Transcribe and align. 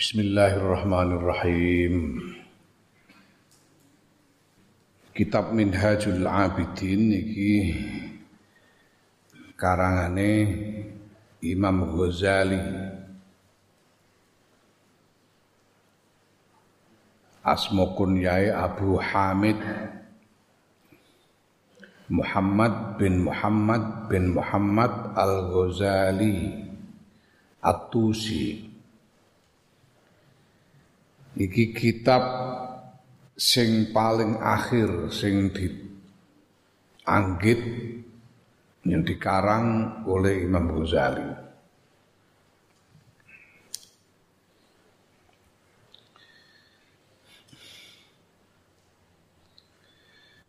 Bismillahirrahmanirrahim. 0.00 2.24
Kitab 5.12 5.52
Minhajul 5.52 6.24
Abidin 6.24 7.12
iki 7.12 7.76
karangane 9.60 10.32
Imam 11.44 11.84
Ghazali. 11.92 12.56
Asma 17.44 17.92
kunyai 17.92 18.48
Abu 18.48 18.96
Hamid 18.96 19.60
Muhammad 22.08 22.96
bin 22.96 23.28
Muhammad 23.28 24.08
bin 24.08 24.32
Muhammad 24.32 25.12
Al-Ghazali 25.12 26.56
At-Tusi 27.60 28.69
Iki 31.38 31.70
kitab 31.70 32.26
sing 33.38 33.94
paling 33.94 34.34
akhir 34.42 35.14
sing 35.14 35.54
dianggit 35.54 37.62
yang 38.82 39.06
dikarang 39.06 40.02
oleh 40.10 40.42
Imam 40.42 40.74
Ghazali. 40.74 41.22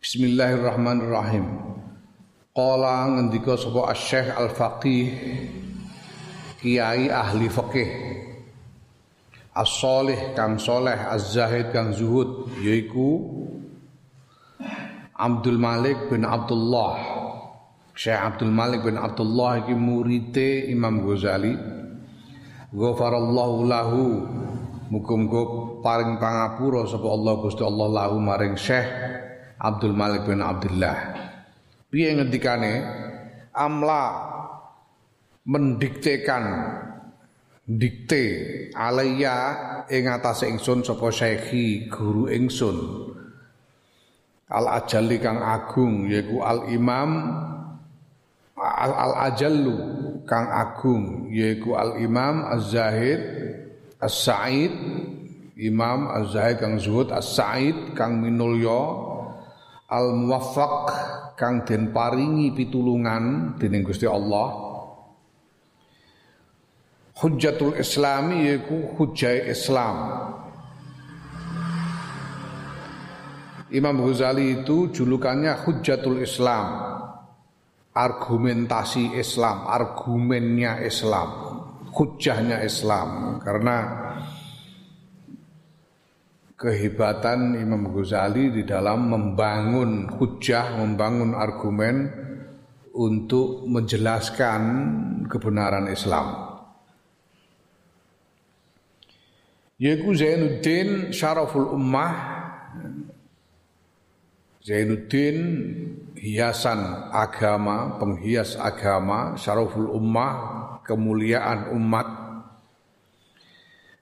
Bismillahirrahmanirrahim. 0.01 1.45
Qala 2.57 3.05
ngendika 3.15 3.55
sapa 3.55 3.95
Asy-Syaikh 3.95 4.35
Al-Faqih 4.35 5.07
Kiai 6.59 7.07
ahli 7.07 7.47
fikih 7.47 8.20
as-solih 9.51 10.31
kang 10.31 10.55
soleh 10.55 10.95
az-zahid 10.95 11.75
kang 11.75 11.91
zuhud 11.91 12.47
yaiku 12.63 13.19
Abdul 15.21 15.61
Malik 15.61 16.09
bin 16.09 16.25
Abdullah. 16.25 16.97
Syekh 17.93 18.17
Abdul 18.17 18.49
Malik 18.49 18.81
bin 18.81 18.97
Abdullah 18.97 19.61
iki 19.61 19.77
murite 19.77 20.65
Imam 20.65 21.05
Ghazali. 21.05 21.53
Ghafarallahu 22.73 23.57
lahu. 23.69 24.05
Muga-muga 24.91 25.41
paring 25.85 26.19
pangapura 26.19 26.83
sapa 26.89 27.07
Allah 27.07 27.33
Gusti 27.37 27.63
Allah 27.63 27.87
lahu 27.87 28.17
maring 28.17 28.57
Syekh 28.57 28.89
Abdul 29.61 29.93
Malik 29.93 30.25
bin 30.25 30.41
Abdullah. 30.41 30.97
Piye 31.93 32.17
ngendikane? 32.17 32.73
Amla 33.53 34.03
mendiktekan 35.45 36.43
dikte 37.77 38.23
alaya 38.75 39.37
ing 39.87 40.07
atase 40.11 40.49
ingsun 40.51 40.83
sapa 40.83 41.07
syekhi 41.11 41.87
guru 41.87 42.27
ingsun. 42.27 42.77
Al 44.51 44.83
ajali 44.83 45.15
kang 45.23 45.39
agung 45.39 46.11
yaiku 46.11 46.43
al 46.43 46.67
imam 46.67 47.11
al, 48.59 48.91
al 48.91 49.13
ajallu 49.31 49.75
kang 50.27 50.51
agung 50.51 51.31
yaiku 51.31 51.79
al 51.79 51.95
imam 52.03 52.43
az 52.51 52.75
zahid 52.75 53.21
as 54.03 54.11
said 54.11 54.75
imam 55.55 56.11
az 56.11 56.35
zahid 56.35 56.59
kang 56.59 56.75
zuhud 56.75 57.15
as 57.15 57.31
said 57.31 57.95
kang 57.95 58.19
minulya 58.19 58.83
al 59.87 60.19
muwaffaq 60.19 60.87
kang 61.39 61.63
den 61.63 61.95
paringi 61.95 62.51
pitulungan 62.51 63.55
dening 63.55 63.87
Gusti 63.87 64.03
Allah 64.03 64.70
Hujjatul 67.21 67.77
Islami 67.77 68.49
yaiku 68.49 68.97
hujjah 68.97 69.45
Islam. 69.45 69.97
Imam 73.69 74.03
Ghazali 74.03 74.65
itu 74.65 74.89
julukannya 74.89 75.53
Hujjatul 75.61 76.25
Islam. 76.25 76.91
Argumentasi 77.91 79.19
Islam, 79.19 79.67
argumennya 79.67 80.79
Islam, 80.79 81.27
hujjahnya 81.91 82.63
Islam 82.63 83.35
karena 83.43 83.77
kehebatan 86.55 87.59
Imam 87.59 87.91
Ghazali 87.91 88.49
di 88.49 88.63
dalam 88.63 89.11
membangun 89.11 90.07
hujjah, 90.07 90.79
membangun 90.79 91.35
argumen 91.35 92.07
untuk 92.95 93.67
menjelaskan 93.67 94.61
kebenaran 95.27 95.91
Islam. 95.91 96.50
Yaiku 99.81 100.13
Zainuddin 100.13 101.09
Syaraful 101.09 101.73
Ummah 101.73 102.13
Zainuddin 104.61 105.37
hiasan 106.21 107.09
agama, 107.09 107.97
penghias 107.97 108.53
agama, 108.53 109.33
Syaraful 109.33 109.89
Ummah, 109.89 110.77
kemuliaan 110.85 111.73
umat. 111.73 112.05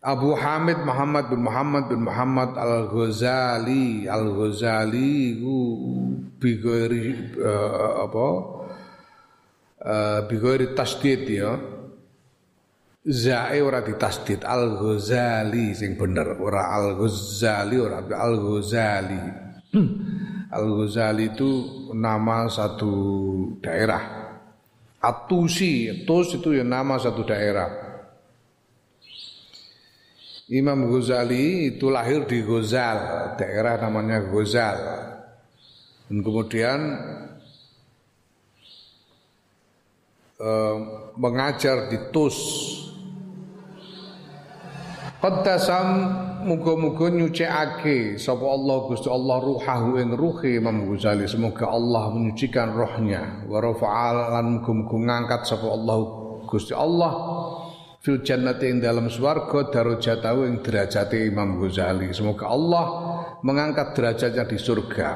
Abu 0.03 0.35
Hamid 0.35 0.83
Muhammad 0.83 1.31
bin 1.31 1.43
Muhammad 1.43 1.91
bin 1.91 2.07
Muhammad 2.07 2.55
Al-Ghazali 2.55 4.07
Al-Ghazali 4.07 5.43
ku 5.43 5.55
bigori 6.39 7.35
uh, 7.35 8.07
apa 8.07 8.27
uh, 9.83 10.19
bigori 10.23 10.71
tasdid 10.71 11.27
ya 11.27 11.59
Zae 12.99 13.63
ora 13.63 13.79
ditasdid 13.79 14.43
Al 14.43 14.75
Ghazali 14.75 15.71
sing 15.71 15.95
bener 15.95 16.35
ora 16.35 16.67
Al 16.75 16.99
Ghazali 16.99 17.79
ora 17.79 18.03
Al 18.03 18.35
Ghazali. 18.35 19.21
Hmm. 19.71 19.89
Al 20.51 20.67
Ghazali 20.67 21.31
itu 21.31 21.51
nama 21.95 22.51
satu 22.51 22.91
daerah. 23.63 24.03
Atusi, 24.99 26.03
Tus 26.03 26.35
itu 26.35 26.51
ya 26.51 26.67
nama 26.67 26.99
satu 26.99 27.23
daerah. 27.23 27.71
Imam 30.51 30.91
Ghazali 30.91 31.71
itu 31.71 31.87
lahir 31.87 32.27
di 32.27 32.43
Ghazal, 32.43 32.99
daerah 33.39 33.79
namanya 33.79 34.27
Ghazal. 34.27 34.75
Dan 36.11 36.19
kemudian 36.19 36.79
eh, 40.35 40.77
mengajar 41.15 41.87
di 41.87 42.11
Tus 42.11 42.35
Qaddasam 45.19 45.87
muga-muga 46.47 47.11
nyucikake 47.11 48.15
sapa 48.15 48.39
Allah 48.39 48.87
Gusti 48.87 49.11
Allah 49.11 49.43
ruhahu 49.43 49.99
ing 49.99 50.15
ruhi 50.15 50.63
Imam 50.63 50.87
Ghazali. 50.87 51.27
Semoga 51.27 51.67
Allah 51.67 52.15
menyucikan 52.15 52.71
rohnya. 52.71 53.43
Wa 53.43 53.59
rafa'al 53.59 54.31
lan 54.31 54.63
muga-muga 54.63 54.95
ngangkat 54.95 55.43
sapa 55.43 55.67
Allah 55.67 55.97
Gusti 56.47 56.71
Allah. 56.71 57.11
Fil 57.99 58.23
jannati 58.23 58.71
ing 58.71 58.79
dalam 58.79 59.11
swarga 59.11 59.67
darajatahu 59.67 60.47
ing 60.47 60.63
derajate 60.63 61.27
Imam 61.27 61.59
Ghazali. 61.59 62.15
Semoga 62.15 62.47
Allah 62.47 62.85
mengangkat 63.43 63.99
derajatnya 63.99 64.47
di 64.47 64.55
surga. 64.55 65.09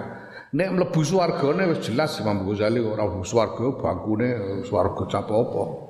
Nek 0.52 0.68
mlebu 0.68 1.00
swargane 1.00 1.64
wis 1.72 1.80
jelas 1.80 2.20
Imam 2.20 2.44
Ghazali 2.44 2.84
ora 2.84 3.08
mlebu 3.08 3.24
swarga 3.24 3.72
bangkune 3.80 4.60
swarga 4.68 5.08
cap 5.08 5.32
apa 5.32 5.83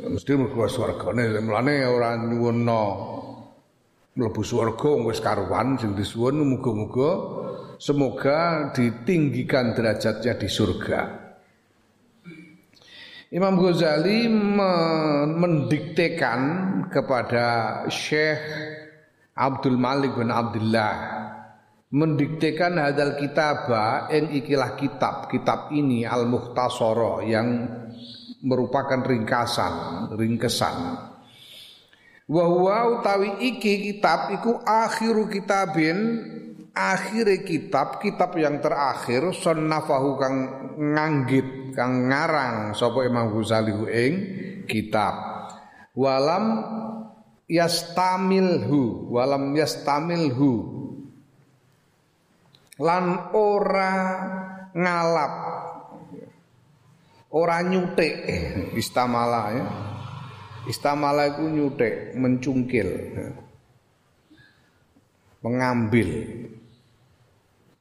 mesti 0.00 0.32
mlebu 0.32 0.64
swargane. 0.68 1.40
Mulane 1.44 1.84
ora 1.84 2.16
nyuwunno 2.16 2.82
mlebu 4.16 4.40
swarga 4.40 4.90
wis 5.04 5.20
karuan 5.20 5.76
sing 5.76 5.92
disuwun. 5.92 6.40
Muga-muga 6.40 7.10
semoga 7.76 8.72
ditinggikan 8.72 9.76
derajatnya 9.76 10.32
di 10.40 10.48
surga. 10.48 11.00
Imam 13.32 13.56
Ghazali 13.56 14.28
mendiktekan 15.40 16.40
kepada 16.92 17.80
Syekh 17.88 18.44
Abdul 19.32 19.80
Malik 19.80 20.20
bin 20.20 20.28
Abdullah 20.28 20.96
mendiktekan 21.92 22.76
hadal 22.76 23.16
kitabah 23.16 24.12
en 24.12 24.28
ikilah 24.36 24.76
kitab. 24.76 25.32
Kitab 25.32 25.72
ini 25.72 26.04
al 26.04 26.28
muhtasara 26.28 27.24
yang 27.24 27.48
merupakan 28.42 29.00
ringkasan, 29.00 29.72
ringkesan. 30.18 30.76
Wa 32.26 32.44
huwa 32.46 32.98
utawi 32.98 33.48
iki 33.54 33.92
kitab 33.92 34.34
iku 34.34 34.62
akhiru 34.62 35.30
kitabin 35.30 35.98
akhir 36.72 37.44
kitab 37.44 38.00
kitab 38.00 38.32
yang 38.40 38.58
terakhir 38.64 39.36
sunnafahu 39.36 40.16
kang 40.16 40.36
nganggit 40.80 41.76
kang 41.76 42.08
ngarang 42.08 42.72
sapa 42.72 43.04
Imam 43.04 43.28
Ghazali 43.28 43.76
ing 43.92 44.12
kitab 44.64 45.12
walam 45.92 46.64
yastamilhu 47.44 49.12
walam 49.12 49.52
yastamilhu 49.52 50.52
lan 52.80 53.36
ora 53.36 53.94
ngalap 54.72 55.34
ora 57.32 57.64
nyutik 57.64 58.14
istamala 58.76 59.42
ya 59.56 59.66
Istamala 60.62 61.34
iku 61.34 61.50
nyutik, 61.50 62.14
mencungkil. 62.14 62.88
Mengambil. 65.42 66.10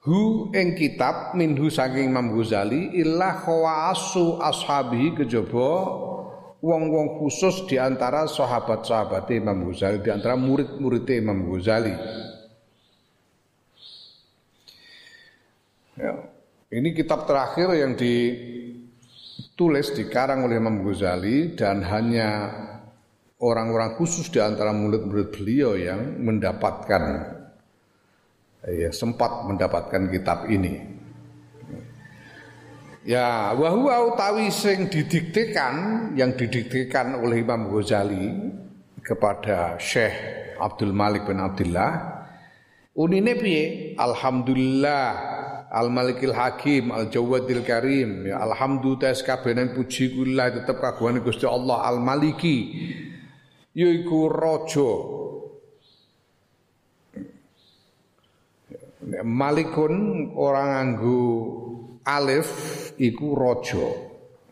Hu 0.02 0.50
ing 0.58 0.74
kitab 0.74 1.38
minhu 1.38 1.70
saking 1.70 2.10
Imam 2.10 2.34
Ghazali 2.34 2.98
illa 2.98 3.38
khawasu 3.38 4.42
ashabi 4.42 5.14
kejaba 5.14 5.70
wong-wong 6.58 7.22
khusus 7.22 7.70
di 7.70 7.78
antara 7.78 8.26
sahabat-sahabat 8.26 9.30
Imam 9.30 9.70
Ghazali, 9.70 10.02
di 10.02 10.10
antara 10.10 10.34
murid-murid 10.34 11.06
Imam 11.06 11.54
Ghazali. 11.54 11.94
Ya. 16.02 16.18
Ini 16.74 16.98
kitab 16.98 17.30
terakhir 17.30 17.78
yang 17.78 17.94
ditulis 19.62 19.94
dikarang 19.94 20.50
oleh 20.50 20.58
Imam 20.58 20.82
Ghazali 20.82 21.54
dan 21.54 21.86
hanya 21.86 22.50
orang-orang 23.38 23.94
khusus 23.94 24.26
di 24.34 24.42
antara 24.42 24.74
murid-murid 24.74 25.30
beliau 25.30 25.78
yang 25.78 26.18
mendapatkan 26.18 27.30
ya 28.66 28.90
sempat 28.90 29.46
mendapatkan 29.46 30.10
kitab 30.10 30.50
ini. 30.50 30.82
Ya, 33.06 33.54
wahwa 33.54 34.10
utawi 34.10 34.50
sing 34.50 34.90
didiktekan 34.90 36.10
yang 36.18 36.34
didiktekan 36.34 37.22
oleh 37.22 37.46
Imam 37.46 37.70
Ghazali 37.70 38.34
kepada 39.06 39.78
Syekh 39.78 40.58
Abdul 40.58 40.90
Malik 40.90 41.30
bin 41.30 41.38
Abdullah 41.38 42.26
unine 42.98 43.38
piye? 43.38 43.94
Alhamdulillah 43.94 45.31
Al 45.72 45.88
Malikil 45.88 46.36
Hakim, 46.36 46.92
Al 46.92 47.08
Jawadil 47.08 47.64
Karim, 47.64 48.28
ya 48.28 48.44
alhamdulillah 48.44 49.16
kabehane 49.16 49.72
puji 49.72 50.12
kula 50.12 50.52
tetep 50.52 50.84
kagungane 50.84 51.24
Gusti 51.24 51.48
Allah 51.48 51.88
Al 51.88 52.04
Maliki. 52.04 52.58
Yaiku 53.72 54.28
raja. 54.28 54.92
Malikun 59.24 59.96
orang 60.36 61.00
nganggo 61.00 61.24
alif 62.04 62.52
iku 63.00 63.32
raja. 63.40 63.88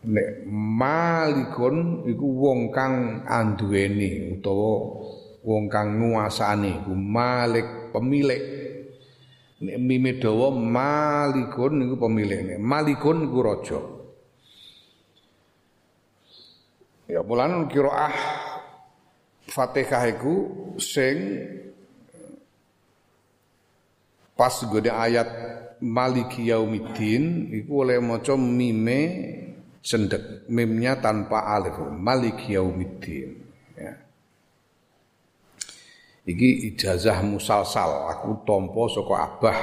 Nek 0.00 0.48
malikun 0.48 2.08
iku 2.08 2.26
wong 2.40 2.72
kang 2.72 3.28
anduweni 3.28 4.40
utawa 4.40 5.04
wong 5.44 5.68
kang 5.68 6.00
nguasani, 6.00 6.80
iku 6.80 6.96
malik 6.96 7.92
pemilik. 7.92 8.59
Nek 9.60 9.76
mime 9.76 10.16
dawa 10.16 10.48
malikun 10.48 11.84
niku 11.84 12.00
pemilikne. 12.00 12.56
Malikun 12.56 13.28
niku 13.28 13.38
raja. 13.44 13.80
Ya 17.10 17.20
mulan 17.26 17.66
qiraah 17.68 18.14
Fatihah 19.50 20.04
iku 20.14 20.34
sing 20.78 21.42
pas 24.38 24.54
gede 24.62 24.94
ayat 24.94 25.28
Maliki 25.82 26.48
Yaumiddin 26.48 27.50
iku 27.50 27.82
oleh 27.82 27.98
maca 27.98 28.38
mime 28.38 29.00
cendek 29.82 30.46
mimnya 30.46 31.02
tanpa 31.02 31.50
alif 31.50 31.74
Maliki 31.82 32.54
Yaumiddin 32.54 33.39
Iki 36.30 36.70
ijazah 36.70 37.26
musalsal, 37.26 38.06
aku 38.06 38.46
tompo 38.46 38.86
saka 38.86 39.14
Abah 39.18 39.58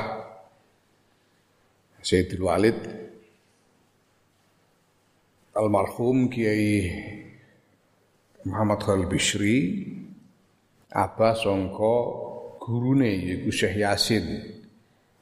Sayyidul 2.04 2.44
Walid 2.44 2.75
almarhum 5.56 6.28
Kiai 6.28 6.92
Muhammad 8.44 8.84
Khalil 8.84 9.08
Bishri 9.08 9.88
Abah 10.92 11.40
sangka 11.40 11.96
gurune 12.60 13.16
yaiku 13.16 13.48
Syekh 13.48 13.80
Yasin 13.80 14.25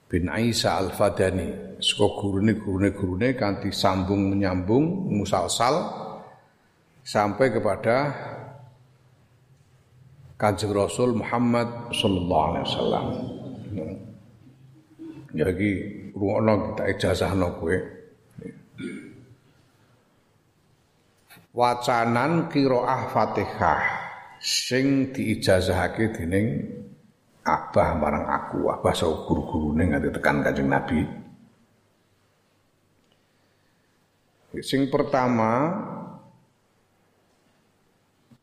bin 0.10 0.26
Isa 0.50 0.82
Al-Fadani. 0.82 1.78
Saka 1.78 2.06
gurune 2.26 2.58
gurune 2.58 2.90
gurune 2.90 3.38
kanthi 3.38 3.70
sambung 3.70 4.34
menyambung 4.34 5.14
musalsal 5.14 5.94
sampai 7.06 7.54
kepada 7.54 7.98
Kanjeng 10.36 10.76
Rasul 10.76 11.16
Muhammad 11.16 11.96
sallallahu 11.96 12.46
alaihi 12.52 12.66
wasallam. 12.68 13.06
Ya 15.36 15.48
iki 15.52 15.72
kita 16.16 16.84
ijazahno 16.96 17.60
kowe. 17.60 17.78
Wacanan 21.56 22.52
qiraah 22.52 23.08
Fatihah 23.16 23.82
sing 24.44 25.16
diijazahake 25.16 26.12
dening 26.12 26.68
Abah 27.46 27.94
marang 27.96 28.26
aku, 28.26 28.74
Abah 28.74 28.92
sau 28.98 29.22
guru-gurune 29.30 29.86
nganti 29.88 30.10
tekan 30.18 30.42
Kanjeng 30.42 30.66
Nabi. 30.66 30.98
Sing 34.66 34.90
pertama 34.90 35.70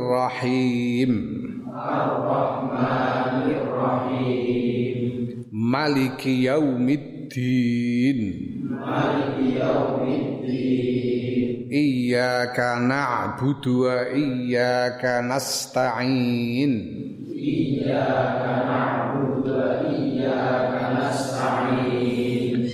Rahim 3.71 5.43
Maliki 5.51 6.47
Yaumiddin. 6.47 8.19
Maliki 8.71 9.59
Yaumiddin. 9.59 11.67
Iyyaka 11.67 12.79
na'budu 12.79 13.83
wa 13.83 14.07
iyyaka 14.15 15.19
nasta'in. 15.27 16.71
Iyyaka 17.35 18.63
na'budu 18.63 19.51
wa 19.51 19.83
iyyaka 19.91 20.95
nasta'in 20.95 22.71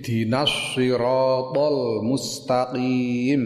اهدنا 0.00 0.42
الصراط 0.42 1.58
المستقيم. 1.58 3.42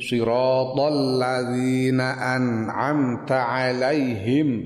صراط 0.00 0.80
الذين 0.80 2.00
أنعمت 2.00 3.32
عليهم. 3.32 4.62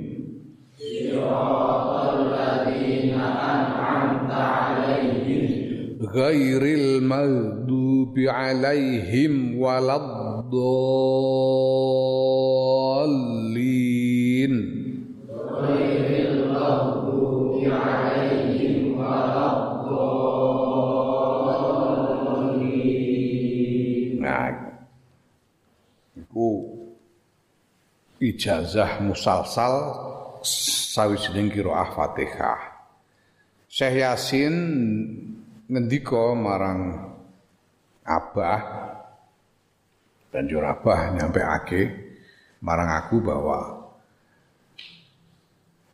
صراط 1.10 2.14
الذين 2.14 3.14
أنعمت 3.20 4.32
عليهم 4.32 5.48
غير 6.14 6.62
المغضوب 6.62 8.18
عليهم 8.18 9.58
ولا 9.58 9.96
الضالين. 9.96 10.70
Iku 26.16 26.48
ijazah 28.20 29.00
musalsal 29.00 29.74
sawijining 30.92 31.48
qiraah 31.52 31.88
Fatihah. 31.96 32.60
Syekh 33.70 34.02
Yasin 34.02 34.54
ngendika 35.70 36.34
marang 36.34 37.10
Abah 38.02 38.60
dan 40.34 40.44
Abah 40.50 41.00
nyampe 41.14 41.40
ake 41.42 41.82
marang 42.62 42.90
aku 42.98 43.22
bahwa 43.22 43.58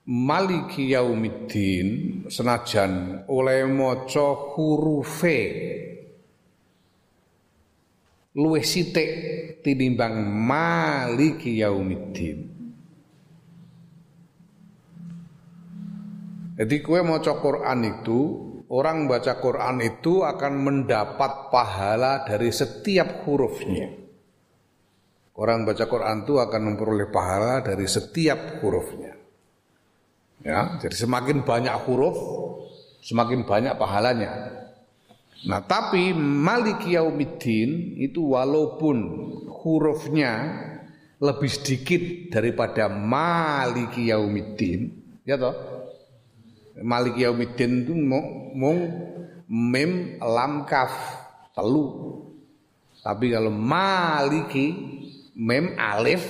Maliki 0.07 0.95
yaumiddin 0.95 2.23
senajan 2.31 3.27
oleh 3.27 3.67
maca 3.67 4.55
hurufe 4.55 5.39
luwih 8.37 8.63
sithik 8.63 9.11
tinimbang 9.65 10.29
maliki 10.29 11.57
yaumiddin 11.65 12.57
Jadi 16.57 16.81
kue 16.81 17.05
maca 17.05 17.37
Quran 17.37 17.85
itu, 17.85 18.21
orang 18.73 19.05
baca 19.05 19.37
Quran 19.37 19.77
itu 19.85 20.25
akan 20.25 20.53
mendapat 20.57 21.53
pahala 21.53 22.25
dari 22.25 22.49
setiap 22.49 23.29
hurufnya. 23.29 23.93
Orang 25.37 25.69
baca 25.69 25.85
Quran 25.85 26.25
itu 26.25 26.41
akan 26.41 26.61
memperoleh 26.73 27.13
pahala 27.13 27.61
dari 27.61 27.85
setiap 27.85 28.65
hurufnya. 28.65 29.13
Ya, 30.41 30.81
jadi 30.81 30.97
semakin 30.97 31.45
banyak 31.45 31.77
huruf, 31.85 32.17
semakin 33.05 33.45
banyak 33.45 33.77
pahalanya. 33.77 34.33
Nah, 35.45 35.61
tapi 35.61 36.17
Maliki 36.17 36.97
Yaumiddin 36.97 38.01
itu 38.01 38.33
walaupun 38.33 38.97
hurufnya 39.53 40.33
lebih 41.21 41.51
sedikit 41.53 42.33
daripada 42.33 42.89
Maliki 42.89 44.09
Yaumiddin, 44.09 44.97
ya 45.29 45.37
toh? 45.37 45.53
Malik 46.81 47.17
Yaumiddin 47.21 47.85
itu 47.85 47.93
mung 48.57 48.81
mim 49.49 50.21
lam 50.21 50.69
kaf 50.69 50.93
telu. 51.57 52.21
Tapi 53.01 53.33
kalau 53.33 53.53
Maliki 53.53 54.77
mim 55.37 55.73
alif 55.81 56.25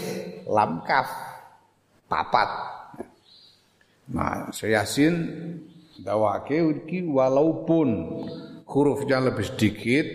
lam 0.47 0.87
kaf 0.87 1.11
papat. 2.07 2.51
Nah, 4.07 4.55
saya 4.55 4.87
Yasin 4.87 5.15
dawake 5.99 6.63
walaupun 7.11 7.89
hurufnya 8.67 9.23
lebih 9.23 9.47
sedikit 9.47 10.07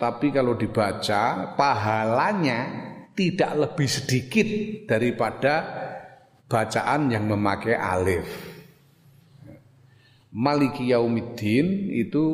tapi 0.00 0.34
kalau 0.34 0.58
dibaca 0.58 1.54
pahalanya 1.54 2.60
tidak 3.14 3.52
lebih 3.54 3.88
sedikit 3.88 4.46
daripada 4.90 5.54
bacaan 6.50 7.14
yang 7.14 7.30
memakai 7.30 7.78
alif. 7.78 8.26
Maliki 10.34 10.90
Yaumiddin 10.90 11.94
itu 11.94 12.24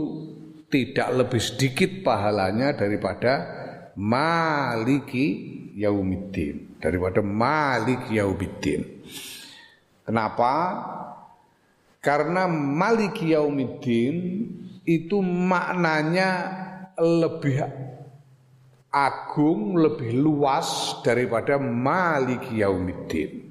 tidak 0.73 1.12
lebih 1.21 1.42
sedikit 1.42 2.00
pahalanya 2.00 2.73
daripada 2.73 3.33
Maliki 3.92 5.26
Yaumiddin 5.76 6.80
daripada 6.80 7.21
Maliki 7.21 8.16
Yaumiddin. 8.16 8.83
Kenapa? 10.09 10.52
Karena 12.00 12.49
Maliki 12.49 13.37
Yaumiddin 13.37 14.16
itu 14.91 15.23
maknanya 15.23 16.31
lebih 16.99 17.63
agung, 18.91 19.79
lebih 19.79 20.19
luas 20.19 20.99
daripada 21.07 21.63
Maliki 21.63 22.59
Yaumiddin. 22.59 23.47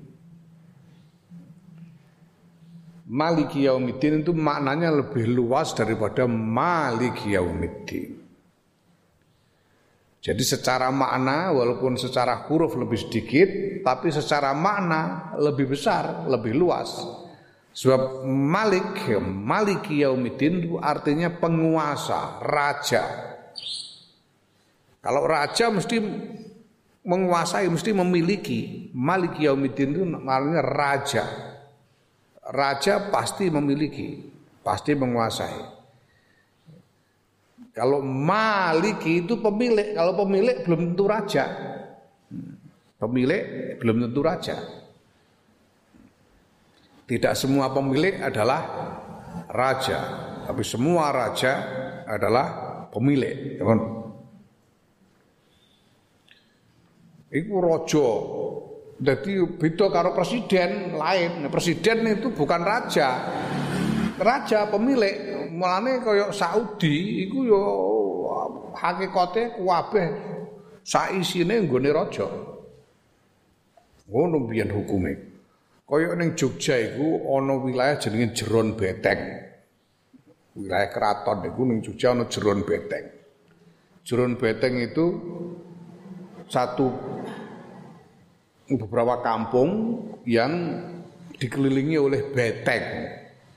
Maliki 3.10 3.66
Yaumiddin 3.66 4.22
itu 4.22 4.36
maknanya 4.36 4.92
lebih 4.92 5.26
luas 5.32 5.72
daripada 5.72 6.28
Maliki 6.28 7.34
Yaumiddin. 7.34 8.20
Jadi 10.20 10.44
secara 10.44 10.92
makna 10.92 11.56
walaupun 11.56 11.96
secara 11.96 12.44
huruf 12.52 12.76
lebih 12.76 13.00
sedikit 13.00 13.48
tapi 13.88 14.12
secara 14.12 14.52
makna 14.52 15.32
lebih 15.40 15.72
besar, 15.72 16.28
lebih 16.28 16.60
luas. 16.60 17.19
Sebab 17.80 18.28
Malik, 18.28 19.08
Maliki 19.24 20.04
Yaumiddin 20.04 20.68
itu 20.68 20.76
artinya 20.84 21.32
penguasa, 21.32 22.44
raja. 22.44 23.04
Kalau 25.00 25.24
raja 25.24 25.72
mesti 25.72 25.96
menguasai, 27.08 27.72
mesti 27.72 27.96
memiliki. 27.96 28.92
Maliki 28.92 29.48
Yaumiddin 29.48 29.96
itu 29.96 30.04
artinya 30.28 30.60
raja 30.60 31.50
raja 32.50 33.14
pasti 33.14 33.48
memiliki, 33.48 34.26
pasti 34.66 34.98
menguasai. 34.98 35.78
Kalau 37.70 38.02
maliki 38.04 39.24
itu 39.24 39.40
pemilik, 39.40 39.96
kalau 39.96 40.18
pemilik 40.18 40.66
belum 40.66 40.92
tentu 40.92 41.06
raja. 41.08 41.46
Pemilik 43.00 43.78
belum 43.80 44.10
tentu 44.10 44.20
raja. 44.20 44.58
Tidak 47.10 47.34
semua 47.34 47.74
pemilik 47.74 48.22
adalah 48.22 48.62
raja, 49.50 50.00
tapi 50.46 50.62
semua 50.62 51.10
raja 51.10 51.54
adalah 52.06 52.48
pemilik. 52.94 53.58
Iku 57.34 57.56
rojo 57.58 58.08
jadi 59.00 59.48
beda 59.48 59.88
karo 59.90 60.12
presiden 60.12 61.00
lain. 61.00 61.42
Nah, 61.42 61.50
presiden 61.50 62.04
itu 62.04 62.36
bukan 62.36 62.62
raja. 62.62 63.10
Raja 64.20 64.68
pemilik. 64.68 65.50
Mulane 65.56 66.04
kaya 66.04 66.36
Saudi 66.36 67.26
iku 67.26 67.48
yo 67.48 67.64
hakikate 68.76 69.56
kuwabeh 69.56 70.08
saisine 70.84 71.64
nggone 71.64 71.90
raja. 71.96 72.28
Ngono 74.12 74.46
biyen 74.52 74.68
hukume. 74.68 75.39
Kaya 75.90 76.14
ning 76.14 76.38
Jogja 76.38 76.78
iku 76.78 77.34
ana 77.34 77.58
wilayah 77.58 77.98
jenenge 77.98 78.38
Jeron 78.38 78.78
Beteng. 78.78 79.42
Wilayah 80.54 80.90
keraton 80.94 81.50
iku 81.50 81.62
ning 81.66 81.82
Jogja 81.82 82.14
ana 82.14 82.30
Jeron 82.30 82.62
Beteng. 82.62 83.10
Jeron 84.06 84.38
Beteng 84.38 84.78
itu 84.86 85.06
satu 86.46 86.94
beberapa 88.70 89.18
kampung 89.26 89.70
yang 90.30 90.78
dikelilingi 91.42 91.98
oleh 91.98 92.22
benteng, 92.30 92.86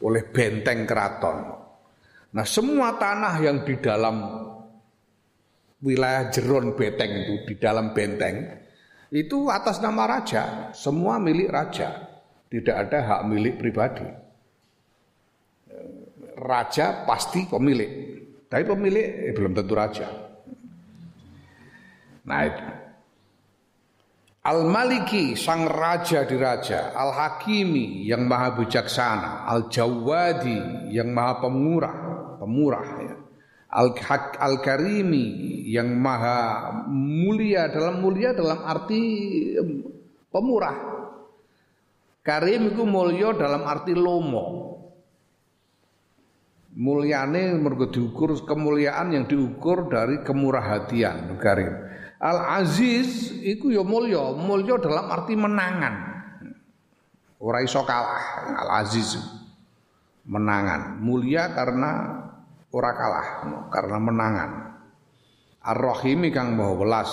oleh 0.01 0.25
benteng 0.25 0.89
keraton. 0.89 1.37
Nah, 2.33 2.47
semua 2.49 2.97
tanah 2.97 3.45
yang 3.45 3.61
di 3.61 3.77
dalam 3.77 4.17
wilayah 5.85 6.33
Jeron 6.33 6.73
Benteng 6.73 7.13
itu 7.13 7.35
di 7.45 7.55
dalam 7.61 7.93
benteng 7.93 8.57
itu 9.13 9.53
atas 9.53 9.85
nama 9.85 10.09
raja, 10.09 10.73
semua 10.73 11.21
milik 11.21 11.53
raja. 11.53 12.12
Tidak 12.53 12.77
ada 12.77 12.99
hak 13.01 13.21
milik 13.33 13.57
pribadi. 13.57 14.05
Raja 16.37 17.09
pasti 17.09 17.49
pemilik, 17.49 18.21
tapi 18.45 18.69
pemilik 18.69 19.09
eh, 19.31 19.33
belum 19.33 19.57
tentu 19.57 19.73
raja. 19.73 20.09
Nah 22.29 22.41
itu. 22.45 22.67
Al-Maliki 24.43 25.39
sang 25.39 25.71
raja 25.71 26.27
di 26.27 26.35
raja, 26.35 26.91
Al-Hakimi 26.99 28.03
yang 28.03 28.27
maha 28.27 28.59
bijaksana, 28.59 29.47
Al-Jawadi 29.47 30.91
yang 30.91 31.15
maha 31.15 31.47
pemurah, 31.47 31.97
pemurah 32.43 32.89
ya. 33.01 33.17
Al-Karimi 34.43 35.25
yang 35.71 35.95
maha 35.97 36.69
mulia 36.91 37.71
dalam 37.73 38.05
mulia 38.05 38.37
dalam 38.37 38.61
arti 38.67 39.01
pemurah. 40.29 41.02
Karim 42.23 42.71
itu 42.71 42.87
mulia 42.87 43.35
dalam 43.35 43.67
arti 43.67 43.99
lomo. 43.99 44.71
Mulyane 46.73 47.53
mergo 47.59 47.91
diukur 47.91 48.33
kemuliaan 48.47 49.13
yang 49.13 49.25
diukur 49.29 49.93
dari 49.93 50.23
kemurah 50.25 50.65
hatian 50.65 51.37
karim. 51.37 51.69
Al 52.23 52.63
Aziz 52.63 53.35
iku 53.43 53.75
ya 53.75 53.83
mulya, 53.83 54.33
mulya 54.39 54.79
dalam 54.79 55.11
arti 55.11 55.35
menangan. 55.35 55.95
Ora 57.43 57.59
iso 57.61 57.83
kalah 57.83 58.55
Al 58.57 58.87
Aziz. 58.87 59.19
Menangan, 60.23 61.03
mulia 61.03 61.51
karena 61.51 62.23
ora 62.71 62.95
kalah, 62.95 63.29
karena 63.75 63.99
menangan. 63.99 64.51
Ar-Rahim 65.67 66.31
kang 66.31 66.55
maha 66.55 66.79
welas. 66.79 67.11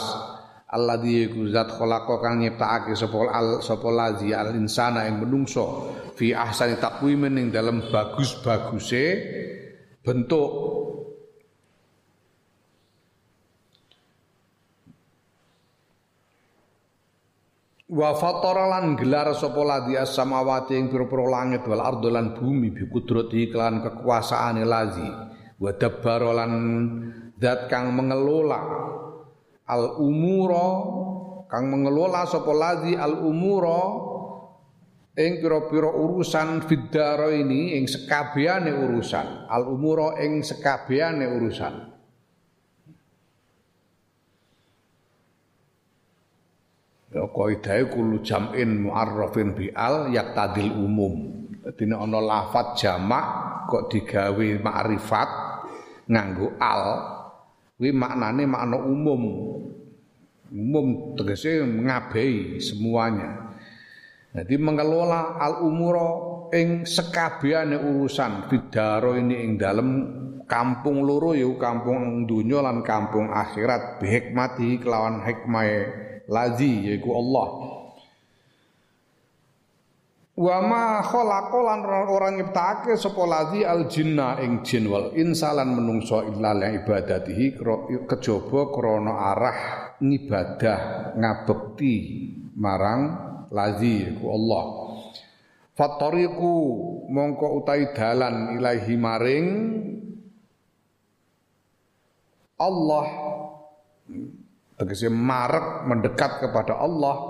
Alladzi 0.70 1.26
iku 1.26 1.50
zat 1.50 1.74
khalaqa 1.74 2.22
kang 2.22 2.46
nyiptakake 2.46 2.94
sapa 2.94 3.26
al 3.34 3.66
sapa 3.66 3.90
lazi 3.90 4.30
al 4.38 4.54
insana 4.54 5.10
ing 5.10 5.18
menungso. 5.18 5.98
Fi 6.14 6.30
ahsani 6.30 6.78
taqwimin 6.78 7.42
ing 7.42 7.48
dalam 7.50 7.82
bagus-baguse 7.90 9.06
bentuk. 10.06 10.52
Wa 17.90 18.14
fatara 18.14 18.70
gelar 18.94 19.34
sapa 19.34 19.66
ladhi 19.66 19.98
as-samawati 19.98 20.78
ing 20.78 20.94
pira-pira 20.94 21.26
langit 21.26 21.66
wal 21.66 21.82
ardo 21.82 22.14
lan 22.14 22.38
bumi 22.38 22.70
bi 22.70 22.86
kudrati 22.86 23.50
kelan 23.50 23.82
kekuasaane 23.82 24.62
lazi. 24.70 25.10
Wa 25.58 25.74
zat 27.42 27.60
kang 27.74 27.90
mengelola 27.98 28.62
al 29.70 30.02
umura 30.02 30.70
kang 31.46 31.70
mengelola 31.70 32.26
sapa 32.26 32.50
ladhi 32.50 32.98
al 32.98 33.22
umura 33.22 34.10
ing 35.14 35.38
pira-pira 35.38 35.94
urusan 35.94 36.66
fiddaro 36.66 37.30
ini 37.30 37.78
ing 37.78 37.86
sekabehane 37.86 38.74
urusan 38.74 39.46
al 39.46 39.70
umura 39.70 40.18
ing 40.26 40.42
sekabehane 40.42 41.30
urusan 41.38 41.76
Ya 47.10 47.26
kaidahe 47.26 47.90
kullu 47.90 48.22
jam'in 48.22 48.86
mu'arrafin 48.86 49.58
bi 49.58 49.74
al 49.74 50.14
yaktadil 50.14 50.78
umum. 50.78 51.42
Nek 51.66 51.98
ana 51.98 52.22
lafat 52.22 52.78
jamak 52.78 53.26
kok 53.66 53.90
digawe 53.90 54.48
ma'rifat 54.62 55.30
nganggo 56.06 56.54
al 56.62 56.84
kuwi 57.80 57.96
maknane 57.96 58.44
makna 58.44 58.76
umum. 58.76 59.24
Umum 60.52 61.16
tegese 61.16 61.64
ngabehi 61.64 62.60
semuanya. 62.60 63.56
Jadi 64.36 64.60
mengelola 64.60 65.40
al 65.40 65.64
umuro 65.64 66.52
ing 66.52 66.84
sekabehane 66.84 67.80
urusan 67.80 68.52
bidaro 68.52 69.16
ini 69.16 69.48
ing 69.48 69.52
dalem 69.56 69.90
kampung 70.50 71.06
loro 71.06 71.38
ya 71.38 71.48
kampung 71.56 72.26
dunya 72.26 72.60
lan 72.60 72.82
kampung 72.82 73.30
akhirat 73.30 74.02
bihikmati 74.02 74.82
kelawan 74.82 75.22
hikmahe 75.22 75.80
lazi 76.26 76.90
yaiku 76.90 77.14
Allah 77.14 77.48
wa 80.40 80.58
ma 80.64 81.04
khalaqalan 81.04 81.84
orang 81.84 82.40
nyiptake 82.40 82.96
sapa 82.96 83.28
lazi 83.28 83.68
al 83.68 83.92
jinna 83.92 84.40
ing 84.40 84.64
jin 84.64 84.88
wal 84.88 85.12
insalan 85.12 85.76
menungso 85.76 86.24
illa 86.24 86.56
li 86.56 86.80
ibadatihi 86.80 87.60
kejaba 88.08 88.72
krana 88.72 89.36
arah 89.36 89.60
ngibadah 90.00 90.80
ngabekti 91.20 91.96
marang 92.56 93.02
lazi 93.52 94.08
yaiku 94.08 94.26
Allah. 94.32 94.64
Fatoriku 95.76 96.56
mongko 97.08 97.64
utai 97.64 97.92
dalan 97.96 98.56
ilahi 98.56 98.94
maring 98.96 99.48
Allah. 102.60 103.08
Tegese 104.80 105.12
marek 105.12 105.84
mendekat 105.88 106.40
kepada 106.40 106.80
Allah 106.80 107.29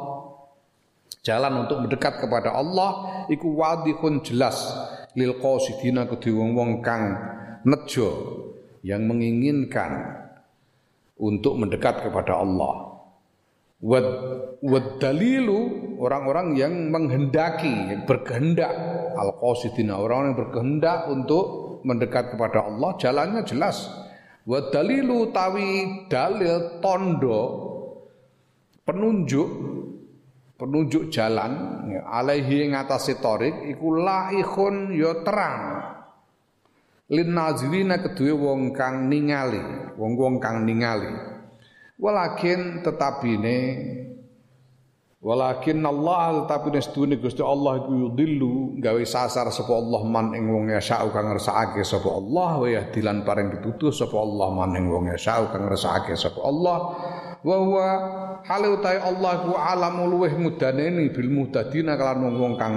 jalan 1.23 1.67
untuk 1.67 1.83
mendekat 1.83 2.23
kepada 2.23 2.55
Allah 2.55 3.25
iku 3.27 3.51
wadihun 3.59 4.23
jelas 4.23 4.59
lil 5.17 5.35
qasidina 5.41 6.07
kedhe 6.07 6.31
wong-wong 6.31 6.79
kang 6.79 7.17
nejo 7.67 8.09
yang 8.85 9.03
menginginkan 9.05 10.19
untuk 11.19 11.59
mendekat 11.59 11.99
kepada 12.07 12.39
Allah. 12.39 12.95
Wad, 13.79 14.07
wad 14.59 14.99
dalilu 14.99 15.95
orang-orang 16.03 16.55
yang 16.59 16.91
menghendaki 16.91 17.95
yang 17.95 18.03
berkehendak 18.03 18.71
al 19.15 19.39
qasidina 19.39 19.99
orang 19.99 20.31
yang 20.31 20.38
berkehendak 20.39 21.07
untuk 21.07 21.79
mendekat 21.88 22.35
kepada 22.35 22.67
Allah 22.67 22.95
jalannya 22.99 23.43
jelas. 23.47 23.88
Wa 24.43 24.67
dalilu 24.71 25.31
tawi 25.31 26.07
dalil 26.11 26.83
tondo 26.83 27.41
penunjuk 28.83 29.47
penunjuk 30.59 31.07
jalan 31.07 31.87
ya, 31.87 32.03
alaihi 32.03 32.67
ing 32.67 32.75
atase 32.75 33.15
torik 33.23 33.71
iku 33.71 33.95
laikun 33.95 34.91
ya 34.91 35.23
terang. 35.23 35.59
Lin 37.09 37.33
nazirina 37.33 38.03
kedue 38.03 38.35
wong 38.35 38.75
kang 38.75 39.07
ningali 39.07 39.95
wong-wong 39.95 40.37
kang 40.37 40.67
ningali. 40.67 41.10
Walakin 41.99 42.86
tetapine 42.86 43.60
Walakin 45.19 45.84
Allah 45.84 46.47
tapi 46.47 46.71
nestune 46.71 47.19
Gusti 47.19 47.43
Allah 47.43 47.84
iku 47.84 47.91
yudillu 47.91 48.79
gawe 48.79 49.03
sasar 49.03 49.51
sapa 49.51 49.75
Allah 49.75 50.07
man 50.07 50.31
ing 50.31 50.47
wong 50.47 50.71
yasau 50.71 51.12
kang 51.12 51.27
ngersakake 51.27 51.84
sapa 51.84 52.07
Allah 52.07 52.55
wa 52.55 52.63
yahdilan 52.63 53.27
paring 53.27 53.51
pitutuh 53.51 53.91
sapa 53.91 54.15
Allah 54.15 54.47
man 54.55 54.79
ing 54.79 54.88
wong 54.88 55.12
yasau 55.12 55.51
kang 55.51 55.67
ngersakake 55.67 56.15
sapa 56.15 56.39
Allah 56.39 56.77
wa 57.39 57.56
huwa 57.63 57.88
hale 58.43 58.67
utahe 58.67 58.99
Allah 58.99 59.34
ku 59.47 59.54
alamu 59.56 60.12
luweh 60.12 60.34
mudaneni 60.36 61.08
bil 61.12 61.32
muhtadina 61.32 61.95
kalan 61.95 62.28
wong-wong 62.28 62.54
kang 62.60 62.75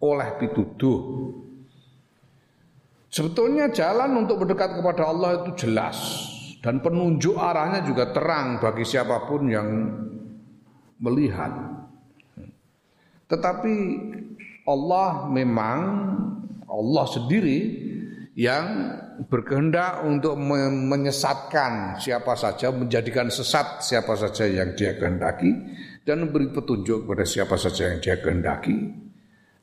oleh 0.00 0.28
pituduh 0.40 1.00
Sebetulnya 3.10 3.66
jalan 3.74 4.22
untuk 4.22 4.46
mendekat 4.46 4.78
kepada 4.78 5.10
Allah 5.10 5.42
itu 5.42 5.66
jelas 5.66 5.98
dan 6.62 6.78
penunjuk 6.78 7.34
arahnya 7.34 7.82
juga 7.82 8.14
terang 8.14 8.62
bagi 8.62 8.86
siapa 8.86 9.26
pun 9.26 9.50
yang 9.50 9.66
melihat. 11.02 11.50
Tetapi 13.26 13.74
Allah 14.62 15.26
memang 15.26 15.78
Allah 16.70 17.04
sendiri 17.10 17.89
yang 18.38 18.94
berkehendak 19.26 20.06
untuk 20.06 20.38
menyesatkan 20.86 21.98
siapa 21.98 22.38
saja, 22.38 22.70
menjadikan 22.70 23.26
sesat 23.26 23.82
siapa 23.82 24.14
saja 24.14 24.46
yang 24.46 24.74
dia 24.78 24.94
kehendaki 24.94 25.50
dan 26.06 26.26
memberi 26.26 26.54
petunjuk 26.54 27.04
kepada 27.06 27.26
siapa 27.26 27.58
saja 27.58 27.90
yang 27.90 27.98
dia 27.98 28.16
kehendaki. 28.22 28.76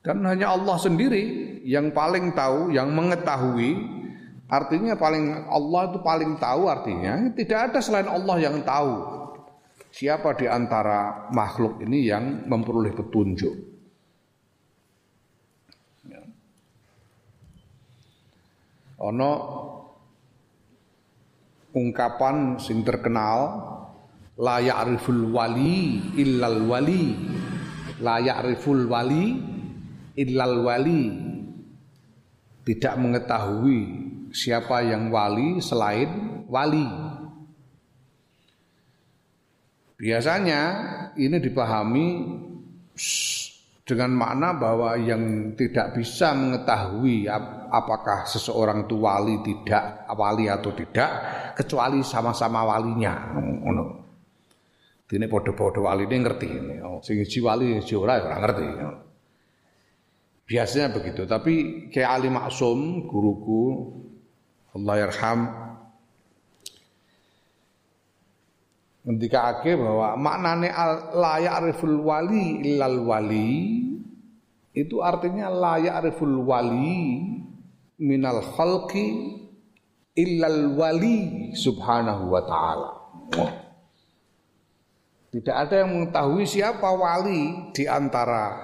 Dan 0.03 0.23
hanya 0.23 0.55
Allah 0.55 0.79
sendiri 0.79 1.23
yang 1.67 1.91
paling 1.91 2.31
tahu, 2.35 2.71
yang 2.71 2.91
mengetahui 2.95 3.75
artinya 4.47 4.95
paling 4.95 5.47
Allah 5.51 5.91
itu 5.91 5.99
paling 5.99 6.39
tahu 6.39 6.71
artinya 6.71 7.35
tidak 7.35 7.71
ada 7.71 7.79
selain 7.83 8.07
Allah 8.07 8.39
yang 8.39 8.63
tahu 8.63 9.17
Siapa 9.97 10.37
di 10.37 10.45
antara 10.45 11.25
makhluk 11.33 11.81
ini 11.81 12.05
yang 12.05 12.45
memperoleh 12.45 12.93
petunjuk? 12.93 13.66
Ono 19.07 19.31
ungkapan 21.71 22.59
sing 22.59 22.83
terkenal 22.83 23.39
la 24.35 24.59
ya'riful 24.59 25.31
wali 25.31 26.11
illal 26.19 26.67
wali. 26.67 27.15
La 28.03 28.19
ya'riful 28.19 28.85
wali 28.91 29.39
illal 30.19 30.59
wali. 30.59 31.03
Tidak 32.67 32.93
mengetahui 32.99 33.79
siapa 34.35 34.83
yang 34.83 35.07
wali 35.07 35.63
selain 35.63 36.43
wali. 36.51 36.87
Biasanya 39.97 40.61
ini 41.17 41.41
dipahami 41.41 42.07
dengan 43.87 44.11
makna 44.11 44.51
bahwa 44.51 44.99
yang 44.99 45.55
tidak 45.55 45.95
bisa 45.95 46.35
mengetahui 46.35 47.23
apakah 47.71 48.27
seseorang 48.27 48.83
itu 48.83 48.99
wali 48.99 49.39
tidak 49.47 50.03
wali 50.11 50.51
atau 50.51 50.75
tidak 50.75 51.09
kecuali 51.55 52.03
sama-sama 52.03 52.67
walinya 52.67 53.31
ngono. 53.39 53.85
Dene 55.07 55.31
padha-padha 55.31 55.79
waline 55.79 56.19
ngerti 56.19 56.47
ini. 56.51 56.75
Oh, 56.83 56.99
sing 56.99 57.23
siji 57.23 57.39
wali 57.39 57.79
sing 57.79 57.95
ora 57.95 58.19
ora 58.19 58.43
ngerti. 58.43 58.67
Biasanya 60.47 60.91
begitu, 60.91 61.23
tapi 61.23 61.87
kayak 61.87 62.23
Ali 62.23 62.27
Maksum 62.31 63.07
guruku 63.07 63.63
Allah 64.75 65.07
yarham 65.07 65.39
ngendikake 69.07 69.79
bahwa 69.79 70.19
maknane 70.19 70.67
layak 71.15 71.53
ariful 71.63 72.03
wali 72.03 72.59
illal 72.67 73.07
wali 73.07 73.79
itu 74.75 74.99
artinya 74.99 75.47
layak 75.47 76.03
ariful 76.03 76.43
wali 76.43 77.23
minal 77.95 78.43
khalqi 78.43 79.39
illal 80.17 80.75
wali 80.75 81.49
subhanahu 81.55 82.35
wa 82.35 82.41
ta'ala. 82.43 82.91
Tidak 85.27 85.55
ada 85.55 85.85
yang 85.85 85.91
mengetahui 85.93 86.43
siapa 86.49 86.89
wali 86.91 87.71
di 87.71 87.85
antara 87.85 88.57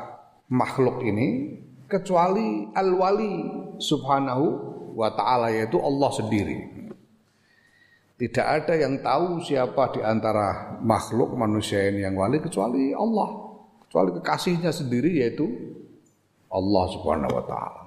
makhluk 0.49 1.06
ini 1.06 1.60
kecuali 1.86 2.73
al-wali 2.73 3.45
subhanahu 3.77 4.45
wa 4.97 5.13
ta'ala 5.13 5.53
yaitu 5.53 5.77
Allah 5.77 6.10
sendiri. 6.10 6.72
Tidak 8.13 8.45
ada 8.45 8.78
yang 8.78 9.02
tahu 9.02 9.41
siapa 9.41 9.89
di 9.97 10.02
antara 10.06 10.78
makhluk 10.86 11.34
manusia 11.34 11.82
ini 11.89 12.06
yang 12.06 12.13
wali 12.13 12.38
kecuali 12.38 12.93
Allah. 12.93 13.58
Kecuali 13.89 14.10
kekasihnya 14.21 14.69
sendiri 14.69 15.17
yaitu 15.17 15.49
Allah 16.54 16.86
Subhanahu 16.93 17.34
wa 17.34 17.43
taala. 17.49 17.84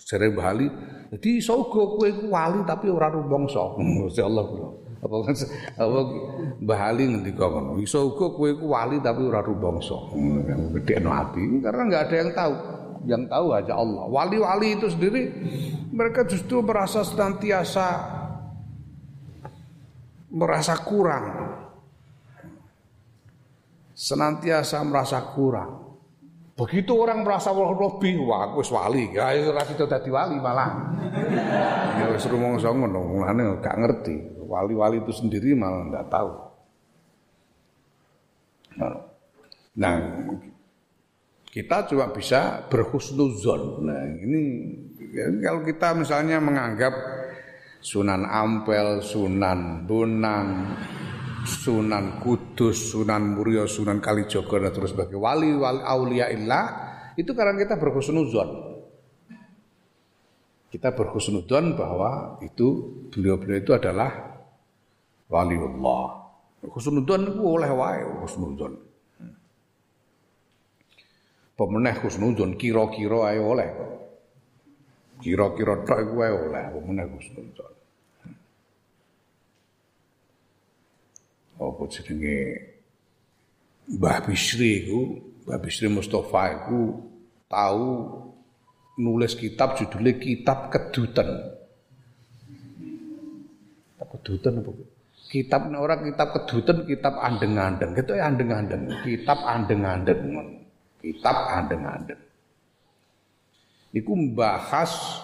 Sere 0.00 0.32
Bali, 0.32 0.68
jadi 1.12 1.40
sogo 1.40 1.96
kowe 1.96 2.08
wali 2.28 2.60
tapi 2.68 2.92
ora 2.92 3.08
rumangsa. 3.08 3.62
Gusti 3.80 4.20
Allah 4.28 4.44
kula. 4.44 4.68
Apa 5.00 5.16
apa 5.80 6.00
Mbah 6.60 6.80
Ali 6.92 7.08
ngendika 7.08 7.48
ngono. 7.48 7.80
Iso 7.80 8.12
uga 8.12 8.36
kowe 8.36 8.48
iku 8.52 8.68
wali 8.68 9.00
tapi 9.00 9.24
ora 9.24 9.40
rumangsa. 9.40 9.96
Gedekno 10.76 11.08
ati 11.08 11.40
karena 11.64 11.82
enggak 11.88 12.02
ada 12.08 12.16
yang 12.20 12.30
tahu. 12.36 12.54
Yang 13.08 13.22
tahu 13.32 13.46
aja 13.56 13.72
Allah. 13.80 14.04
Wali-wali 14.12 14.68
itu 14.76 14.86
sendiri 14.92 15.22
mereka 15.88 16.28
justru 16.28 16.60
merasa 16.60 17.00
senantiasa 17.00 18.19
merasa 20.30 20.78
kurang. 20.80 21.24
Senantiasa 23.92 24.80
merasa 24.86 25.20
kurang. 25.36 25.90
Begitu 26.56 26.92
orang 26.92 27.24
merasa 27.24 27.52
lebih, 27.56 28.20
wah 28.28 28.52
aku 28.52 28.60
wali, 28.68 29.16
ya 29.16 29.32
ora 29.32 29.64
itu 29.64 29.84
dadi 29.88 30.10
wali 30.12 30.36
malah. 30.36 30.70
Ya 32.00 32.08
wis 32.16 32.24
rumangsa 32.24 32.72
ngono, 32.72 33.00
mulane 33.00 33.60
gak 33.60 33.76
ngerti. 33.76 34.16
Wali-wali 34.40 35.04
itu 35.04 35.12
sendiri 35.12 35.52
malah 35.52 35.84
enggak 35.84 36.08
tahu. 36.08 36.32
Nah, 39.76 39.96
kita 41.50 41.86
cuma 41.92 42.08
bisa 42.14 42.64
berhusnuzon. 42.72 43.84
Nah, 43.84 44.04
ini 44.16 44.42
ya, 45.12 45.28
kalau 45.44 45.60
kita 45.66 45.88
misalnya 45.92 46.40
menganggap 46.40 46.92
Sunan 47.80 48.28
Ampel, 48.28 49.00
Sunan 49.00 49.88
Bonang, 49.88 50.76
Sunan 51.48 52.20
Kudus, 52.20 52.92
Sunan 52.92 53.36
Muria, 53.36 53.64
Sunan 53.64 54.04
Kalijogo 54.04 54.60
dan 54.60 54.72
terus 54.72 54.92
sebagai 54.92 55.16
wali 55.16 55.56
wali 55.56 55.80
aulia 55.80 56.28
illah 56.28 56.64
itu 57.16 57.32
karena 57.32 57.56
kita 57.56 57.80
berhusnuzon. 57.80 58.48
Kita 60.70 60.94
berhusnuzon 60.94 61.74
bahwa 61.74 62.38
itu 62.44 62.68
beliau-beliau 63.10 63.58
itu 63.58 63.72
adalah 63.74 64.38
waliullah. 65.26 66.30
Husnuzon 66.60 67.32
itu 67.32 67.40
oleh 67.40 67.70
wae 67.72 68.04
husnuzon. 68.22 68.72
Pemeneh 71.56 71.96
husnuzon 72.04 72.54
kira-kira 72.60 73.32
ae 73.32 73.40
oleh. 73.40 73.68
Kira-kira 75.20 75.84
tok 75.84 75.98
iku 76.00 76.14
wae 76.24 76.32
oleh 76.32 76.64
pemeneh 76.72 77.06
husnuzon. 77.12 77.80
apa 81.60 81.82
jenenge 81.92 82.38
Mbah 83.90 84.24
Bisri 84.24 84.86
iku, 84.86 85.00
Mbah 85.44 85.58
Bisri 85.60 85.92
Mustafa 85.92 86.42
iku 86.56 87.04
tahu 87.50 87.88
nulis 88.96 89.36
kitab 89.36 89.76
judulnya 89.76 90.16
Kitab 90.16 90.72
Kedutan. 90.72 91.28
Kitab 93.92 94.08
Kedutan 94.08 94.52
apa? 94.62 94.72
Kitab 95.30 95.70
orang 95.70 96.10
kitab 96.10 96.34
kedutan, 96.34 96.82
kitab 96.90 97.14
andeng-andeng. 97.22 97.94
Gitu 97.94 98.18
ya 98.18 98.26
andeng-andeng. 98.26 98.90
Kitab 99.06 99.38
andeng-andeng. 99.46 100.20
Kitab 100.98 101.36
andeng-andeng. 101.54 102.18
Iku 103.90 104.14
membahas 104.14 105.18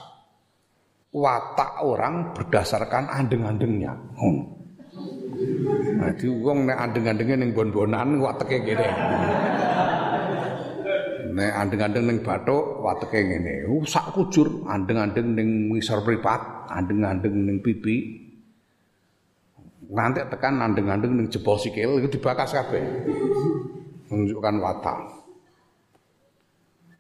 watak 1.15 1.87
orang 1.87 2.35
berdasarkan 2.35 3.07
andeng-andengnya. 3.09 3.95
Hmm. 4.19 4.57
Dadi 5.97 6.27
wong 6.29 6.69
nek 6.69 6.79
andeng-andenge 6.81 7.35
ning 7.41 7.51
bon-bonan 7.57 8.21
wateke 8.21 8.61
ngene. 8.61 8.89
Nek 11.37 11.53
andeng-andeng 11.57 12.05
ning 12.05 12.19
bathuk 12.21 12.85
wateke 12.85 13.21
ngene. 13.23 13.71
Uh, 13.71 13.85
sak 13.87 14.13
kujur 14.13 14.65
andeng-andeng 14.69 15.37
ning 15.37 15.49
ngisor 15.73 16.05
pripat, 16.05 16.69
andeng-andeng 16.69 17.33
ning 17.33 17.59
pipi. 17.65 18.27
Nanti 19.87 20.27
tekan 20.27 20.59
andeng-andeng 20.59 21.17
ning 21.17 21.27
jebol 21.31 21.57
sikil 21.57 22.03
itu 22.03 22.19
dibakas 22.19 22.51
kabeh. 22.51 22.83
Menunjukkan 24.11 24.55
watak. 24.59 24.99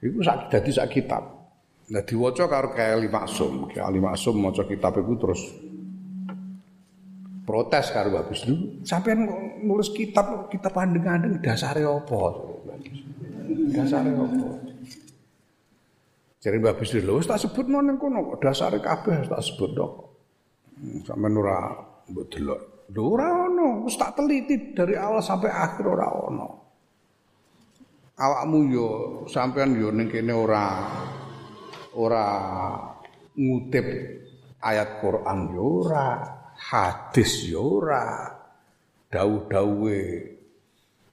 Iku 0.05 0.23
sak 0.23 0.53
dadi 0.53 0.71
sak 0.71 0.93
kitab. 0.93 1.36
Nah 1.87 2.03
diwaca 2.03 2.51
karo 2.51 2.75
Ali 2.75 3.07
Maksum. 3.07 3.71
Ali 3.79 4.03
Maksum 4.03 4.35
maca 4.43 4.67
kitab 4.67 4.99
iku 4.99 5.15
terus 5.15 5.43
protes 7.47 7.95
karo 7.95 8.11
bagus 8.11 8.43
dulu 8.43 8.83
sampean 8.83 9.23
nulis 9.63 9.95
kitab 9.95 10.51
kitab 10.51 10.75
pandeng-andeng 10.75 11.39
dasare 11.39 11.87
apa? 11.87 12.21
Dasare 13.71 14.11
apa? 14.11 14.49
Jadi 16.43 16.59
bagus 16.59 16.91
dulu 16.91 17.23
tak 17.23 17.39
sebut 17.39 17.71
nang 17.71 17.95
kono 18.03 18.35
dasare 18.43 18.83
kabeh 18.83 19.31
tak 19.31 19.47
sebut 19.47 19.71
dok 19.79 19.93
sampean 21.07 21.39
ora 21.39 21.71
mbok 22.11 22.27
delok. 22.35 22.61
Lho 22.91 23.15
ono 23.15 23.87
tak 23.95 24.19
teliti 24.19 24.75
dari 24.75 24.99
awal 24.99 25.23
sampai 25.23 25.51
akhir 25.51 25.87
ora 25.87 26.07
ono. 26.11 26.49
Awakmu 28.19 28.59
yo 28.75 28.89
sampean 29.31 29.79
yo 29.79 29.95
ning 29.95 30.11
kene 30.11 30.35
ora 30.35 30.83
ora 31.97 32.27
ngutip 33.37 33.87
ayat 34.61 35.01
Quran 35.01 35.39
yo 35.53 35.85
ora 35.85 36.07
hadis 36.57 37.49
ya 37.49 37.61
ora 37.61 38.05
dawuh-dawuhe 39.13 40.01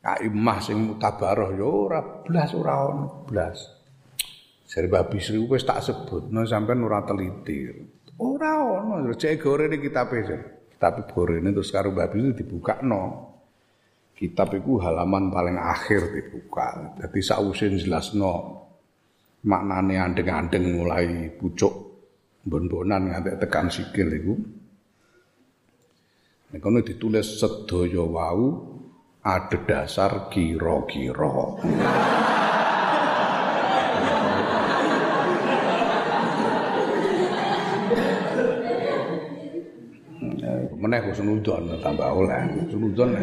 kaimah 0.03 0.59
sing 0.59 0.77
mutabaroh 0.83 1.51
ya 1.55 1.67
ora 1.67 1.99
blas 2.23 2.51
ora 2.55 2.73
ono 2.87 3.23
blas 3.27 3.83
Jare 4.73 4.89
babi 4.89 5.21
Sri 5.21 5.37
wis 5.37 5.61
tak 5.69 5.85
sebutno 5.85 6.41
sampean 6.49 6.81
ora 6.81 7.05
teliti. 7.05 7.69
Ora 8.25 8.57
ono, 8.57 9.05
cek 9.13 9.37
gorene 9.37 9.77
kitabe. 9.77 10.25
Kitab 10.73 11.05
gorene 11.13 11.53
terus 11.53 11.69
karo 11.69 11.93
itu 11.93 12.41
dibukakno. 12.41 13.29
Kitab 14.17 14.49
iku 14.57 14.81
halaman 14.81 15.29
paling 15.29 15.61
akhir 15.61 16.09
dibuka. 16.09 16.97
Dadi 16.97 17.21
sakwise 17.21 17.69
jelasno 17.69 18.62
maknane 19.43 19.99
andeng-andeng 19.99 20.65
mulai 20.71 21.27
pucuk 21.35 21.73
bon-bonan 22.43 23.11
nganti 23.11 23.35
tekan 23.39 23.67
sikil 23.67 24.07
iku. 24.11 24.35
Nek 26.53 26.85
ditulis 26.85 27.41
sedaya 27.41 28.03
wau 28.05 28.73
ada 29.23 29.57
dasar 29.65 30.29
kira-kira. 30.29 31.57
Meneh 40.77 40.99
husnudon 41.07 41.79
tambah 41.79 42.09
oleh 42.11 42.67
husnudon. 42.67 43.15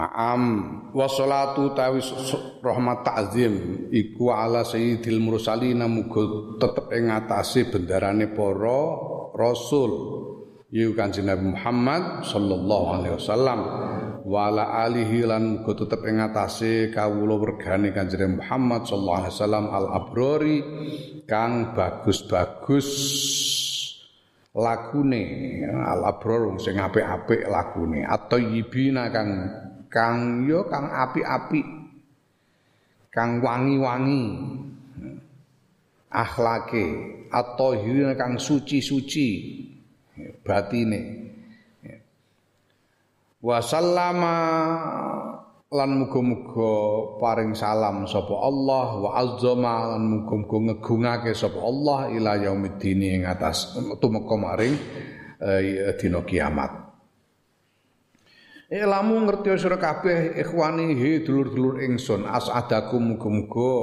Naam. 0.00 0.42
Wassalatu 0.96 1.76
tawi 1.76 2.00
rahmat 2.64 3.04
ta'zim. 3.04 3.54
Iku 3.92 4.32
ala 4.32 4.64
sayyidil 4.64 5.20
mursalin 5.20 5.84
muga 5.92 6.56
tetep 6.56 6.88
ing 6.96 7.12
atase 7.12 7.68
bendarane 7.68 8.32
para 8.32 8.80
rasul. 9.36 9.92
Yu 10.72 10.96
kanjeng 10.96 11.28
Nabi 11.28 11.52
Muhammad 11.52 12.24
sallallahu 12.24 12.86
alaihi 12.96 13.14
wasallam. 13.20 13.60
Wa 14.24 14.48
ala 14.48 14.88
alihi 14.88 15.28
lan 15.28 15.60
muga 15.60 15.84
tetep 15.84 16.00
ing 16.08 16.16
atase 16.16 16.88
kawula 16.88 17.36
wergane 17.36 17.92
kanjeng 17.92 18.40
Muhammad 18.40 18.88
sallallahu 18.88 19.20
alaihi 19.20 19.34
wasallam 19.36 19.64
al 19.68 19.86
abrori 20.00 20.58
kang 21.28 21.76
bagus-bagus 21.76 22.88
lakune. 24.56 25.24
Al 25.68 26.08
abror 26.08 26.56
sing 26.56 26.80
apik-apik 26.80 27.44
lakune. 27.52 28.00
Atau 28.08 28.40
yibina 28.40 29.12
kang 29.12 29.28
kang 29.90 30.46
yo 30.46 30.64
kang 30.70 30.86
api-api 30.88 31.80
kang 33.10 33.42
wangi-wangi. 33.42 34.24
Akhlake. 36.10 36.86
Atau 37.30 37.78
kang 38.18 38.34
suci-suci. 38.38 39.28
Batine. 40.42 41.00
Wa 43.40 43.62
sallama 43.64 44.36
lan 45.70 45.90
muga-muga 46.02 46.72
paring 47.22 47.54
salam 47.54 48.04
sapa 48.04 48.34
Allah. 48.36 48.86
Wa 49.00 49.10
azzama 49.22 49.94
lan 49.94 50.02
muga-muga 50.06 50.56
ngegungake 50.74 51.32
sapa 51.32 51.58
Allah 51.62 52.10
ila 52.10 52.36
yaumiddin 52.36 53.00
ing 53.00 53.22
atas 53.24 53.78
tumeka 54.02 54.34
maring 54.34 54.74
eh, 55.40 55.94
dina 55.96 56.20
kiamat 56.26 56.79
Elamu 58.70 59.26
ngerti 59.26 59.50
sira 59.58 59.82
kabeh 59.82 60.38
ikhwani 60.38 60.94
he 60.94 61.26
dulur-dulur 61.26 61.82
ingsun. 61.82 62.22
Asadakum 62.22 63.18
muga-muga 63.18 63.74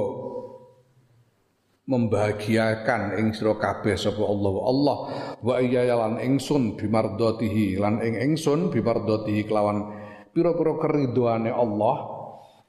membahagiakan 1.84 3.20
ing 3.20 3.36
sira 3.36 3.60
kabeh 3.60 4.00
sapa 4.00 4.24
Allah. 4.24 4.54
Allah 4.64 4.96
wa 5.44 5.54
iya 5.60 5.92
lan 5.92 6.16
ingsun 6.16 6.80
bimardatihi 6.80 7.76
lan 7.76 8.00
ing 8.00 8.16
ingsun 8.32 8.72
bimardatihi 8.72 9.44
kelawan 9.44 9.92
pira-pira 10.32 10.80
keridhoane 10.80 11.52
Allah. 11.52 11.96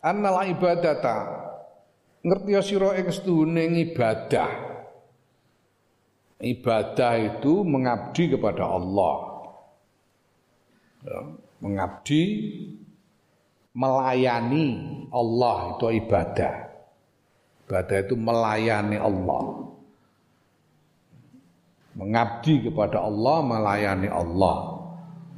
Annal 0.03 0.43
ibadata 0.51 1.15
ngerti 2.19 2.51
sira 2.59 2.99
ing 2.99 3.07
sedune 3.15 3.63
ibadah 3.63 4.69
ibadah 6.43 7.13
itu 7.15 7.63
mengabdi 7.63 8.35
kepada 8.35 8.67
Allah. 8.67 9.15
Ya, 10.99 11.19
mengabdi 11.59 12.23
melayani 13.75 14.67
Allah 15.11 15.57
itu 15.75 15.85
ibadah. 16.03 16.53
Ibadah 17.67 17.97
itu 18.01 18.15
melayani 18.17 18.97
Allah. 18.97 19.43
Mengabdi 21.93 22.65
kepada 22.65 23.03
Allah, 23.03 23.37
melayani 23.43 24.09
Allah. 24.09 24.79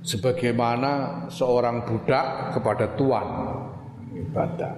Sebagaimana 0.02 1.26
seorang 1.30 1.86
budak 1.86 2.58
kepada 2.58 2.90
tuan 2.98 3.28
ibadah. 4.14 4.74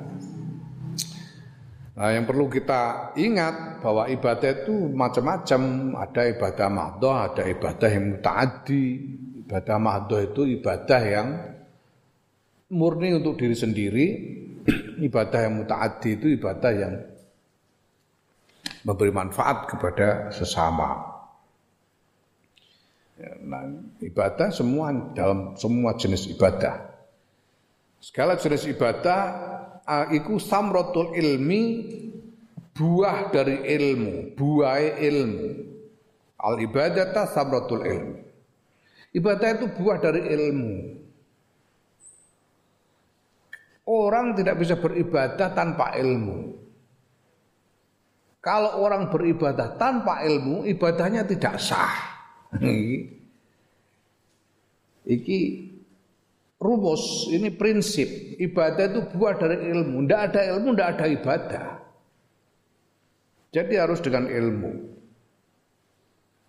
Nah, 1.93 2.09
yang 2.09 2.25
perlu 2.25 2.49
kita 2.49 3.13
ingat 3.21 3.77
bahwa 3.85 4.09
ibadah 4.09 4.49
itu 4.49 4.73
macam-macam. 4.89 5.61
Ada 6.01 6.21
ibadah 6.33 6.67
mahdoh, 6.73 7.13
ada 7.13 7.43
ibadah 7.45 7.89
yang 7.93 8.17
mutaaddi. 8.17 8.85
Ibadah 9.43 9.77
mahdoh 9.77 10.19
itu 10.23 10.47
ibadah 10.59 11.01
yang 11.03 11.27
murni 12.71 13.13
untuk 13.15 13.35
diri 13.35 13.55
sendiri. 13.55 14.05
ibadah 15.07 15.39
yang 15.43 15.59
mutaaddi 15.59 16.15
itu 16.15 16.27
ibadah 16.39 16.71
yang 16.71 16.93
memberi 18.87 19.11
manfaat 19.11 19.67
kepada 19.67 20.31
sesama. 20.31 21.13
Ya, 23.19 23.35
nah, 23.39 23.67
ibadah 24.03 24.49
semua 24.51 24.91
dalam 25.15 25.55
semua 25.55 25.95
jenis 25.95 26.27
ibadah. 26.33 26.91
Segala 28.03 28.35
jenis 28.35 28.67
ibadah 28.67 29.21
iku 30.11 30.35
samratul 30.39 31.15
ilmi 31.15 31.61
buah 32.75 33.31
dari 33.31 33.63
ilmu, 33.63 34.35
buah 34.35 34.99
ilmu. 34.99 35.47
Al 36.43 36.59
ibadata 36.59 37.23
samratul 37.31 37.83
ilmi. 37.87 38.32
Ibadah 39.13 39.49
itu 39.61 39.65
buah 39.77 39.97
dari 40.01 40.21
ilmu. 40.25 40.73
Orang 43.83 44.33
tidak 44.33 44.57
bisa 44.57 44.79
beribadah 44.79 45.53
tanpa 45.53 45.93
ilmu. 45.99 46.55
Kalau 48.43 48.83
orang 48.83 49.07
beribadah 49.07 49.79
tanpa 49.79 50.25
ilmu, 50.25 50.67
ibadahnya 50.67 51.23
tidak 51.23 51.61
sah. 51.61 51.95
Iki 55.03 55.39
rumus, 56.63 57.27
ini 57.27 57.51
prinsip. 57.51 58.07
Ibadah 58.39 58.85
itu 58.87 59.01
buah 59.15 59.35
dari 59.35 59.67
ilmu. 59.67 60.07
Tidak 60.07 60.21
ada 60.31 60.41
ilmu, 60.55 60.69
tidak 60.75 60.89
ada 60.95 61.05
ibadah. 61.11 61.67
Jadi 63.53 63.73
harus 63.77 63.99
dengan 63.99 64.25
ilmu. 64.31 64.71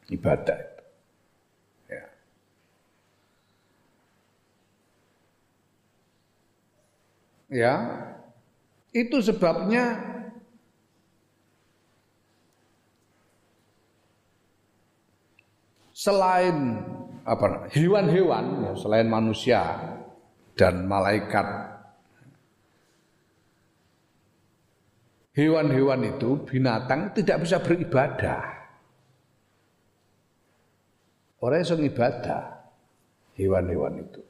Ibadah. 0.08 0.60
Ya. 1.90 2.04
Ya. 7.54 7.74
Itu 8.90 9.22
sebabnya 9.22 9.98
selain 15.94 16.82
apa 17.22 17.70
hewan-hewan 17.70 18.44
ya, 18.66 18.72
selain 18.74 19.08
manusia 19.08 19.62
dan 20.58 20.86
malaikat 20.86 21.46
hewan-hewan 25.34 26.14
itu 26.14 26.38
binatang 26.46 27.10
tidak 27.14 27.42
bisa 27.42 27.58
beribadah. 27.58 28.42
Orang 31.42 31.60
yang 31.60 31.82
ibadah 31.84 32.42
hewan-hewan 33.36 34.00
itu. 34.00 34.22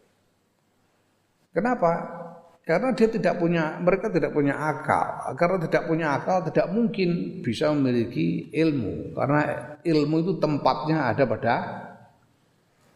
Kenapa 1.54 2.23
karena 2.64 2.96
dia 2.96 3.12
tidak 3.12 3.36
punya 3.36 3.76
mereka 3.76 4.08
tidak 4.08 4.32
punya 4.32 4.56
akal. 4.56 5.36
Karena 5.36 5.68
tidak 5.68 5.84
punya 5.84 6.06
akal 6.16 6.40
tidak 6.48 6.72
mungkin 6.72 7.40
bisa 7.44 7.68
memiliki 7.76 8.48
ilmu. 8.56 9.12
Karena 9.12 9.40
ilmu 9.84 10.16
itu 10.24 10.32
tempatnya 10.40 11.12
ada 11.12 11.24
pada 11.28 11.54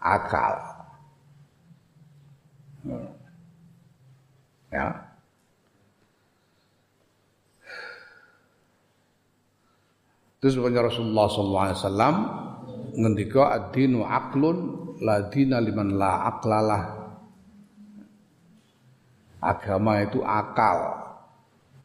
akal. 0.01 0.55
Ya. 4.73 4.89
Terus 10.41 10.55
Rasulullah 10.57 11.27
sallallahu 11.29 11.65
alaihi 11.69 11.81
wasallam 11.83 12.17
ngendika 12.97 13.43
ad-dinu 13.53 14.07
aqlun 14.07 14.57
la 15.05 15.29
dina 15.29 15.61
liman 15.61 15.99
la 15.99 16.31
aqlalah 16.31 16.99
Agama 19.39 20.03
itu 20.03 20.21
akal. 20.23 20.79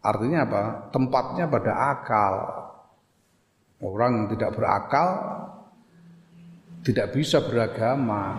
Artinya 0.03 0.43
apa? 0.43 0.63
Tempatnya 0.89 1.45
pada 1.47 1.73
akal. 1.95 2.33
Orang 3.83 4.11
yang 4.15 4.27
tidak 4.35 4.55
berakal 4.55 5.07
tidak 6.83 7.15
bisa 7.15 7.39
beragama. 7.43 8.35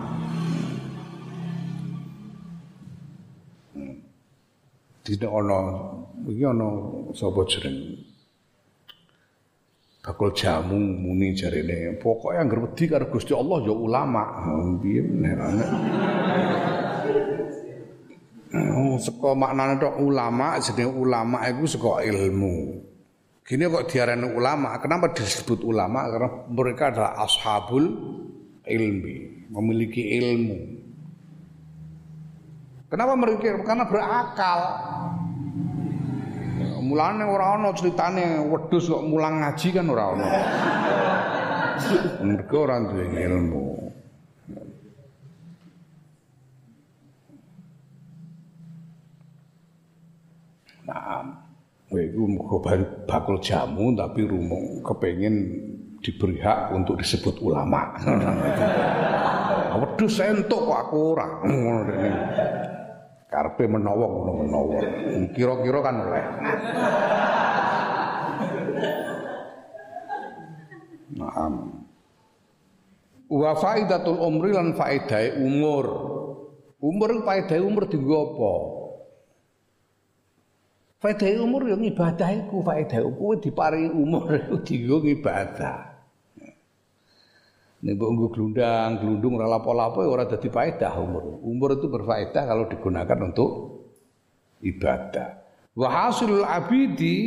Tidak 5.05 5.29
ono 5.29 5.61
iki 6.25 6.41
ono 6.41 6.69
sapa 7.13 7.45
jeneng 7.45 7.93
bakul 10.05 10.29
jamu 10.37 10.77
muni 10.77 11.33
jarene 11.33 11.97
pokoknya 11.97 12.45
yang 12.45 12.61
wedi 12.61 12.85
karo 12.85 13.09
Gusti 13.09 13.33
Allah 13.33 13.57
ya 13.65 13.73
ulama 13.73 14.21
piye 14.77 15.01
Oh, 18.55 18.95
saka 18.95 19.35
maknane 19.35 19.75
tok 19.81 19.99
ulama 19.99 20.55
jenenge 20.63 20.95
ulama 20.95 21.43
iku 21.49 21.67
saka 21.67 22.07
ilmu. 22.07 22.79
Gini 23.45 23.69
kok 23.69 23.85
diarani 23.91 24.33
ulama, 24.33 24.81
kenapa 24.81 25.13
disebut 25.13 25.61
ulama? 25.61 26.09
Karena 26.09 26.29
mereka 26.49 26.89
adalah 26.89 27.13
ashabul 27.21 27.83
ilmi, 28.65 29.45
memiliki 29.53 30.01
ilmu. 30.17 30.59
Kenapa 32.89 33.13
mereka? 33.13 33.61
Karena 33.61 33.85
berakal. 33.85 34.59
Mulane 36.85 37.25
ora 37.25 37.57
ana 37.57 37.73
critane 37.73 38.45
wedhus 38.45 38.89
kok 38.89 39.05
mulang 39.05 39.41
ngaji 39.41 39.67
kan 39.73 39.85
ora 39.89 40.05
ana. 40.13 40.27
Mereka 42.25 42.55
ora 42.57 42.81
duwe 42.81 43.05
ilmu. 43.09 43.84
Nah, 50.85 51.25
itu 51.93 52.21
muga 52.29 52.61
bakul 53.09 53.41
jamu 53.41 53.93
tapi 53.97 54.25
rumong 54.25 54.85
kepengen 54.85 55.35
diberi 56.05 56.37
hak 56.37 56.77
untuk 56.77 57.01
disebut 57.01 57.41
ulama. 57.41 57.97
Nah, 59.75 59.81
wedhus 59.81 60.21
entuk 60.21 60.69
kok 60.69 60.79
aku 60.87 60.97
ora. 61.17 61.27
Karpe 63.25 63.65
menawa 63.67 64.05
ngono. 64.07 64.79
Kira-kira 65.33 65.79
kan 65.81 65.95
oleh. 66.05 66.23
Naam. 71.15 71.83
Wa 73.25 73.57
faidatul 73.57 74.21
umri 74.21 74.53
lan 74.53 74.77
faedahe 74.77 75.41
umur. 75.41 75.85
Umur 76.77 77.25
faedahe 77.25 77.59
umur 77.65 77.89
dienggo 77.89 78.15
apa? 78.37 78.53
Faedah 81.05 81.37
umur 81.37 81.69
yang 81.69 81.85
ibadah 81.85 82.33
iku 82.33 82.65
faedah 82.65 83.05
kowe 83.13 83.37
diparingi 83.37 83.93
umur 83.93 84.25
iku 84.41 84.57
dienggo 84.65 85.05
ibadah. 85.05 85.93
Nek 87.85 87.93
mbok 87.93 88.33
glundang, 88.33 88.97
glundung 88.97 89.37
ora 89.37 89.45
lapo-lapo 89.45 90.01
ya 90.01 90.09
ora 90.09 90.25
dadi 90.25 90.49
faedah 90.49 90.97
umur. 90.97 91.45
Umur 91.45 91.77
itu 91.77 91.85
berfaedah 91.93 92.43
kalau 92.49 92.65
digunakan 92.65 93.21
untuk 93.21 93.49
ibadah. 94.65 95.45
Wa 95.77 96.09
hasilul 96.09 96.41
abidi 96.41 97.17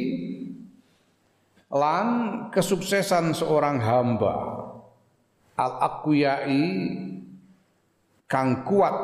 lan 1.70 2.08
kesuksesan 2.50 3.30
seorang 3.30 3.78
hamba 3.78 4.34
al 5.54 5.72
aqwiyai 5.78 6.66
kang 8.26 8.66
kuat 8.66 8.96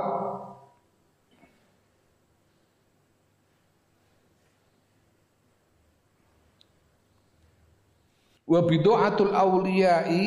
wa 8.44 8.60
bid'atul 8.64 9.32
auliyai 9.32 10.24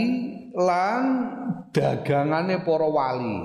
lan 0.58 1.03
dagangane 1.73 2.62
para 2.65 2.88
wali 2.89 3.39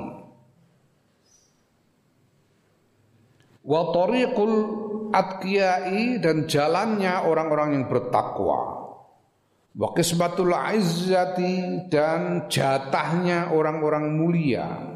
wa 3.62 3.80
tariqul 3.92 4.54
atqiyai 5.12 6.18
dan 6.24 6.48
jalannya 6.48 7.28
orang-orang 7.28 7.76
yang 7.76 7.84
bertakwa 7.86 8.82
Wa 9.72 9.96
qismatul 9.96 10.52
izzati 10.52 11.88
dan 11.88 12.44
jatahnya 12.52 13.56
orang-orang 13.56 14.20
mulia. 14.20 14.91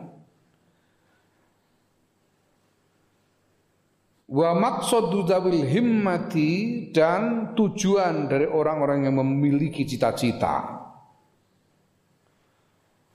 Wa 4.27 4.59
maqsadu 4.59 5.23
dzawil 5.23 5.71
himmati 5.71 6.51
dan 6.91 7.55
tujuan 7.55 8.27
dari 8.27 8.51
orang-orang 8.51 9.07
yang 9.07 9.23
memiliki 9.23 9.87
cita-cita. 9.87 10.83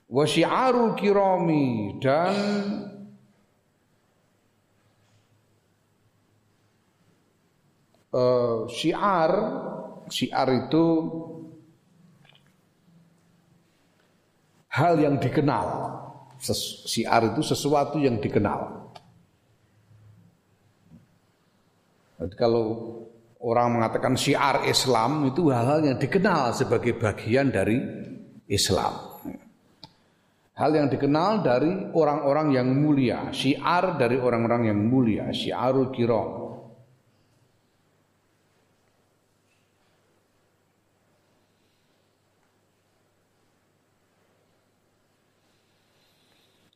Wa 0.08 0.24
syiarul 0.24 0.96
kirami 0.96 2.00
dan 2.00 2.32
uh, 8.12 8.64
syiar 8.72 9.32
syiar 10.08 10.48
itu 10.64 10.84
hal 14.72 14.96
yang 14.96 15.20
dikenal. 15.20 15.92
Ses, 16.42 16.88
siar 16.88 17.32
itu 17.32 17.44
sesuatu 17.44 18.00
yang 18.02 18.18
dikenal. 18.18 18.82
Jadi 22.11 22.11
kalau 22.38 22.98
orang 23.42 23.82
mengatakan 23.82 24.14
syiar 24.14 24.62
Islam 24.70 25.26
itu 25.26 25.50
hal-hal 25.50 25.82
yang 25.82 25.98
dikenal 25.98 26.54
sebagai 26.54 26.94
bagian 26.94 27.50
dari 27.50 27.78
Islam. 28.46 29.12
Hal 30.52 30.70
yang 30.76 30.86
dikenal 30.86 31.42
dari 31.42 31.72
orang-orang 31.90 32.54
yang 32.54 32.68
mulia, 32.70 33.34
syiar 33.34 33.98
dari 33.98 34.20
orang-orang 34.20 34.70
yang 34.70 34.78
mulia, 34.78 35.32
syiarul 35.34 35.90
kiram. 35.90 36.42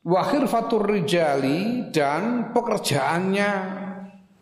Wahir 0.07 0.47
fatur 0.47 0.87
rijali 0.87 1.91
dan 1.91 2.55
pekerjaannya 2.55 3.51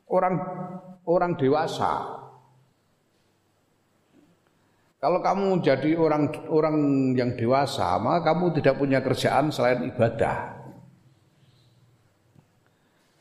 orang 0.05 0.64
orang 1.05 1.37
dewasa. 1.37 2.25
Kalau 4.99 5.21
kamu 5.21 5.61
jadi 5.61 5.93
orang 6.01 6.33
orang 6.49 6.77
yang 7.13 7.37
dewasa, 7.37 8.01
maka 8.01 8.33
kamu 8.33 8.57
tidak 8.57 8.81
punya 8.81 9.05
kerjaan 9.05 9.53
selain 9.53 9.85
ibadah. 9.85 10.57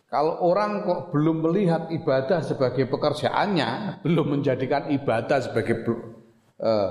Kalau 0.09 0.47
orang 0.47 0.87
kok 0.87 1.11
belum 1.11 1.43
melihat 1.45 1.91
ibadah 1.91 2.41
sebagai 2.41 2.89
pekerjaannya, 2.89 4.01
belum 4.01 4.39
menjadikan 4.39 4.89
ibadah 4.95 5.43
sebagai 5.43 5.83
uh, 5.85 6.89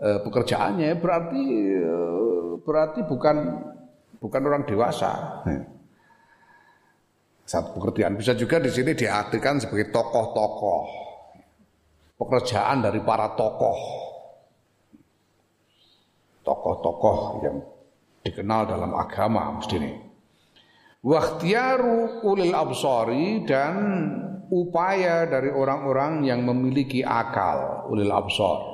uh, 0.00 0.18
pekerjaannya, 0.24 0.96
berarti 0.96 1.42
uh, 1.84 2.58
berarti 2.64 3.04
bukan 3.06 3.36
bukan 4.18 4.42
orang 4.42 4.64
dewasa. 4.66 5.44
Satu 7.52 7.76
pekerjaan 7.76 8.16
bisa 8.16 8.32
juga 8.32 8.56
di 8.56 8.72
sini 8.72 8.96
diartikan 8.96 9.60
sebagai 9.60 9.92
tokoh-tokoh, 9.92 10.82
pekerjaan 12.16 12.80
dari 12.80 13.04
para 13.04 13.36
tokoh, 13.36 13.78
tokoh-tokoh 16.40 17.16
yang 17.44 17.60
dikenal 18.24 18.72
dalam 18.72 18.96
agama 18.96 19.60
mesti 19.60 19.76
ini. 19.76 19.92
Wakhtiaru 21.04 22.24
ulil 22.24 22.56
absari 22.56 23.44
dan 23.44 23.76
upaya 24.48 25.28
dari 25.28 25.52
orang-orang 25.52 26.24
yang 26.24 26.48
memiliki 26.48 27.04
akal 27.04 27.84
ulil 27.92 28.14
absar 28.16 28.72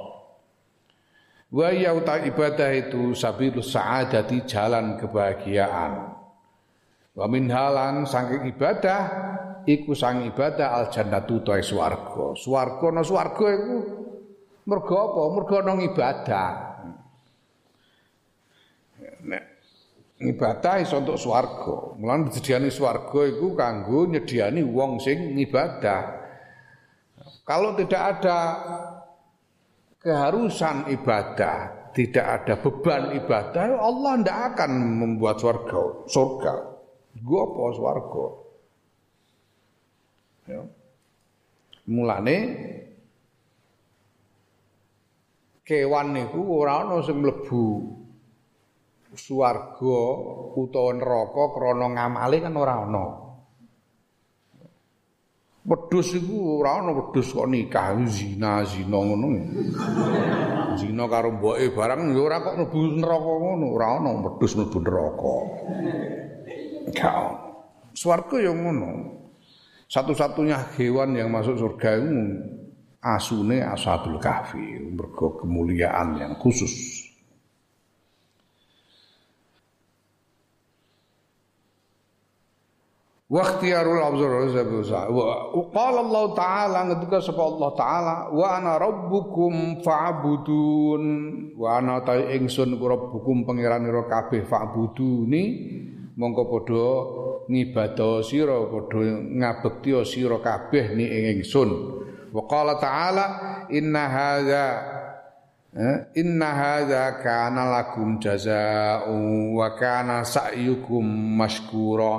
Wa 1.48 1.72
yauta 1.72 2.20
ibadah 2.28 2.76
itu 2.76 3.16
sabilus 3.16 3.72
sa'adati 3.72 4.44
jalan 4.44 5.00
kebahagiaan. 5.00 6.17
Wa 7.18 7.26
min 7.26 7.50
halan 7.50 8.06
ibadah 8.46 9.00
iku 9.66 9.90
sang 9.90 10.22
ibadah 10.22 10.70
al 10.78 10.86
jannatu 10.86 11.42
ta 11.42 11.58
swarga. 11.58 12.38
Swarga 12.38 12.94
no 12.94 13.02
swarga 13.02 13.46
iku 13.58 13.76
mergo 14.70 14.94
apa? 14.94 15.22
Mergo 15.34 15.54
ana 15.58 15.72
ibadah. 15.82 16.50
Nek 19.26 19.42
ibadah 20.22 20.74
iso 20.78 21.02
untuk 21.02 21.18
swarga. 21.18 21.98
Mulan 21.98 22.30
disediani 22.30 22.70
swarga 22.70 23.20
iku 23.26 23.58
kanggo 23.58 24.06
nyediani 24.06 24.62
wong 24.62 25.02
sing 25.02 25.34
ngibadah. 25.34 26.22
Kalau 27.42 27.74
tidak 27.74 28.02
ada 28.14 28.38
keharusan 29.98 30.86
ibadah, 30.94 31.90
tidak 31.96 32.22
ada 32.22 32.54
beban 32.60 33.16
ibadah, 33.16 33.74
Allah 33.74 34.12
tidak 34.20 34.38
akan 34.54 34.70
membuat 35.00 35.40
surga. 35.40 36.06
Surga. 36.06 36.67
Apa 37.22 37.62
surga? 37.74 38.26
Ya. 40.48 40.62
Mulane 41.88 42.36
kewan 45.64 46.16
niku 46.16 46.40
ora 46.64 46.84
ana 46.84 47.04
sing 47.04 47.20
mlebu 47.20 47.84
swarga 49.12 50.00
utawa 50.56 50.96
neraka 50.96 51.44
krana 51.52 51.86
ngamale 51.92 52.36
kan 52.40 52.56
ora 52.56 52.74
ana. 52.84 53.06
Wedhus 55.68 56.16
iku 56.16 56.64
ora 56.64 56.80
ana 56.80 56.96
wedhus 56.96 57.28
kok 57.36 57.48
nikah 57.48 57.92
zina 58.08 58.64
zina 58.64 58.96
ngono. 58.96 59.28
Zina 60.80 61.04
karo 61.12 61.36
mboke 61.36 61.76
barang 61.76 62.16
ya 62.16 62.20
ora 62.24 62.40
kok 62.40 62.56
mlebu 62.56 62.78
neraka 63.04 63.32
ngono, 63.36 63.66
ora 63.76 63.86
ana 64.00 64.10
wedhus 64.24 64.56
mlebu 64.56 64.78
neraka. 64.80 65.36
Gak 66.94 67.16
Swarga 67.96 68.36
ya 68.38 68.52
ngono. 68.54 69.18
Satu-satunya 69.88 70.76
hewan 70.76 71.16
yang 71.16 71.32
masuk 71.32 71.56
surga 71.56 71.96
itu 71.96 72.14
asune 73.00 73.64
ashabul 73.64 74.20
kahfi, 74.20 74.78
mergo 74.92 75.40
kemuliaan 75.40 76.20
yang 76.20 76.36
khusus. 76.36 77.08
wa 83.28 83.44
ikhtiyarul 83.44 84.00
abzar 84.00 84.40
wa 85.12 85.62
qala 85.68 86.00
Allah 86.00 86.24
taala 86.32 86.78
ngendika 86.88 87.20
sapa 87.20 87.44
Allah 87.44 87.70
taala 87.76 88.14
wa 88.32 88.46
ana 88.56 88.80
rabbukum 88.80 89.84
fa'budun 89.84 91.02
wa 91.52 91.76
ana 91.76 92.00
ta 92.08 92.16
ingsun 92.16 92.80
rabbukum 92.80 93.44
pangeranira 93.44 94.08
kabeh 94.08 94.48
fa'buduni 94.48 95.44
mongko 96.18 96.42
padha 96.50 96.86
ngibadah 97.46 98.26
sira 98.26 98.58
padha 98.66 99.06
ngabekti 99.38 99.94
sira 100.02 100.42
kabeh 100.42 100.98
ni 100.98 101.06
ing 101.06 101.24
ingsun. 101.38 101.70
Wa 102.34 102.74
taala 102.82 103.26
inna 103.70 104.04
hadza 104.10 104.64
eh, 105.72 105.96
inna 106.18 106.50
hadza 106.50 107.22
kana 107.22 107.70
lakum 107.70 108.18
jazaa'un 108.18 109.54
wa 109.54 109.78
kana 109.78 110.26
sa'yukum 110.26 111.06
mashkura. 111.38 112.14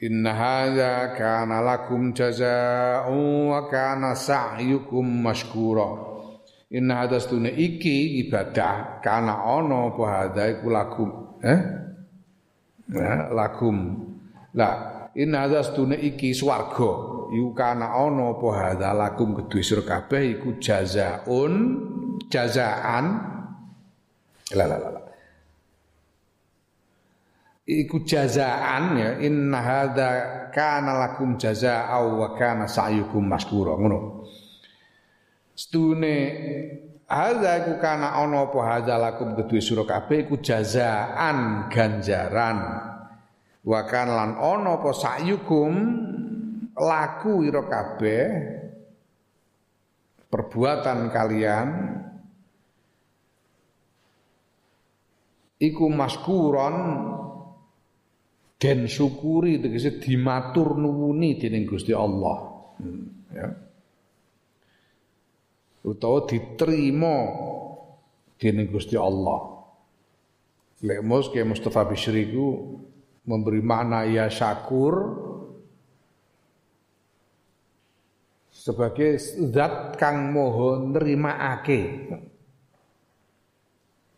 Inna 0.00 0.32
hadza 0.32 1.12
kana 1.12 1.60
lakum 1.60 2.16
jazaa'un 2.16 3.52
wa 3.52 3.68
kana 3.68 4.16
sa'yukum 4.16 5.04
mashkura. 5.04 5.88
Inna 6.72 7.04
hadza 7.04 7.20
stune 7.20 7.52
iki 7.52 8.26
ibadah 8.26 9.04
kana 9.04 9.44
ana 9.44 9.92
apa 9.92 10.04
hadza 10.08 10.42
iku 10.50 10.66
lakum 10.72 11.25
eh? 11.42 11.60
Nah, 12.86 13.34
lakum 13.34 13.98
la 14.54 14.68
inna 15.18 15.46
hadza 15.46 15.74
stune 15.74 15.98
iki 15.98 16.30
swarga. 16.30 17.14
Iku 17.34 17.50
kana 17.58 17.90
ana 17.90 18.30
apa 18.30 18.48
hadza 18.54 18.94
lakum 18.94 19.34
kedue 19.34 19.62
sira 19.66 19.82
kabeh 19.82 20.38
iku 20.38 20.62
jazaa'un 20.62 21.54
jazaan. 22.30 23.06
La 24.54 24.64
la 24.70 24.78
la 24.78 25.06
iku 27.66 28.06
jazaan 28.06 28.94
ya 28.94 29.10
inna 29.18 29.58
hadza 29.58 30.08
kana 30.54 30.94
lakum 31.02 31.34
jazaa'u 31.34 32.22
wa 32.22 32.28
kana 32.38 32.70
sa'yukum 32.70 33.26
maskura 33.26 33.74
ngono. 33.74 34.22
Stune 35.58 36.14
hadza 37.06 37.50
iku 37.62 37.74
kana 37.78 38.18
ana 38.18 38.50
apa 38.50 38.58
hadza 38.66 38.94
lakum 38.98 39.38
kedue 39.38 39.62
sira 39.62 39.86
kabeh 39.86 40.26
iku 40.26 40.42
jazaan 40.42 41.70
ganjaran 41.70 42.58
wa 43.62 43.80
kana 43.86 44.12
lan 44.14 44.30
ana 44.38 44.78
apa 44.82 44.90
sa'yukum 44.90 45.72
laku 46.74 47.46
ira 47.46 47.62
kabeh 47.66 48.24
perbuatan 50.26 50.98
kalian 51.14 51.68
iku 55.62 55.86
maskuron 55.88 56.76
den 58.56 58.88
syukuri 58.88 59.60
tegese 59.60 60.00
dimatur 60.00 60.76
nuwuni 60.80 61.36
dening 61.36 61.68
Gusti 61.68 61.92
Allah. 61.92 62.36
Hmm, 62.80 63.04
ya. 63.32 63.65
Utawa 65.86 66.26
diterima 66.26 67.16
dening 68.42 68.66
Gusti 68.68 68.98
Allah. 68.98 69.54
Lek 70.82 71.00
mus 71.00 71.30
ke 71.30 71.40
Mustafa 71.46 71.86
Bishri 71.86 72.28
ku 72.34 72.76
memberi 73.24 73.64
makna 73.64 74.04
ya 74.04 74.28
syakur 74.28 75.24
sebagai 78.50 79.16
zat 79.54 79.96
kang 79.96 80.34
moho 80.34 80.90
nerimaake. 80.90 81.80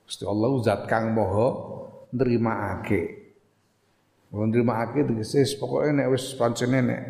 Gusti 0.09 0.25
Allah 0.25 0.51
zat 0.65 0.89
kang 0.89 1.13
moho 1.13 1.49
nerimaake. 2.17 3.03
Nerimaake 4.33 5.05
tegese 5.05 5.45
pokoknya 5.61 6.05
nek 6.05 6.09
wis 6.17 6.33
pancene 6.35 6.81
nek 6.85 7.03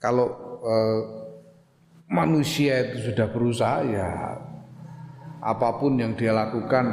kalau 0.00 0.26
eh, 0.64 1.19
manusia 2.10 2.90
itu 2.90 3.14
sudah 3.14 3.30
berusaha 3.30 3.86
ya 3.86 4.10
apa 5.40 5.68
pun 5.78 5.96
yang 5.96 6.18
dia 6.18 6.34
lakukan 6.34 6.90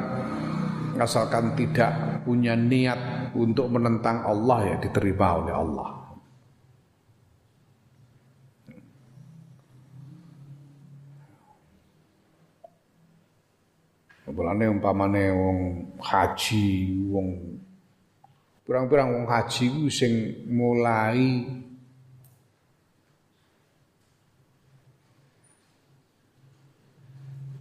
asalkan 1.01 1.57
tidak 1.57 2.21
punya 2.23 2.53
niat 2.53 3.33
untuk 3.33 3.67
menentang 3.73 4.23
Allah 4.23 4.73
ya 4.73 4.75
diterima 4.81 5.41
oleh 5.41 5.53
Allah. 5.53 5.89
Mulane 14.27 14.69
umpamane 14.69 15.33
wong 15.33 15.59
haji, 15.97 16.67
wong 17.09 17.27
pirang-pirang 18.67 19.09
wong 19.17 19.25
haji 19.25 19.65
ku 19.71 19.87
sing 19.89 20.45
mulai 20.51 21.41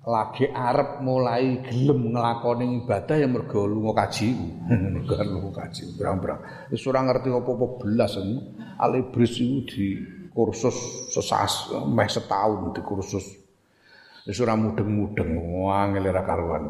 lagi 0.07 0.47
arep 0.47 1.03
mulai 1.03 1.67
gelem 1.67 2.15
nglakoni 2.15 2.87
ibadah 2.87 3.19
ya 3.19 3.27
mergo 3.27 3.67
lunga 3.67 4.07
kaji. 4.07 4.39
mergo 4.95 5.19
lunga 5.19 5.67
kaji 5.67 5.99
berang-berang. 5.99 6.71
Wis 6.71 6.87
ora 6.87 7.03
ngerti 7.03 7.35
apa-apa 7.35 7.67
belas 7.83 8.15
alibris 8.79 9.35
iku 9.43 9.59
di 9.67 9.87
kursus 10.31 11.11
sesas 11.11 11.75
meh 11.91 12.07
setahun 12.07 12.71
di 12.71 12.83
kursus. 12.87 13.27
Wis 14.31 14.39
ora 14.39 14.55
mudeng-mudeng 14.55 15.43
angel 15.67 16.07
ora 16.07 16.23
karuan. 16.23 16.65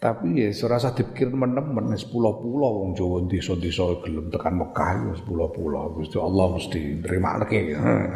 Tapi 0.00 0.40
ya 0.40 0.48
ora 0.64 0.80
usah 0.80 0.96
dipikir 0.96 1.28
menem-men 1.28 1.92
wis 1.92 2.08
pulau-pulau 2.08 2.88
wong 2.88 2.90
Jawa 2.96 3.24
desa-desa 3.28 4.00
gelem 4.00 4.32
tekan 4.32 4.56
Mekah 4.64 5.12
wis 5.12 5.20
pulau-pulau. 5.28 5.92
Gusti 5.92 6.16
Allah 6.16 6.56
mesti 6.56 7.04
nrimakake. 7.04 7.60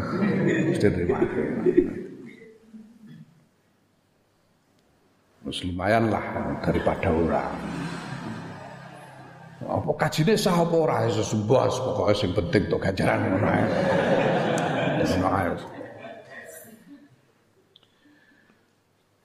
Mesti 0.72 0.86
nrimakake. 0.96 2.07
Terus 5.48 5.64
lumayan 5.64 6.12
lah 6.12 6.20
daripada 6.60 7.08
orang. 7.08 7.56
Apa 9.64 9.96
kajine 9.96 10.36
sah 10.36 10.60
apa 10.60 10.76
ora? 10.76 11.08
Iso 11.08 11.24
sembah 11.24 11.72
pokoke 11.72 12.12
sing 12.12 12.36
penting 12.36 12.68
tok 12.68 12.84
ganjaran 12.84 13.32
ngono. 13.32 13.48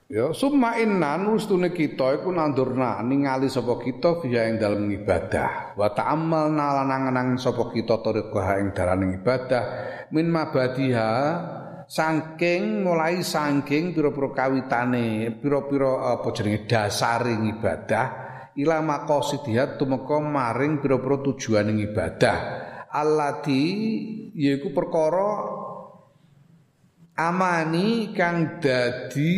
Ya 0.07 0.31
summa 0.31 0.79
innan 0.79 1.27
ustune 1.35 1.75
kita 1.75 2.15
iku 2.15 2.31
nandurna 2.31 3.03
ningali 3.03 3.51
sapa 3.51 3.83
kita 3.83 4.23
fiha 4.23 4.47
ing 4.47 4.63
dalem 4.63 4.95
ibadah. 4.95 5.75
Wa 5.75 5.91
ta'ammalna 5.91 6.67
lan 6.71 6.87
nangan 6.87 7.27
sapa 7.35 7.67
kita 7.67 7.99
tariqah 7.99 8.63
ing 8.63 8.71
dalem 8.71 9.11
ibadah. 9.19 9.63
Min 10.15 10.31
mabadiha 10.31 11.11
saking 11.93 12.81
mulai 12.81 13.21
saking 13.21 13.93
pira-pira 13.93 14.33
kawitane 14.33 15.29
pira-pira 15.37 16.17
apa 16.17 16.25
jenenge 16.33 16.65
dasaring 16.65 17.53
ibadah 17.53 18.07
ila 18.57 18.81
maqasidihat 18.81 19.77
tumeka 19.77 20.17
maring 20.17 20.81
pira-pira 20.81 21.21
tujuaning 21.21 21.85
ibadah 21.85 22.37
allati 22.89 23.61
yaiku 24.33 24.73
perkara 24.73 25.31
amani 27.13 28.09
kang 28.17 28.57
dadi 28.57 29.37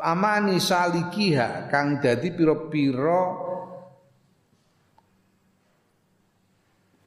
amani 0.00 0.56
salikiha 0.56 1.68
kang 1.68 2.00
dadi 2.00 2.32
pira-pira 2.32 3.20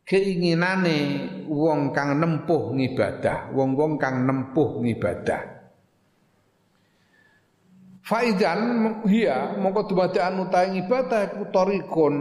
keinginane 0.05 1.01
wong 1.47 1.95
kang 1.95 2.19
nempuh 2.19 2.75
ngibadah, 2.75 3.51
wong-wong 3.55 3.95
kang 3.95 4.27
nempuh 4.27 4.83
ngibadah. 4.83 5.57
Faidan 8.07 8.59
hiya 9.03 9.59
mongko 9.59 9.91
dumadakan 9.91 10.47
utahe 10.47 10.79
ibadah 10.79 11.27
iku 11.27 11.43
torikun 11.51 12.15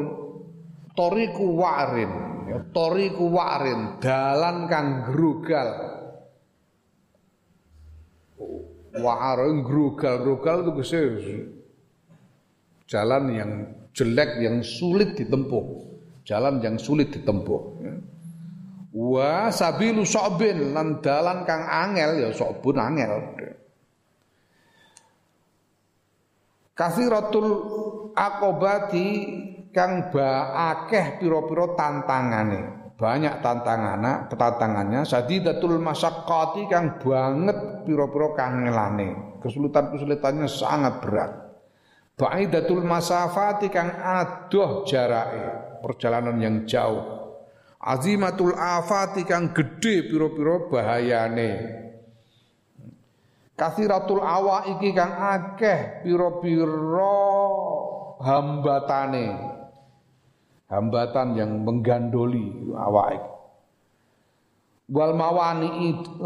toriku 0.98 1.46
warin 1.62 2.10
ya 2.50 2.58
toriku 2.74 3.30
warin 3.30 3.94
dalan 4.02 4.66
kang 4.66 5.06
grugal 5.14 5.70
warin 8.98 9.62
grugal-grugal 9.62 10.66
itu 10.66 10.72
kese 10.82 11.02
jalan 12.90 13.24
yang 13.30 13.50
jelek 13.94 14.42
yang 14.42 14.66
sulit 14.66 15.14
ditempuh 15.14 15.86
jalan 16.26 16.58
yang 16.58 16.76
sulit 16.76 17.14
ditempuh. 17.14 17.62
Wa 18.97 19.53
sabilu 19.53 20.09
sobin 20.09 20.72
lan 20.72 21.05
dalan 21.05 21.44
kang 21.44 21.68
angel 21.68 22.16
ya 22.16 22.28
sobun 22.32 22.80
angel. 22.80 23.12
Kasiratul 26.72 27.49
akobati 28.16 29.09
kang 29.76 30.09
ba 30.09 30.57
akeh 30.72 31.20
pira-pira 31.20 31.76
tantangane. 31.76 32.61
Banyak 32.97 33.44
tantangannya, 33.44 34.32
tantangannya 34.32 35.05
sadidatul 35.05 35.76
masyaqqati 35.76 36.64
kang 36.72 36.97
banget 36.97 37.84
pira-pira 37.84 38.32
kangelane. 38.32 39.36
Kesulitan-kesulitannya 39.44 40.49
sangat 40.49 41.05
berat. 41.05 41.32
Ba'idatul 42.16 42.80
masafati 42.80 43.68
kang 43.68 43.92
adoh 43.92 44.88
jarake 44.88 45.76
perjalanan 45.84 46.40
yang 46.40 46.64
jauh. 46.64 47.15
Azimatul 47.87 48.51
afati 48.59 49.22
kang 49.22 49.55
gede 49.55 50.11
piro-piro 50.11 50.66
bahayane. 50.66 51.51
Kasiratul 53.55 54.18
awa 54.18 54.66
iki 54.74 54.91
kang 54.91 55.14
akeh 55.14 56.03
piro-piro 56.03 57.22
hambatane. 58.18 59.55
Hambatan 60.66 61.39
yang 61.39 61.62
menggandoli 61.62 62.74
awak 62.74 63.09
iki. 63.14 63.30
Wal 64.87 65.14
mawani 65.14 65.70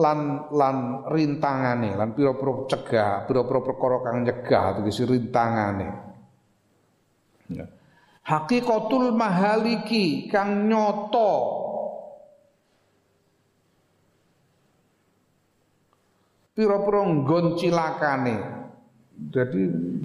lan 0.01 0.49
lan 0.49 0.77
rintangane 1.13 1.93
lan 1.93 2.17
piro-piro 2.17 2.65
cegah, 2.65 3.29
piro-piro 3.29 3.61
perkara 3.61 4.01
kang 4.01 4.25
nyegah 4.25 4.81
tegese 4.81 5.05
rintangane. 5.05 5.89
Ya 7.53 7.69
hakikatul 8.31 9.11
mahaliki 9.11 10.31
kang 10.31 10.71
nyoto 10.71 11.59
pira-pira 16.55 17.03
nggon 17.11 17.59
cilakane 17.59 18.37
jadi 19.35 19.61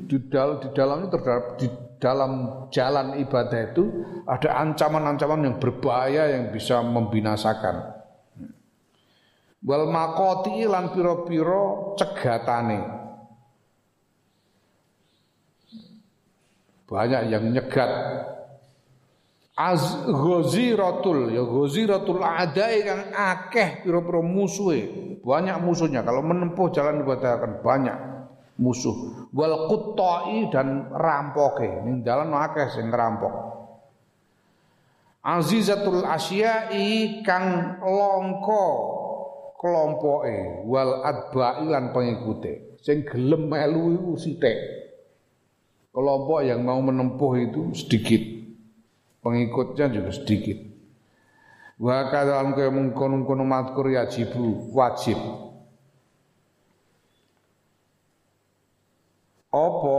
di 0.09 0.17
dalam 0.27 0.57
di 0.57 0.69
dalamnya 0.73 1.07
terdapat 1.13 1.53
di 1.61 1.67
dalam 2.01 2.31
jalan 2.73 3.15
ibadah 3.21 3.71
itu 3.71 3.83
ada 4.27 4.59
ancaman-ancaman 4.59 5.47
yang 5.47 5.55
berbahaya 5.57 6.35
yang 6.35 6.51
bisa 6.51 6.83
membinasakan. 6.83 7.95
Wal 9.63 9.89
makoti 9.89 10.67
lan 10.67 10.91
piro-piro 10.91 11.95
cegatane. 11.95 13.04
Banyak 16.85 17.33
yang 17.33 17.49
nyegat. 17.49 17.91
Az 19.55 20.03
ghaziratul 20.03 21.31
ya 21.31 21.43
ghaziratul 21.47 22.19
adai 22.19 22.83
kang 22.83 23.03
akeh 23.15 23.87
pira-pira 23.87 24.19
musuhe. 24.19 24.81
Banyak 25.23 25.63
musuhnya. 25.63 26.03
Kalau 26.03 26.21
menempuh 26.21 26.69
jalan 26.75 27.01
ibadah 27.01 27.39
akan 27.39 27.51
banyak 27.63 27.97
musuh. 28.59 29.25
Wal 29.31 29.71
quttai 29.71 30.51
dan 30.51 30.91
rampoke. 30.91 31.87
Ning 31.87 32.03
dalan 32.03 32.35
akeh 32.35 32.67
sing 32.75 32.91
rampok. 32.91 33.33
Azizatul 35.25 36.03
asyai 36.05 37.23
kang 37.25 37.79
longko 37.81 38.65
kelompoke. 39.57 40.67
Wal 40.67 40.99
adba'i 40.99 41.65
lan 41.65 41.95
pengikute. 41.95 42.77
Sing 42.83 43.07
gelem 43.07 43.49
melu 43.49 43.97
iku 43.97 44.13
sithik 44.19 44.84
Kelompok 45.95 46.43
yang 46.43 46.59
mau 46.67 46.83
menempuh 46.83 47.39
itu 47.39 47.71
sedikit. 47.71 48.19
Pengikutnya 49.23 49.87
juga 49.87 50.11
sedikit. 50.11 50.59
Wa 51.79 52.11
kadang 52.11 52.51
kaya 52.51 52.67
mengkono-kono 52.67 53.47
matkur 53.47 53.87
yajibu 53.87 54.75
wajib. 54.75 55.15
apa 59.55 59.97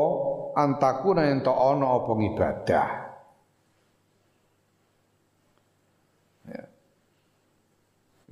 antakuna 0.53 1.32
ento 1.32 1.53
ana 1.53 1.86
apa 1.97 2.12
ibadah 2.12 2.88
ya. 6.44 6.64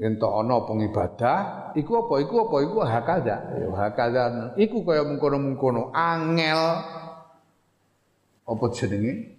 ento 0.05 0.29
ana 0.29 0.53
apa 0.61 0.73
ibadah 0.85 1.39
iku 1.81 2.05
apa 2.05 2.15
iku 2.21 2.35
apa 2.45 2.57
iku 2.61 2.77
hakada 2.85 3.37
ya 3.57 3.69
hakada 3.73 4.23
iku 4.61 4.85
kaya 4.85 5.01
mungkono-mungkono 5.09 5.97
angel 5.97 6.61
apa 8.45 8.65
jenenge 8.77 9.35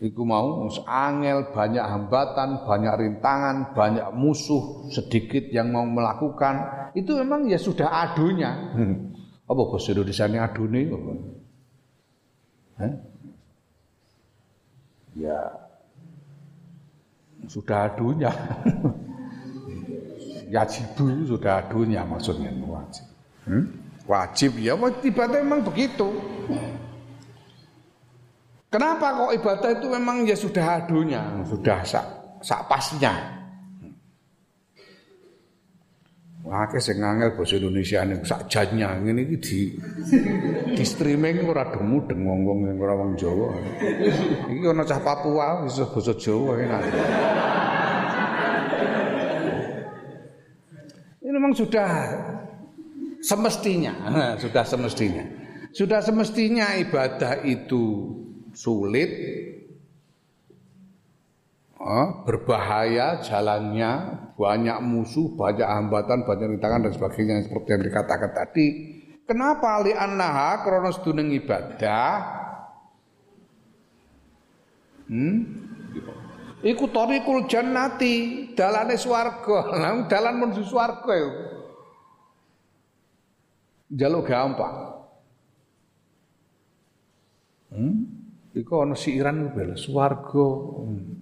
Iku 0.00 0.24
mau 0.24 0.64
angel, 0.88 1.52
banyak 1.52 1.84
hambatan, 1.84 2.64
banyak 2.64 2.94
rintangan, 3.04 3.76
banyak 3.76 4.08
musuh 4.16 4.88
sedikit 4.88 5.44
yang 5.52 5.76
mau 5.76 5.84
melakukan. 5.84 6.88
Itu 6.96 7.20
memang 7.20 7.44
ya 7.44 7.60
sudah 7.60 8.08
adunya. 8.08 8.48
Apa 9.50 9.60
bahasa 9.68 9.92
Indonesia 9.92 10.24
ini 10.24 10.38
adune? 10.40 10.82
Ya 15.20 15.40
sudah 17.44 17.92
adunya. 17.92 18.32
ya 20.54 20.64
jibu 20.64 21.28
sudah 21.28 21.60
adunya 21.60 22.00
maksudnya 22.08 22.48
wajib. 22.64 23.04
Hmm? 23.44 23.68
Wajib 24.08 24.58
ya, 24.58 24.74
tiba-tiba 24.78 25.40
memang 25.42 25.60
begitu. 25.64 26.08
Kenapa 28.70 29.18
kok 29.18 29.34
ibadah 29.34 29.70
itu 29.74 29.86
memang 29.90 30.22
ya 30.22 30.36
sudah 30.38 30.78
adunya, 30.78 31.22
sudah 31.42 31.82
sak, 31.82 32.06
sak 32.38 32.70
pasnya. 32.70 33.40
Wah, 36.40 36.64
sing 36.80 36.96
ngangel 36.96 37.36
bahasa 37.36 37.60
Indonesia 37.60 38.00
ini 38.00 38.24
sak 38.24 38.48
ngene 38.48 39.28
iki 39.28 39.36
di 39.38 39.60
di 40.72 40.84
streaming 40.88 41.44
ora 41.44 41.68
demu 41.68 42.00
deng 42.08 42.24
wong-wong 42.24 42.80
ora 42.80 42.96
wong 42.96 43.12
Jawa. 43.14 43.54
Iki 44.48 44.64
ana 44.64 44.82
cah 44.88 44.98
Papua 45.04 45.68
bisa 45.68 45.84
basa 45.84 46.16
Jawa 46.16 46.56
enak. 46.56 46.82
Ini 51.20 51.28
memang 51.28 51.52
sudah 51.52 51.90
semestinya, 53.20 53.94
sudah 54.40 54.64
semestinya. 54.64 55.24
Sudah 55.70 56.02
semestinya 56.02 56.74
ibadah 56.82 57.46
itu 57.46 58.10
sulit, 58.50 59.10
oh, 61.78 62.26
berbahaya 62.26 63.22
jalannya, 63.22 63.92
banyak 64.34 64.78
musuh, 64.82 65.30
banyak 65.38 65.64
hambatan, 65.64 66.26
banyak 66.26 66.58
rintangan 66.58 66.90
dan 66.90 66.92
sebagainya 66.92 67.46
seperti 67.46 67.68
yang 67.70 67.82
dikatakan 67.86 68.30
tadi. 68.34 68.66
Kenapa 69.30 69.78
li 69.86 69.94
annaha 69.94 70.66
kronos 70.66 70.98
duneng 71.06 71.30
ibadah? 71.30 72.40
Hmm? 75.06 75.38
Iku 76.60 76.90
tariqul 76.92 77.46
jannati, 77.46 78.14
dalane 78.58 78.98
swarga. 78.98 79.70
Dalan 80.10 80.34
menuju 80.34 80.66
swarga. 80.66 81.14
Jaluk 83.90 84.30
gampang. 84.30 84.76
Hmm? 87.74 87.94
Iku 88.54 88.82
ana 88.82 88.94
siiran 88.94 89.50
bel. 89.50 89.74
Swarga 89.74 90.46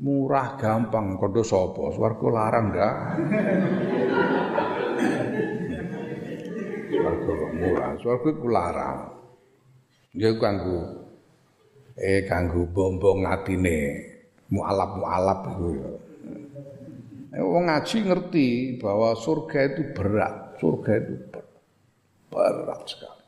murah 0.00 0.60
gampang. 0.60 1.16
Kondo 1.16 1.40
sapa? 1.40 1.92
Swarga 1.92 2.26
larang 2.28 2.66
ndak? 2.72 2.94
Swarga 6.92 7.32
murah. 7.56 7.90
Swarga 8.00 8.28
iku 8.32 8.46
larang. 8.48 8.98
Ya 10.16 10.32
kanggo 10.36 11.08
eh 11.98 12.24
kanggo 12.24 12.64
bombong 12.72 13.28
atine 13.28 14.08
mualaf-mualaf 14.48 15.40
iku 15.52 15.66
ya. 15.76 15.90
Eh, 17.28 17.44
Wong 17.44 17.68
ngaji 17.68 17.96
ngerti 18.08 18.48
bahwa 18.80 19.12
surga 19.12 19.58
itu 19.68 19.82
berat, 19.92 20.56
surga 20.56 20.92
itu 20.96 21.14
berat, 21.28 21.47
berat 22.39 22.86
sekali. 22.86 23.26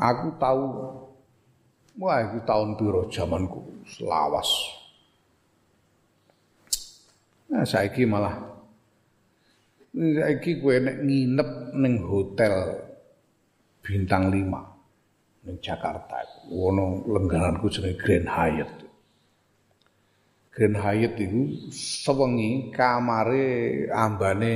Aku 0.00 0.32
tahu 0.40 0.64
wah 2.00 2.24
itu 2.24 2.40
tahun 2.48 2.80
piro 2.80 3.04
zamanku 3.12 3.84
selawas. 3.84 4.48
Nah 7.52 7.68
saiki 7.68 8.08
malah 8.08 8.40
saiki 9.92 10.56
gue 10.56 10.76
nek 10.80 10.96
nginep 11.04 11.50
ning 11.76 12.00
hotel 12.00 12.80
bintang 13.84 14.32
5 14.32 15.44
ning 15.44 15.56
Jakarta. 15.60 16.24
Wono 16.48 17.04
lenggaranku 17.04 17.68
jenenge 17.68 18.00
Grand 18.00 18.28
Hyatt. 18.32 18.89
Grand 20.50 20.76
Hyatt 20.82 21.14
itu 21.14 21.70
sewengi 21.70 22.74
kamare 22.74 23.86
ambane 23.94 24.52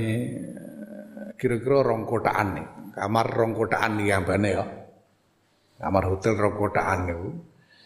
kira-kira 1.38 1.86
rong 1.86 2.02
kotaan 2.02 2.48
nih. 2.58 2.68
Kamar 2.94 3.26
rong 3.30 3.52
kotaan 3.54 4.02
nih 4.02 4.14
ambane 4.14 4.48
ya 4.50 4.64
kamar 5.78 6.02
hotel 6.08 6.32
rong 6.38 6.56
kotaan 6.56 6.98
niku 7.10 7.30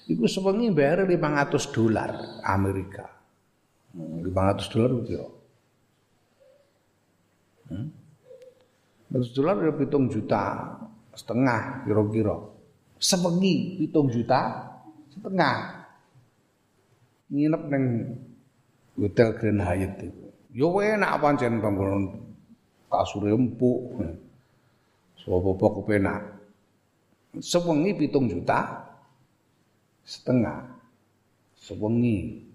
iku 0.09 0.25
sewengi 0.25 0.73
bayar 0.73 1.05
500 1.05 1.75
dolar 1.75 2.11
Amerika. 2.45 3.05
500 3.93 4.25
hmm, 4.25 4.69
dolar 4.73 4.91
itu 5.03 5.11
ya. 5.13 5.27
Hmm? 7.69 7.89
500 9.13 9.37
dolar 9.37 9.57
ya 9.65 9.73
pitung 9.77 10.05
juta 10.09 10.45
setengah 11.13 11.85
kira-kira. 11.85 12.37
Sewengi 12.99 13.81
pitung 13.83 14.09
juta 14.09 14.73
setengah. 15.13 15.78
Nginep 17.29 17.63
neng 17.69 17.85
hotel 18.97 19.37
Grand 19.37 19.61
Hyatt 19.61 20.01
itu. 20.01 20.25
Yo 20.53 20.73
enak 20.81 21.21
pancen 21.21 21.61
bangunan 21.61 22.25
kasur 22.89 23.29
empuk. 23.29 24.01
Sopo-sopo 25.19 25.83
kepenak 25.83 26.39
sewengi 27.37 27.93
pitung 27.93 28.31
juta 28.31 28.89
setengah 30.03 30.65
sewengi 31.53 32.49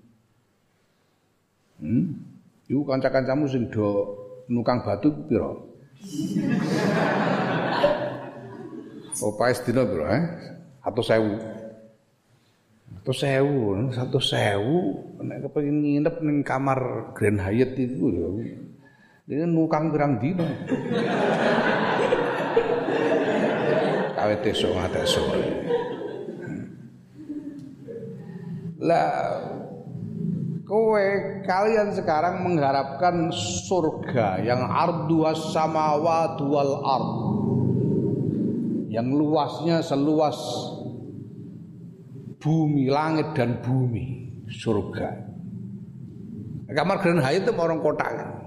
hmm? 1.78 2.18
iku 2.66 2.82
kanca-kancamu 2.82 3.46
sing 3.46 3.70
do 3.70 4.18
nukang 4.50 4.82
batu 4.82 5.14
piro 5.30 5.70
Opae 9.14 9.54
sedina 9.54 9.86
piro 9.86 10.10
eh? 10.10 10.26
Atau 10.82 11.06
sewu 11.06 11.38
Atau 13.02 13.14
sewu, 13.16 13.80
satu 13.89 14.20
sewu. 14.20 14.78
Nek 15.24 15.48
kepengin 15.48 15.82
nginep 15.82 16.16
ning 16.22 16.38
kamar 16.44 17.12
Grand 17.16 17.39
Hyatt 17.39 17.74
itu 17.80 18.06
ya. 18.12 18.28
Ini 19.24 19.48
nukang 19.48 19.88
berang 19.88 20.20
dino 20.20 20.44
awet 24.24 24.44
esuk 24.48 24.72
nganti 24.72 25.04
sore. 25.04 25.44
Lah 28.84 29.12
kowe 30.64 31.08
kalian 31.44 31.91
sekarang 31.91 32.44
mengharapkan 32.44 33.32
surga 33.68 34.44
yang 34.44 34.64
ardu 34.64 35.28
samawat 35.52 36.39
wal 36.39 36.74
ard. 36.84 37.12
Yang 38.91 39.08
luasnya 39.12 39.82
seluas 39.82 40.38
bumi 42.44 42.91
langit 42.91 43.32
dan 43.32 43.64
bumi 43.64 44.36
surga 44.52 45.10
kamar 46.68 47.00
Grand 47.00 47.24
Hyatt 47.24 47.48
itu 47.48 47.52
orang 47.56 47.80
kota 47.80 48.08
kan 48.12 48.44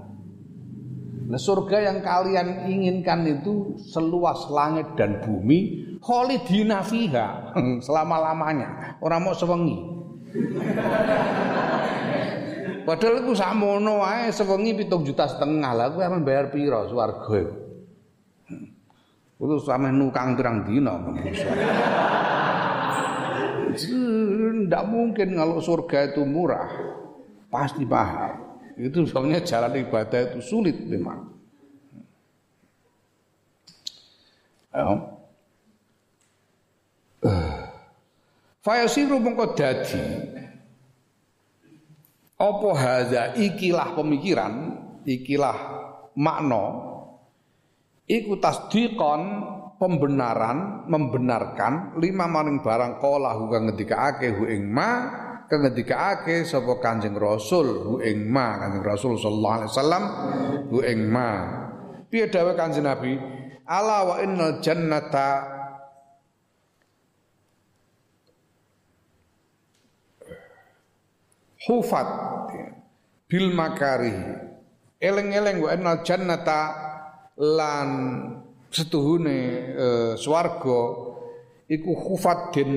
Nah 1.27 1.35
surga 1.35 1.91
yang 1.91 1.99
kalian 1.99 2.71
inginkan 2.71 3.27
itu 3.27 3.75
seluas 3.91 4.47
langit 4.47 4.95
dan 4.95 5.19
bumi, 5.19 5.99
kholidina 5.99 6.79
fiha 6.87 7.51
selama-lamanya. 7.85 8.95
Orang 9.03 9.27
mau 9.27 9.35
sewengi. 9.35 9.75
Padahal 12.87 13.27
itu 13.27 13.35
samono 13.35 13.99
wae 13.99 14.31
sewengi 14.31 14.71
pitung 14.71 15.03
juta 15.03 15.27
setengah 15.27 15.75
lah 15.75 15.91
kuwi 15.91 16.07
aman 16.07 16.23
bayar 16.23 16.47
piro 16.47 16.87
swarga 16.87 17.35
iku. 17.35 17.55
Kudu 19.37 19.59
sampe 19.59 19.91
nukang 19.91 20.39
pirang 20.39 20.63
dina 20.63 20.95
Tidak 23.85 24.83
mungkin 24.89 25.37
kalau 25.37 25.61
surga 25.61 26.13
itu 26.13 26.25
murah. 26.25 26.69
Pasti 27.53 27.85
paham. 27.85 28.57
Itu 28.77 29.05
soalnya 29.05 29.41
jalan 29.45 29.77
ibadah 29.85 30.33
itu 30.33 30.39
sulit 30.41 30.77
memang. 30.81 31.33
Ya. 34.73 34.93
Fayasiru 38.61 39.17
mongko 39.17 39.57
dadi 39.57 40.03
apa 42.37 42.69
hadza 42.77 43.33
ikilah 43.33 43.97
pemikiran, 43.97 44.77
ikilah 45.01 45.57
makna 46.13 46.85
iku 48.05 48.37
tasdiqon 48.37 49.21
pembenaran 49.77 50.89
membenarkan 50.89 51.97
lima 52.01 52.25
maring 52.25 52.65
barang 52.65 52.97
kala 52.97 53.37
hu 53.37 53.49
kang 53.53 53.69
ngendikaake 53.69 54.33
hu 54.33 54.49
ing 54.49 54.65
ma 54.73 54.89
kang 55.45 55.63
ngendikaake 55.63 56.43
sapa 56.43 56.81
Kanjeng 56.81 57.13
Rasul 57.13 57.67
hu 57.85 57.93
ing 58.01 58.25
ma 58.25 58.57
Kanjeng 58.57 58.83
Rasul 58.83 59.13
sallallahu 59.21 59.55
alaihi 59.61 59.71
wasallam 59.71 60.03
hu 60.73 60.77
ing 60.81 60.99
ma. 61.07 61.29
Piye 62.09 62.27
dawuh 62.27 62.57
Kanjeng 62.57 62.85
Nabi? 62.89 63.15
Ala 63.67 63.97
wa 64.07 64.15
innal 64.23 64.63
jannata 64.63 65.57
hufat 71.67 72.07
bil 73.27 73.51
makari 73.51 74.15
eleng-eleng 75.03 75.59
wa 75.59 75.69
innal 75.75 75.99
jannata 76.01 76.61
lan 77.37 77.89
setuhune 78.71 79.39
e, 79.73 79.87
swarga 80.19 80.81
iku 81.67 81.91
hufat 81.95 82.55
den 82.55 82.71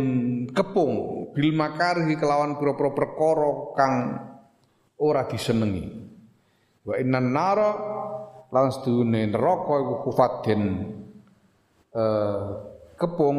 kepung 0.51 1.27
bil 1.31 1.51
makari 1.55 2.19
kelawan 2.19 2.59
pira-pira 2.59 2.91
perkara 2.91 3.51
kang 3.79 3.95
ora 4.99 5.27
disenengi. 5.27 5.87
Wa 6.83 6.99
innan 6.99 7.27
nara 7.31 7.71
lan 8.51 8.67
setuhune 8.75 9.31
neraka 9.31 9.75
iku 9.79 9.95
hufat 10.11 10.33
den 10.47 10.63
e, 11.95 12.05
kepung 12.99 13.39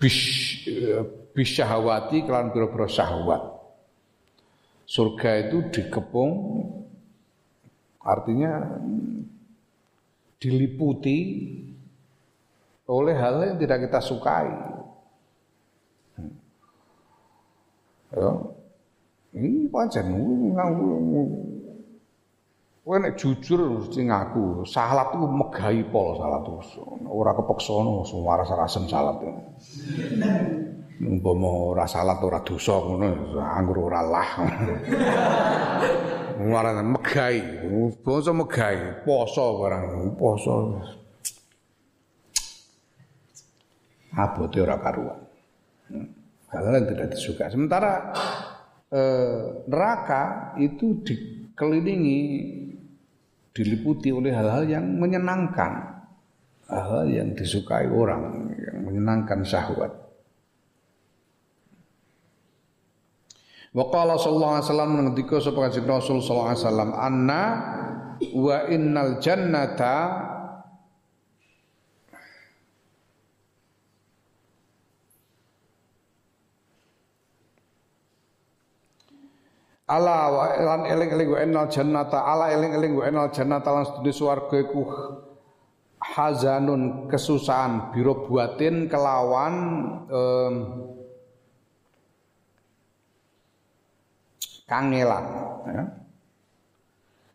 bis 0.00 0.18
e, 0.64 1.02
bis 1.32 1.48
syahwati 1.54 2.24
kelawan 2.24 2.52
pira-pira 2.52 2.88
syahwat. 2.88 3.42
Surga 4.88 5.44
itu 5.44 5.68
dikepung 5.68 6.32
artinya 8.00 8.80
diliputi 10.38 11.18
oleh 12.88 13.14
hal 13.18 13.44
yang 13.44 13.58
tidak 13.60 13.90
kita 13.90 14.00
sukai. 14.00 14.48
Ya. 18.08 18.30
Ini 19.36 19.68
pancen 19.68 20.08
Kowe 22.88 22.96
nek 22.96 23.20
jujur 23.20 23.84
mesti 23.84 24.00
ngaku, 24.00 24.64
salat 24.64 25.12
itu 25.12 25.20
megahi 25.20 25.84
pol 25.92 26.16
salat 26.16 26.40
itu. 26.40 26.80
Ora 27.04 27.36
kepeksa 27.36 27.84
no, 27.84 28.00
waras-warasen 28.00 28.88
salat. 28.88 29.20
Umpama 30.98 31.74
ora 31.74 31.86
salat 31.86 32.18
ora 32.22 32.42
dosa 32.42 32.74
ngono 32.74 33.38
anggur 33.38 33.86
ora 33.86 34.00
lah 34.02 34.28
Marane 36.38 36.86
megai, 36.86 37.66
basa 37.98 38.30
megai, 38.30 39.02
poso 39.02 39.58
barang, 39.58 40.14
poso. 40.14 40.78
Abote 44.14 44.58
ora 44.62 44.78
karuan. 44.78 45.18
Hal 46.48 46.62
yang 46.78 46.86
tidak 46.86 47.10
disuka. 47.10 47.50
Sementara 47.50 48.14
eh, 48.94 49.66
neraka 49.66 50.54
itu 50.62 51.02
dikelilingi, 51.02 52.20
diliputi 53.50 54.14
oleh 54.14 54.30
hal-hal 54.30 54.62
yang 54.70 54.86
menyenangkan, 54.94 56.06
hal-hal 56.70 57.06
yang 57.10 57.34
disukai 57.34 57.90
orang, 57.90 58.54
yang 58.54 58.78
menyenangkan 58.86 59.42
syahwat. 59.42 60.07
Wa 63.76 63.84
qala 63.92 64.16
sallallahu 64.16 64.52
alaihi 64.56 64.66
wasallam 64.66 64.90
ngendika 64.96 65.36
sapa 65.44 65.58
kanjeng 65.68 65.84
Rasul 65.84 66.24
sallallahu 66.24 66.48
alaihi 66.50 66.62
wasallam 66.64 66.90
anna 66.96 67.42
wa 68.32 68.56
innal 68.72 69.12
jannata 69.20 69.96
Ala 79.88 80.28
wa 80.28 80.44
lan 80.52 80.80
eling-eling 80.84 81.28
wa 81.32 81.38
innal 81.40 81.68
jannata 81.72 82.20
ala 82.20 82.52
eling-eling 82.52 82.92
wa 82.92 83.08
innal 83.08 83.32
jannata 83.32 83.72
lan 83.72 83.88
sedune 83.88 84.12
swarga 84.12 84.60
iku 84.60 84.84
hazanun 85.96 87.08
kesusahan 87.08 87.96
biro 87.96 88.28
buatin 88.28 88.84
kelawan 88.92 89.56
kangelan 94.68 95.24
ya. 95.64 95.84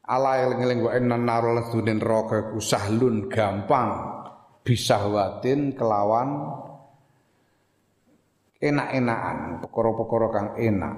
Ala 0.04 0.36
eling-eling 0.46 0.80
wa 0.84 0.92
inna 1.00 1.16
narul 1.16 1.64
dunin 1.72 1.98
neraka 1.98 2.52
ku 2.52 2.60
sahlun 2.60 3.32
gampang 3.32 4.14
bisahwatin 4.68 5.76
kelawan 5.80 6.60
enak-enakan, 8.64 9.60
perkara-perkara 9.64 10.28
kang 10.32 10.50
enak. 10.56 10.96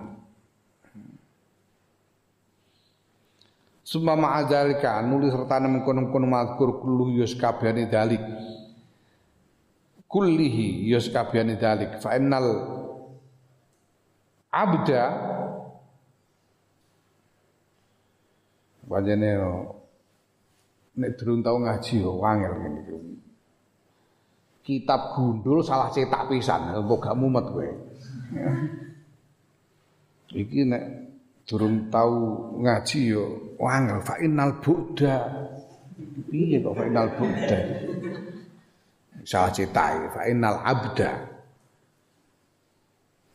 Summa 3.85 4.17
ma'adzalika 4.17 5.01
nulis 5.05 5.29
sertane 5.29 5.69
mengkono-kono 5.69 6.25
mazkur 6.25 6.81
kullu 6.81 7.13
yus 7.21 7.37
kabehane 7.37 7.85
dalik. 7.85 8.21
Kullihi 10.09 10.89
yus 10.89 11.13
dalik 11.13 12.01
fa 12.01 12.17
innal 12.17 12.45
abda 14.49 15.03
Panjene 18.85 19.29
nek 20.95 21.11
durung 21.19 21.43
tau 21.43 21.59
ngaji 21.59 21.95
yo 21.99 22.11
wangel 22.21 22.53
ngene 22.61 22.79
iki. 22.85 22.95
Kitab 24.65 25.13
gundul 25.13 25.61
salah 25.61 25.93
cetak 25.93 26.25
pisan, 26.25 26.73
kok 26.73 26.97
gak 26.97 27.13
mumet 27.13 27.45
kowe. 27.53 27.65
Iki 30.41 30.65
nek 30.65 30.83
durung 31.45 31.85
tau 31.93 32.13
ngaji 32.57 33.13
yo 33.13 33.53
wangel 33.61 34.01
fa 34.01 34.17
innal 34.17 34.57
buddha. 34.61 35.21
Piye 36.33 36.65
kok 36.65 36.73
fa 36.73 36.83
innal 36.89 37.13
buddha? 37.13 37.59
Salah 39.21 39.53
cetak 39.53 40.17
fa 40.17 40.21
innal 40.25 40.57
abda. 40.65 41.34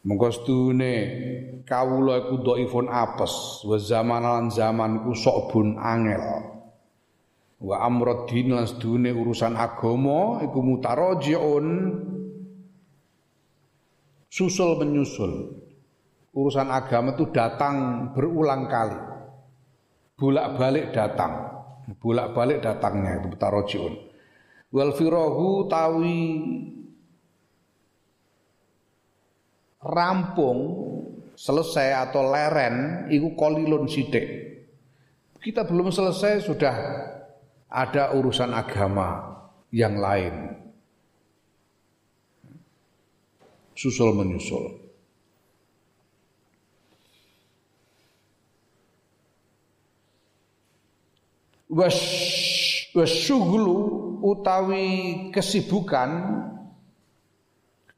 Mengko 0.00 0.32
sedune 0.32 0.94
kawula 1.68 2.24
iku 2.24 2.40
dhaifun 2.40 2.88
apes, 2.88 3.60
wa 3.68 3.76
zaman 3.76 4.48
zamanku 4.48 5.12
sok 5.12 5.52
bun 5.52 5.76
angel. 5.76 6.24
Wa 7.60 7.84
amruddin 7.84 8.56
lan 8.56 8.64
sedune 8.64 9.12
urusan 9.12 9.52
agama 9.52 10.40
iku 10.40 10.64
mutarajiun 10.64 11.66
susul 14.32 14.80
menyusul. 14.80 15.60
Urusan 16.32 16.72
agama 16.72 17.12
itu 17.12 17.28
datang 17.34 18.08
berulang 18.16 18.70
kali. 18.70 18.96
Bolak-balik 20.16 20.96
datang. 20.96 21.60
Bolak-balik 22.00 22.64
datangnya 22.64 23.20
itu 23.20 23.36
mutarajiun. 23.36 23.94
Wal 24.70 24.94
firahu 24.94 25.66
tawi 25.66 26.22
rampung 29.80 30.60
selesai 31.32 32.08
atau 32.08 32.28
leren 32.28 33.08
iku 33.08 33.32
kolilun 33.32 33.88
sidik. 33.88 34.26
Kita 35.40 35.64
belum 35.64 35.88
selesai 35.88 36.44
sudah 36.44 36.76
ada 37.72 38.12
urusan 38.12 38.52
agama 38.52 39.40
yang 39.72 39.96
lain. 39.96 40.52
Susul 43.72 44.12
menyusul. 44.12 44.76
Was 51.70 51.96
wasyuglu 52.92 53.78
utawi 54.20 55.30
kesibukan 55.32 56.10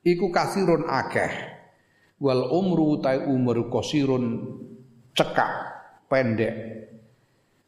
iku 0.04 0.28
kasirun 0.28 0.84
akeh 0.86 1.61
wal 2.22 2.46
umru 2.54 3.02
tai 3.02 3.26
umur 3.26 3.66
kosirun 3.66 4.46
cekak 5.10 5.50
pendek. 6.06 6.54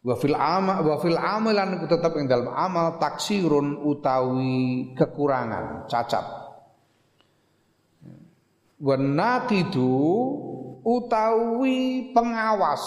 Wa 0.05 0.15
fil 0.15 0.37
amal 0.39 0.85
wa 0.87 0.97
fil 1.03 1.19
amalan 1.19 1.91
tetap 1.91 2.15
ing 2.21 2.31
dalam 2.31 2.55
amal 2.55 3.03
taksirun 3.03 3.83
utawi 3.83 4.95
kekurangan 4.95 5.91
cacat. 5.91 6.23
Wa 8.79 8.95
naqidu 8.95 9.91
utawi 10.87 12.13
pengawas. 12.15 12.85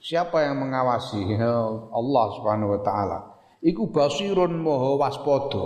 Siapa 0.00 0.48
yang 0.48 0.64
mengawasi? 0.64 1.36
Allah 1.92 2.26
Subhanahu 2.40 2.72
wa 2.74 2.80
taala. 2.80 3.18
Iku 3.60 3.92
basirun 3.92 4.56
moho 4.56 4.96
waspada 4.96 5.64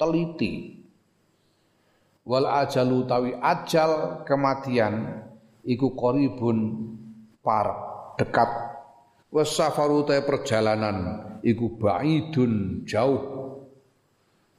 teliti 0.00 0.73
wal 2.24 2.48
ajalu 2.48 3.04
tawi 3.04 3.30
ajal 3.36 4.24
kematian 4.24 5.24
iku 5.64 5.92
qaribun 5.92 6.58
par 7.44 7.66
dekat. 8.16 8.50
Wasafaru 9.34 10.06
ta 10.06 10.22
perjalanan 10.22 10.98
iku 11.42 11.76
baidun 11.76 12.84
jauh. 12.86 13.22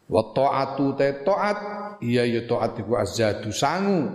Wa 0.05 0.21
taatu 0.35 0.93
te 0.93 1.25
taat 1.25 1.57
iya 2.03 2.27
ya 2.27 2.45
taat 2.45 2.77
iku 2.77 2.99
azadu 2.99 3.49
sangu. 3.49 4.11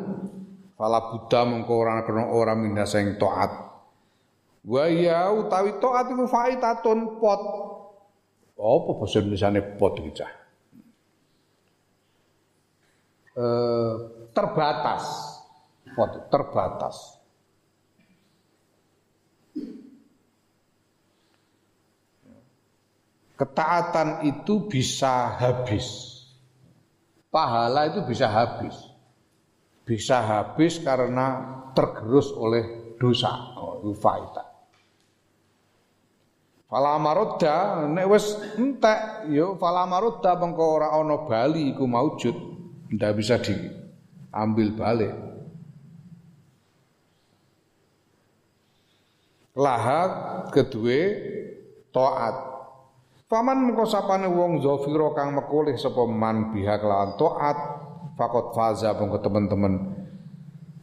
Fala 0.76 1.12
buddha 1.12 1.44
mengko 1.44 1.72
ora 1.76 2.04
kena 2.04 2.28
ora 2.30 2.52
minda 2.54 2.84
sing 2.84 3.16
taat. 3.16 3.52
Wa 4.68 4.84
ya 4.86 5.32
utawi 5.32 5.80
taat 5.80 6.12
iku 6.12 6.24
faitatun 6.28 7.18
pot. 7.18 7.42
Apa 8.60 8.90
basa 9.00 9.24
Indonesia 9.24 9.48
pot 9.80 9.96
iki 9.96 10.12
cah 10.20 10.39
eh, 13.40 13.92
terbatas 14.36 15.04
pot 15.96 16.28
terbatas 16.28 17.20
Ketaatan 23.40 24.28
itu 24.28 24.68
bisa 24.68 25.32
habis. 25.40 26.12
Pahala 27.32 27.88
itu 27.88 28.04
bisa 28.04 28.28
habis. 28.28 28.76
Bisa 29.88 30.20
habis 30.20 30.76
karena 30.76 31.56
tergerus 31.72 32.36
oleh 32.36 32.92
dosa. 33.00 33.32
Oh, 33.56 33.80
itu 33.80 33.96
faida. 33.96 34.44
Fala 36.68 37.00
marodda 37.00 37.88
nek 37.88 38.06
wis 38.12 38.36
entek 38.60 39.32
yo 39.32 39.56
fala 39.56 39.88
marodda 39.88 40.36
mengko 40.36 40.64
ora 40.76 40.92
ana 40.92 41.24
bali 41.24 41.72
iku 41.72 41.88
maujud. 41.88 42.36
Ndak 42.90 43.12
bisa 43.16 43.38
diambil 43.38 44.68
balik. 44.74 45.14
Laha 49.54 50.00
kedue 50.50 51.00
taat 51.90 52.50
Paman 53.30 53.62
mengko 53.62 53.86
sapane 53.86 54.26
wong 54.26 54.58
zafira 54.58 55.14
kang 55.14 55.38
mekoleh 55.38 55.78
sapa 55.78 56.02
man 56.02 56.50
biha 56.50 56.82
kelawan 56.82 57.14
taat 57.14 57.58
fakot 58.18 58.50
faza 58.50 58.90
mengko 58.98 59.22
teman-teman. 59.22 59.74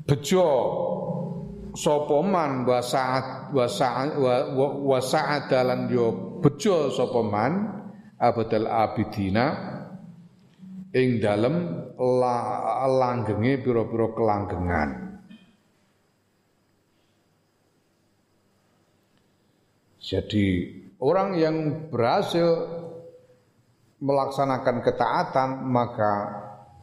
Bejo 0.08 0.48
sapa 1.76 2.24
man 2.24 2.64
wa 2.64 2.80
saat 2.80 3.52
wa 3.52 3.68
saat 3.68 4.16
wa 5.52 6.08
bejo 6.40 6.88
sapa 6.88 7.20
man 7.20 7.52
abidina 8.16 9.76
ing 10.98 11.22
dalem 11.22 11.56
la, 12.02 12.38
langgenge 12.90 13.62
pira-pira 13.62 14.08
kelanggengan 14.18 14.90
jadi 20.02 20.48
Orang 20.98 21.38
yang 21.38 21.90
berhasil 21.94 22.66
melaksanakan 24.02 24.82
ketaatan 24.82 25.50
maka 25.70 26.14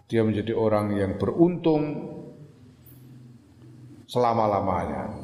dia 0.06 0.22
menjadi 0.22 0.54
orang 0.54 0.94
yang 0.94 1.18
beruntung 1.18 2.14
selama-lamanya. 4.06 5.18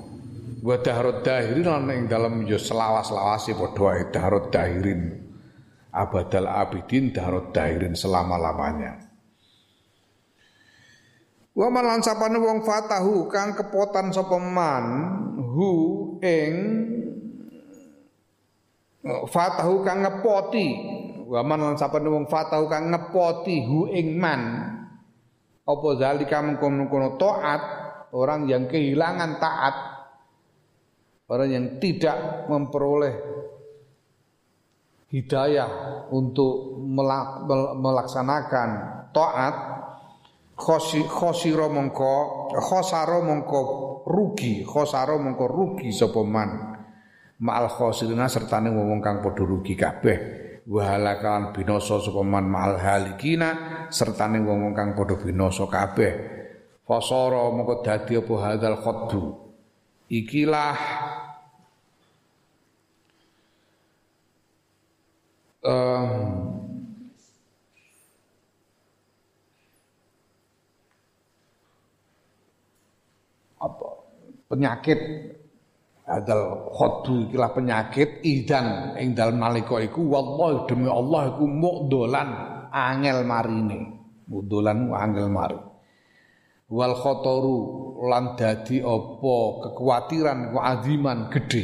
Wa 0.58 0.76
dahrud 0.82 1.22
dahirin 1.22 1.70
lan 1.70 1.86
ing 1.94 2.04
dalem 2.10 2.50
yo 2.50 2.58
selawas-lawase 2.58 3.54
padha 3.54 4.10
dahrud 4.10 4.50
dahirin. 4.50 5.29
Abadal 5.90 6.46
abidin 6.46 7.10
dahrud 7.10 7.50
dahirin 7.50 7.98
selama-lamanya. 7.98 9.10
Wa 11.50 11.66
man 11.66 12.00
wong 12.38 12.62
fatahu 12.62 13.26
kang 13.26 13.58
kepotan 13.58 14.14
sapa 14.14 14.38
man 14.38 14.84
hu 15.34 15.70
ing 16.22 16.54
fatahu 19.04 19.82
kang 19.82 20.06
ngepoti 20.06 20.68
wa 21.26 21.40
man 21.42 21.58
lan 21.58 21.76
sapa 21.76 21.98
wong 21.98 22.30
fatahu 22.30 22.70
kang 22.70 22.94
ngepoti 22.94 23.66
hu 23.66 23.90
ing 23.90 24.14
man 24.14 24.40
apa 25.66 25.88
zalika 25.98 26.38
mengkono-kono 26.42 27.18
taat 27.18 27.62
orang 28.14 28.46
yang 28.50 28.66
kehilangan 28.66 29.38
taat 29.38 29.74
orang 31.30 31.48
yang 31.50 31.66
tidak 31.78 32.46
memperoleh 32.50 33.14
hidayah 35.10 36.06
untuk 36.14 36.78
melaksanakan 37.82 38.68
taat 39.10 39.54
khosi 40.54 41.02
khosiro 41.02 41.66
mongko 41.66 42.14
khosaro 42.54 43.18
mongko 43.26 43.60
rugi 44.06 44.62
khosaro 44.62 45.18
mongko 45.18 45.44
rugi 45.50 45.90
sapa 45.90 46.22
man. 46.22 46.50
Ma'al 47.40 47.72
khosirina 47.72 48.28
sertane 48.28 48.68
wong 48.68 49.00
kang 49.00 49.24
padha 49.24 49.42
rugi 49.42 49.72
kabeh. 49.72 50.18
Wa 50.68 50.92
halakalan 50.94 51.56
binasa 51.56 51.98
sapa 51.98 52.20
man 52.20 52.46
ma'al 52.46 52.76
halikina 52.76 53.50
sertane 53.88 54.38
wong 54.44 54.76
kang 54.76 54.92
padha 54.92 55.16
binasa 55.18 55.64
kabeh. 55.66 56.12
Fasara 56.84 57.50
mongko 57.50 57.86
dadi 57.86 58.18
apa 58.18 58.34
hadzal 58.44 58.76
khaddu 58.82 59.22
ikilah 60.10 60.74
apa 73.60 73.88
penyakit 74.48 75.00
Adal 76.10 76.74
khodu 76.74 77.30
ikilah 77.30 77.54
penyakit 77.54 78.26
idan 78.26 78.98
ing 78.98 79.14
dalem 79.14 79.38
nalika 79.38 79.78
iku 79.78 80.10
wallahi 80.10 80.66
demi 80.66 80.90
Allah 80.90 81.30
iku 81.30 81.46
mukdolan 81.46 82.28
angel 82.74 83.22
marine. 83.22 83.78
Mukdolan 84.26 84.90
angel 84.90 85.30
mari. 85.30 85.54
Wal 86.66 86.98
khotoru 86.98 87.58
lan 88.10 88.34
dadi 88.34 88.82
apa 88.82 89.36
kekhawatiran 89.62 90.50
ku 90.50 90.58
aziman 90.58 91.30
gedhe. 91.30 91.62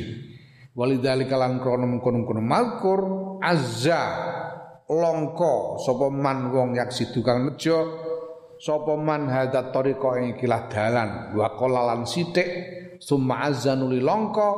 Walidzalika 0.79 1.35
lan 1.35 1.59
krana 1.59 1.91
mengkono-kono 1.91 2.39
makur 2.39 3.01
azza 3.43 4.03
longko 4.87 5.83
sapa 5.83 6.07
man 6.13 6.55
wong 6.55 6.79
yak 6.79 6.95
sidu 6.95 7.21
kang 7.21 7.51
nejo 7.51 7.79
sapa 8.63 8.95
man 8.95 9.27
hadat 9.27 9.75
tariqa 9.75 10.23
ing 10.23 10.39
ikilah 10.39 10.71
dalan 10.71 11.35
wa 11.35 11.53
qalalan 11.59 12.07
sithik 12.07 12.47
summa 13.03 13.51
azzanuli 13.51 13.99
longko 13.99 14.49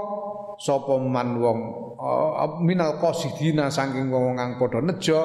sapa 0.60 1.00
man 1.00 1.38
wong 1.40 1.58
uh, 1.96 2.60
minal 2.60 3.00
qasidina 3.00 3.72
saking 3.72 4.12
wong 4.12 4.36
kang 4.36 4.60
padha 4.60 4.84
nejo 4.84 5.20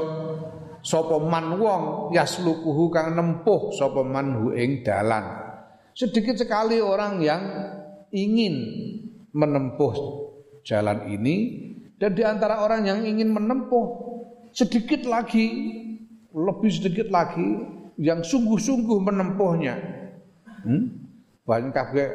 sapa 0.84 1.16
man 1.18 1.58
wong 1.58 2.12
yaslukuhu 2.12 2.92
kang 2.92 3.16
nempuh 3.16 3.72
sapa 3.72 4.04
man 4.04 4.36
hu 4.38 4.52
ing 4.52 4.84
dalan. 4.84 5.42
Sedikit 5.96 6.36
sekali 6.36 6.84
orang 6.84 7.24
yang 7.24 7.44
ingin 8.12 8.56
menempuh 9.32 9.96
jalan 10.68 11.08
ini 11.10 11.36
dan 12.04 12.12
di 12.12 12.24
antara 12.28 12.60
orang 12.60 12.84
yang 12.84 13.00
ingin 13.08 13.32
menempuh 13.32 13.88
sedikit 14.52 15.08
lagi 15.08 15.48
lebih 16.36 16.68
sedikit 16.68 17.08
lagi 17.08 17.64
yang 17.96 18.20
sungguh-sungguh 18.20 19.00
menempuhnya 19.00 19.80
hmm? 20.68 20.84
banyak 21.48 21.72
kabeh 21.72 22.12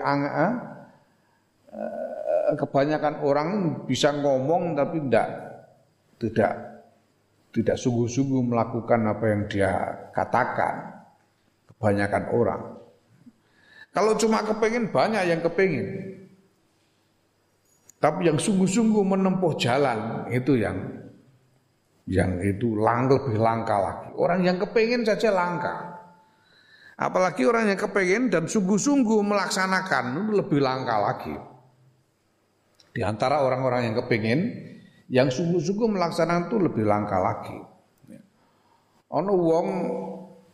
Eh, 2.49 2.57
kebanyakan 2.57 3.21
orang 3.21 3.49
bisa 3.85 4.09
ngomong 4.09 4.73
tapi 4.73 5.05
tidak 5.05 5.29
tidak 6.17 6.53
tidak 7.53 7.77
sungguh-sungguh 7.77 8.41
melakukan 8.41 9.01
apa 9.05 9.25
yang 9.29 9.43
dia 9.53 9.71
katakan. 10.17 10.97
Kebanyakan 11.69 12.25
orang. 12.33 12.63
Kalau 13.93 14.17
cuma 14.17 14.43
kepingin 14.43 14.89
banyak 14.89 15.23
yang 15.29 15.41
kepingin. 15.45 16.18
Tapi 17.99 18.31
yang 18.31 18.39
sungguh-sungguh 18.39 19.03
menempuh 19.03 19.59
jalan 19.59 20.31
itu 20.31 20.55
yang 20.55 20.79
yang 22.09 22.41
itu 22.41 22.79
lang 22.79 23.11
lebih 23.11 23.37
langka 23.37 23.77
lagi. 23.77 24.09
Orang 24.17 24.47
yang 24.47 24.57
kepingin 24.57 25.03
saja 25.05 25.35
langka. 25.35 25.99
Apalagi 26.99 27.47
orang 27.47 27.71
yang 27.71 27.79
kepingin 27.79 28.31
dan 28.31 28.47
sungguh-sungguh 28.47 29.23
melaksanakan 29.23 30.05
itu 30.19 30.33
lebih 30.35 30.59
langka 30.59 30.97
lagi. 30.99 31.35
Di 32.91 33.07
antara 33.07 33.45
orang-orang 33.47 33.93
yang 33.93 33.97
kepingin, 34.03 34.41
yang 35.07 35.29
sungguh-sungguh 35.31 35.87
melaksanakan 35.95 36.51
itu 36.51 36.57
lebih 36.59 36.85
langka 36.89 37.19
lagi. 37.23 37.59
Ono 39.15 39.33
wong 39.39 39.69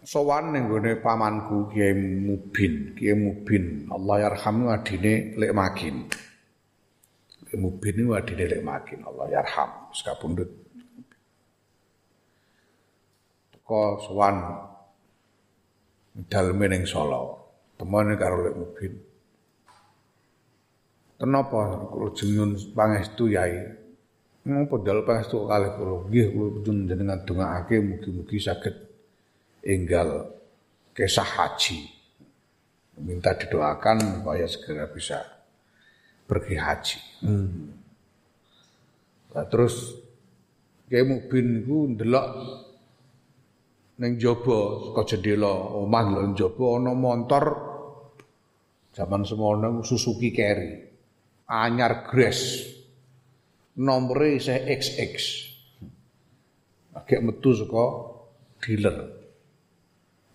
sowan 0.04 0.52
ning 0.52 0.68
gone 0.68 1.00
pamanku 1.00 1.72
Kiai 1.72 1.96
Mubin, 1.96 2.92
Kiai 2.94 3.16
Mubin, 3.16 3.88
Allah 3.88 4.28
yarhamu 4.28 4.70
adine 4.70 5.34
lek 5.40 5.52
makin. 5.56 6.06
Mubin 7.58 8.04
itu 8.04 8.12
adine 8.14 8.44
lek 8.46 8.62
makin, 8.62 9.02
Allah 9.04 9.26
yarham, 9.40 9.70
sekapundut. 9.90 10.50
Teko 13.50 13.98
sowan 14.02 14.36
daleme 16.30 16.66
ning 16.70 16.82
Solo. 16.86 17.42
Temane 17.74 18.14
karo 18.14 18.46
lek 18.46 18.54
Mubin. 18.54 18.92
Kenapa 21.18 21.88
kula 21.90 22.10
jenengan 22.14 22.54
pangestu 22.74 23.30
yai? 23.30 23.56
Ngopo 24.44 24.84
dal 24.84 25.02
pangestu 25.02 25.48
kalih 25.48 25.74
kula. 25.74 25.94
Nggih 26.06 26.26
kula 26.30 26.48
jenengan 26.62 27.18
dongaake 27.26 27.80
mugi-mugi 27.80 28.38
saged 28.38 28.76
enggal 29.64 30.30
kisah 30.94 31.26
haji. 31.26 31.90
Minta 32.94 33.34
didoakan 33.34 34.22
supaya 34.22 34.46
segera 34.46 34.86
bisa 34.86 35.33
pergi 36.24 36.54
haji. 36.56 36.98
Hmm. 37.24 37.48
Nah, 39.34 39.44
terus 39.50 39.98
kayak 40.88 41.06
Mubin 41.10 41.66
ku 41.66 41.90
ndelok 41.90 42.26
ning 43.98 44.18
jaba 44.18 44.90
saka 44.90 45.02
jendela 45.14 45.50
omah 45.78 46.02
ndelok 46.06 46.34
jaba 46.38 46.64
ana 46.78 46.92
montor 46.94 47.44
zaman 48.94 49.22
semono 49.26 49.82
Suzuki 49.82 50.30
Carry 50.34 50.70
anyar 51.50 52.06
Grace 52.06 52.74
nomore 53.78 54.38
isih 54.38 54.70
XX 54.70 55.14
agak 56.94 57.20
metu 57.26 57.50
saka 57.54 57.84
dealer 58.62 58.96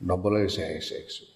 nomore 0.04 0.48
isih 0.48 0.68
XX 0.80 1.30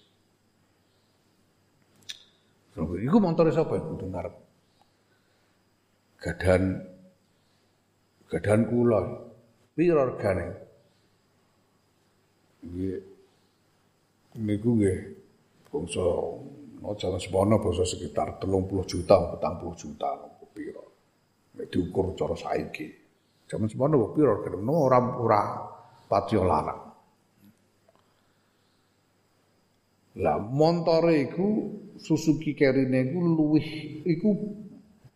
Iku 2.73 3.21
montore 3.21 3.53
sapa 3.53 3.77
iku 3.77 4.01
ngarep 4.01 4.33
gadan 6.23 6.79
gadan 8.31 8.61
kula. 8.71 9.01
Pira 9.75 10.07
regane? 10.07 10.47
Nggih 12.63 13.01
niku 14.39 14.69
nggih 14.79 14.99
bangsa 15.67 16.05
no 16.79 16.89
jalan 16.95 17.19
semono 17.19 17.59
bangsa 17.59 17.83
sekitar 17.83 18.39
30 18.39 18.87
juta 18.87 19.15
40 19.35 19.81
juta 19.81 20.09
pira 20.53 20.85
nek 21.59 21.67
diukur 21.67 22.15
cara 22.15 22.37
saiki. 22.39 22.87
Jaman 23.49 23.67
semono 23.67 24.15
pira 24.15 24.39
kene 24.39 24.63
ora 24.63 24.99
ora 25.19 25.41
patio 26.07 26.47
larang. 26.47 26.81
Lah 30.21 30.37
montore 30.37 31.25
iku 31.25 31.73
Suzuki 31.97 32.53
Carry-ne 32.53 33.09
iku 33.09 33.17
luwih 33.17 33.67
iku 34.05 34.29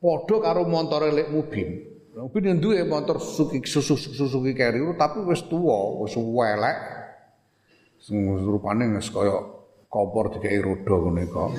padha 0.01 0.35
karo 0.41 0.65
montore 0.69 1.11
lek 1.11 1.29
Mubin. 1.33 1.69
Mubin 2.17 2.49
yang 2.49 2.57
duwe 2.57 2.81
motor 2.85 3.21
Suzuki 3.21 3.61
Suzuki, 3.65 4.09
Suzuki 4.13 4.53
Carry 4.57 4.81
tapi 4.97 5.21
wis 5.25 5.41
tuwa, 5.45 6.01
wis. 6.01 6.17
Sing 7.97 8.17
rupane 8.25 8.93
wis 8.97 9.09
kaya 9.09 9.41
kompor 9.89 10.33
dikai 10.33 10.61
roda 10.61 10.95
ngono 10.97 11.21
iku. 11.21 11.45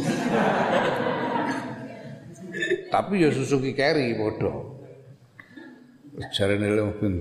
tapi 2.95 3.22
ya 3.22 3.30
Suzuki 3.30 3.74
Carry 3.74 4.14
padha. 4.14 4.51
Jarene 6.34 6.74
lek 6.74 6.84
Mubin. 6.95 7.14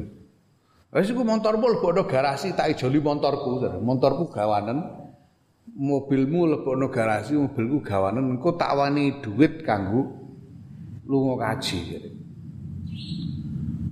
Wis 0.93 1.09
iku 1.13 1.21
motormu 1.21 1.77
lebokno 1.77 2.09
garasi 2.09 2.57
tak 2.57 2.73
ijoli 2.73 3.01
motorku. 3.01 3.61
Motorku 3.81 4.33
gawanen 4.33 4.81
mobilmu 5.77 6.57
lebokno 6.57 6.89
garasi, 6.89 7.37
mobilku 7.37 7.85
gawanen 7.85 8.33
engko 8.33 8.57
tak 8.57 8.73
wani 8.73 9.21
duit 9.21 9.61
kanggo 9.61 10.26
lunga 11.07 11.35
kaji. 11.39 11.79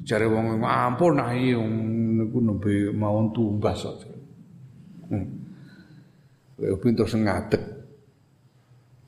Jare 0.06 0.30
wong 0.30 0.62
ampun 0.62 1.18
nah 1.18 1.34
iki 1.34 1.58
niku 1.58 2.38
nembe 2.38 2.94
mawon 2.94 3.34
tumbas 3.34 3.82
kok. 3.82 4.06
Hmm. 5.10 5.26
Kowe 6.56 6.76
pintu 6.78 7.04
sing 7.10 7.26
ngadeg. 7.26 7.64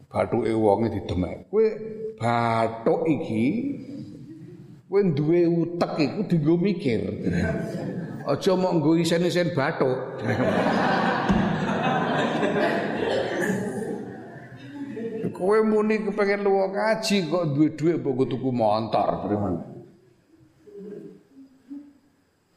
Bathuke 0.09 0.51
wonge 0.57 0.89
didemek. 0.89 1.45
Kowe 1.53 1.67
bathuk 2.17 3.05
iki 3.05 3.43
kowe 4.89 4.99
duwe 5.13 5.45
utek 5.45 5.93
iku 6.01 6.19
dienggo 6.25 6.53
mikir. 6.57 7.01
Aja 8.27 8.59
mok 8.59 8.73
nggo 8.81 8.99
isen-isen 8.99 9.53
bathuk. 9.55 10.19
Kowe 15.37 15.61
muni 15.61 16.01
kepengen 16.01 16.41
luwa 16.41 16.73
kaji 16.73 17.29
kok 17.29 17.53
duwe 17.53 17.69
dhuwit 17.77 18.01
mbok 18.01 18.25
tuku 18.25 18.49
motor 18.49 19.07
primen. 19.21 19.55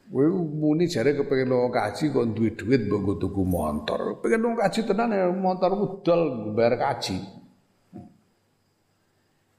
Kowe 0.09 0.25
muni 0.33 0.89
jare 0.89 1.13
kepengen 1.13 1.53
luwa 1.53 1.69
kaji 1.69 2.09
kok 2.09 2.25
duwe 2.33 2.49
dhuwit 2.57 2.81
mbok 2.89 3.21
tuku 3.21 3.41
motor. 3.45 4.17
Pengen 4.25 4.41
luwa 4.41 4.65
kaji 4.65 4.81
tenan 4.81 5.13
ya 5.13 5.29
motormu 5.29 6.01
dol 6.01 6.57
bayar 6.57 6.81
kaji. 6.81 7.21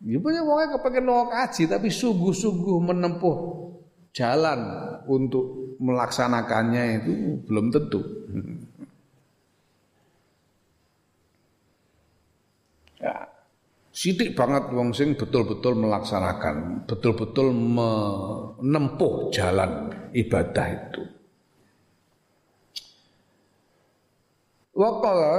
Ya 0.02 0.18
punya 0.18 0.42
wongnya 0.42 0.74
kepengen 0.74 1.06
luwa 1.06 1.30
kaji 1.30 1.70
tapi 1.70 1.94
sungguh-sungguh 1.94 2.78
menempuh 2.82 3.36
jalan 4.10 4.60
untuk 5.06 5.78
melaksanakannya 5.78 6.82
itu 6.98 7.12
belum 7.46 7.70
tentu. 7.70 8.02
Ya, 13.02 13.26
sidik 13.90 14.38
banget 14.38 14.70
wong 14.70 14.94
sing 14.94 15.18
betul-betul 15.18 15.74
melaksanakan, 15.74 16.86
betul-betul 16.86 17.50
menempuh 17.50 19.34
jalan 19.34 19.90
ibadah 20.14 20.66
itu. 20.70 21.02
Wakala 24.72 25.34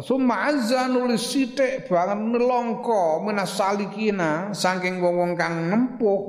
summa 0.00 0.48
azza 0.48 0.88
nulis 0.88 1.20
sithik 1.20 1.90
banget 1.90 2.16
nelongko 2.32 3.20
minas 3.26 3.58
salikina 3.58 4.56
saking 4.56 5.04
wong-wong 5.04 5.36
kang 5.36 5.68
nempuh 5.68 6.22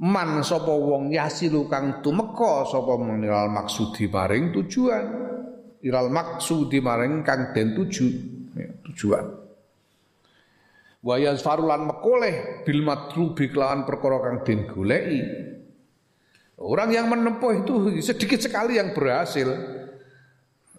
man 0.00 0.40
sapa 0.40 0.72
wong 0.72 1.12
yasilu 1.12 1.68
kang 1.68 2.00
tumeka 2.00 2.64
sapa 2.64 2.96
menilal 2.96 3.52
maksudi 3.52 4.08
maring 4.08 4.54
tujuan. 4.56 5.04
Ilal 5.84 6.08
maksudi 6.08 6.80
maring 6.80 7.20
kang 7.20 7.52
den 7.52 7.76
tuju 7.76 8.36
tujuan 8.90 9.26
wa 11.06 11.14
yazfarulan 11.22 11.86
mekoleh 11.86 12.66
bil 12.66 12.82
matlubi 12.82 13.46
kelawan 13.46 13.86
perkara 13.86 14.18
kang 14.26 14.42
den 14.42 14.66
goleki. 14.66 15.22
Orang 16.56 16.88
yang 16.88 17.12
menempuh 17.12 17.52
itu 17.52 18.00
sedikit 18.00 18.40
sekali 18.40 18.80
yang 18.80 18.96
berhasil. 18.96 19.44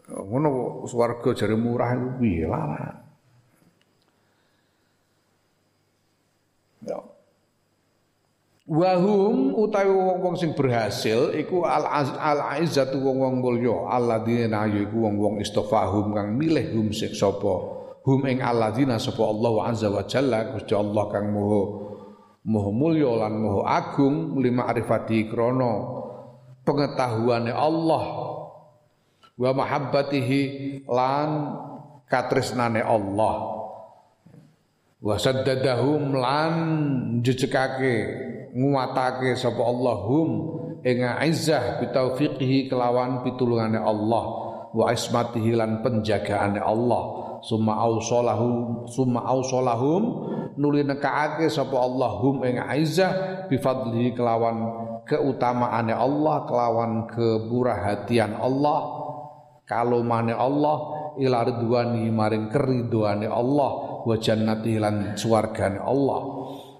Ngono 0.10 0.84
swarga 0.90 1.38
jare 1.38 1.54
murah 1.54 1.94
iku 1.94 2.10
piye 2.18 2.50
lah 2.50 2.68
ya 6.88 7.00
Wahum 8.68 9.56
utawi 9.56 9.88
wong-wong 9.88 10.36
sing 10.36 10.52
berhasil 10.52 11.32
iku 11.40 11.64
al 11.64 11.88
al 11.88 12.60
izzatu 12.60 13.00
wong-wong 13.00 13.40
mulya 13.40 13.96
alladzina 13.96 14.68
iku 14.68 15.08
wong-wong 15.08 15.40
istofahum 15.40 16.12
kang 16.12 16.36
milih 16.36 16.76
hum 16.76 16.92
sing 16.92 17.16
sapa? 17.16 17.80
Hum 18.04 18.28
ing 18.28 18.44
alladzina 18.44 19.00
sapa 19.00 19.24
Allah 19.24 19.72
azza 19.72 19.88
wa 19.88 20.04
jalla 20.04 20.52
Gusti 20.52 20.76
Allah 20.76 21.04
kang 21.08 21.32
moho 21.32 21.64
moho 22.44 22.76
mulya 22.76 23.08
lan 23.24 23.40
moho 23.40 23.64
agung 23.64 24.36
lima 24.44 24.68
arifati 24.68 25.32
krana 25.32 26.04
pengetahuane 26.68 27.56
Allah 27.56 28.06
wa 29.32 29.52
mahabbatihi 29.64 30.84
lan 30.92 31.56
katresnane 32.12 32.84
Allah. 32.84 33.64
Wa 35.00 35.16
saddadahum 35.16 36.20
lan 36.20 36.52
jejekake 37.24 38.27
nguatake 38.58 39.38
sapa 39.38 39.62
Allah 39.62 39.96
hum 40.02 40.30
ing 40.82 41.06
izzah 41.30 41.78
bitaufiqihi 41.78 42.66
kelawan 42.66 43.22
pitulungane 43.22 43.78
Allah 43.78 44.26
wa 44.74 44.86
ismatihi 44.90 45.54
lan 45.54 45.86
penjagaane 45.86 46.58
Allah. 46.58 47.26
Summa 47.46 47.78
ausalahum 47.86 48.90
summa 48.90 49.22
ausalahum 49.30 50.26
nuli 50.58 50.82
nekaake 50.82 51.54
sapa 51.54 51.78
Allah 51.78 52.18
hum 52.18 52.42
ing 52.42 52.58
izzah 52.82 53.46
bifadlihi 53.46 54.18
kelawan 54.18 54.58
keutamaane 55.06 55.94
Allah 55.94 56.50
kelawan 56.50 57.06
keburahatian 57.06 58.42
Allah 58.42 58.80
kalomane 59.70 60.34
Allah 60.34 60.78
ila 61.22 61.46
ridwani 61.46 62.10
maring 62.10 62.50
Allah 63.30 63.72
wa 64.02 64.16
jannati 64.18 64.82
lan 64.82 65.14
Allah 65.84 66.20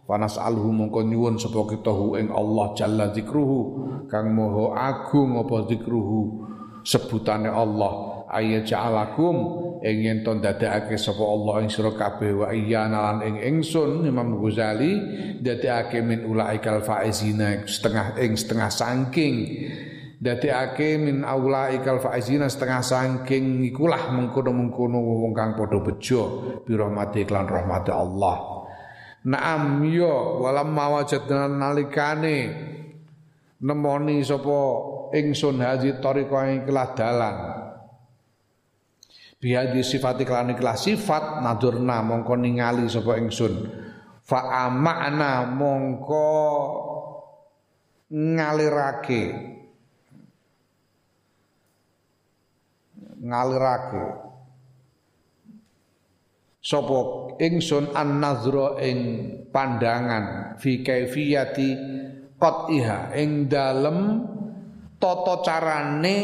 Panas 0.08 0.40
alhu 0.40 0.72
mongko 0.72 1.04
nyuwun 1.04 1.36
sapa 1.36 1.68
kita 1.68 1.92
hu 1.92 2.16
ing 2.16 2.32
Allah 2.32 2.72
jalla 2.80 3.12
zikruhu 3.12 3.60
kang 4.08 4.32
moho 4.32 4.72
agung 4.72 5.36
apa 5.36 5.68
zikruhu 5.68 6.48
sebutane 6.80 7.52
Allah. 7.52 8.24
Ayya 8.32 8.64
ja'alakum 8.64 9.36
ing 9.84 9.98
yen 10.08 10.24
to 10.24 10.32
dadekake 10.40 10.96
sapa 10.96 11.20
Allah 11.20 11.60
ing 11.60 11.68
sira 11.68 11.92
kabeh 11.92 12.40
wa 12.40 12.48
iyyana 12.56 13.00
lan 13.04 13.18
ing 13.20 13.36
ingsun 13.36 14.08
Imam 14.08 14.40
Ghazali 14.40 14.96
dadekake 15.44 16.00
min 16.00 16.24
ulaikal 16.24 16.80
faizina 16.88 17.68
setengah 17.68 18.16
ing 18.24 18.40
setengah 18.40 18.72
saking. 18.72 19.36
Dadekake 20.24 20.98
min 21.04 21.28
aulaikal 21.28 22.00
faizina 22.00 22.48
setengah 22.48 22.80
saking 22.80 23.68
ikulah 23.68 24.16
mengkono-mengkono 24.16 24.98
wong 24.98 25.36
kang 25.36 25.54
padha 25.54 25.78
bejo 25.84 26.24
bi 26.64 26.74
rahmati 26.74 27.28
lan 27.28 27.46
rahmati 27.46 27.92
Allah 27.94 28.57
Naam 29.28 29.84
yo 29.92 30.40
walam 30.40 30.72
mawajadna 30.72 31.52
nalikane. 31.52 32.38
Nemoni 33.60 34.24
sapa 34.24 34.60
ingsun 35.12 35.60
haji 35.60 36.00
tariqah 36.00 36.44
ing 36.48 36.62
kelah 36.64 36.90
dalan. 36.96 37.38
Bihadi 39.38 39.84
sifat 39.84 40.24
iklan 40.24 40.56
ikhlas 40.56 40.88
sifat 40.88 41.44
nadurna 41.44 42.00
mongko 42.08 42.40
ningali 42.40 42.88
sapa 42.88 43.20
ingsun. 43.20 43.68
Fa 44.24 44.70
amana 44.70 45.44
mongko 45.44 46.30
ngalirake. 48.08 49.24
Ngalirake 53.18 54.27
sapa 56.68 57.40
ingsun 57.40 57.96
an 57.96 58.20
ing 58.84 59.00
pandangan 59.56 60.60
fi 60.60 60.84
kaifiyati 60.84 61.70
qatiha 62.36 63.16
ing 63.16 63.48
dalem 63.48 64.28
tata 65.00 65.36
carane 65.48 66.18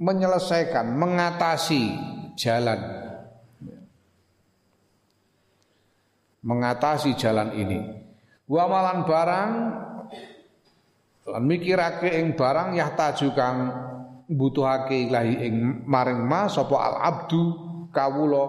menyelesaikan, 0.00 0.96
mengatasi 0.96 1.92
jalan. 2.40 2.80
Mengatasi 6.40 7.20
jalan 7.20 7.52
ini. 7.52 7.80
Wa 8.48 8.64
malan 8.64 9.04
barang 9.04 9.50
lan 11.34 11.42
mikirake 11.46 12.10
ing 12.10 12.34
barang 12.34 12.74
yahtaju 12.74 13.28
kang 13.34 13.58
butuhake 14.30 15.10
ilahi 15.10 15.34
ing 15.46 15.54
maring 15.86 16.22
ma 16.22 16.46
sapa 16.46 16.76
al 16.78 16.96
abdu 17.02 17.42
kawula 17.90 18.44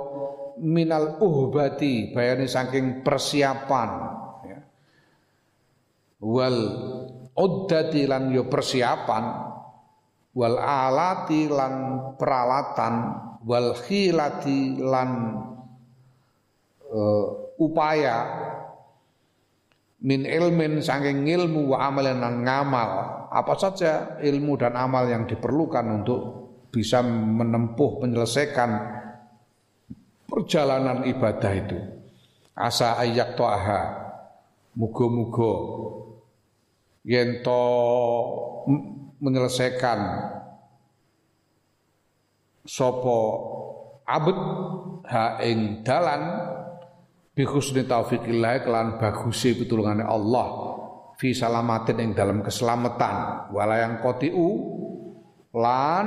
minal 0.61 1.17
uhbati 1.17 2.13
bayane 2.13 2.45
saking 2.45 3.01
persiapan 3.01 3.89
ya. 4.45 4.59
wal 6.21 6.59
uddati 7.33 8.05
lan 8.05 8.29
yo 8.29 8.45
persiapan 8.45 9.23
wal 10.37 10.57
alati 10.61 11.49
lan 11.49 11.73
peralatan 12.15 12.93
wal 13.41 13.73
khilati 13.73 14.77
lan 14.77 15.09
uh, 16.93 17.25
upaya 17.57 18.17
min 20.01 20.25
ilmin 20.25 20.81
saking 20.81 21.29
ilmu 21.29 21.73
wa 21.73 21.87
amalan 21.89 22.17
lan 22.17 22.35
ngamal 22.41 22.89
apa 23.29 23.53
saja 23.53 24.17
ilmu 24.17 24.57
dan 24.57 24.73
amal 24.73 25.05
yang 25.05 25.29
diperlukan 25.29 25.85
untuk 26.01 26.21
bisa 26.73 27.05
menempuh 27.05 28.01
menyelesaikan 28.01 28.69
perjalanan 30.25 31.03
ibadah 31.05 31.51
itu. 31.53 31.79
Asa 32.55 32.99
ayak 32.99 33.35
to'aha 33.35 33.81
mugo-mugo 34.75 35.53
yento 37.03 37.63
menyelesaikan 39.19 39.99
sopo 42.65 43.19
abad 44.05 44.37
ha 45.09 45.41
ing 45.43 45.81
dalan 45.81 46.21
bi 47.41 47.49
husni 47.49 47.89
taufiqillah 47.89 48.61
kelan 48.61 49.01
bagusi 49.01 49.57
pitulungane 49.57 50.05
Allah. 50.05 50.77
Fi 51.17 51.33
salamatin 51.33 51.97
ing 51.97 52.13
dalam 52.13 52.45
keselamatan. 52.45 53.49
Walayang 53.49 53.97
kotiu 53.97 54.77
lan 55.57 56.05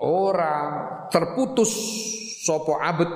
ora 0.00 0.56
terputus 1.12 1.68
sopo 2.42 2.80
abad 2.80 3.12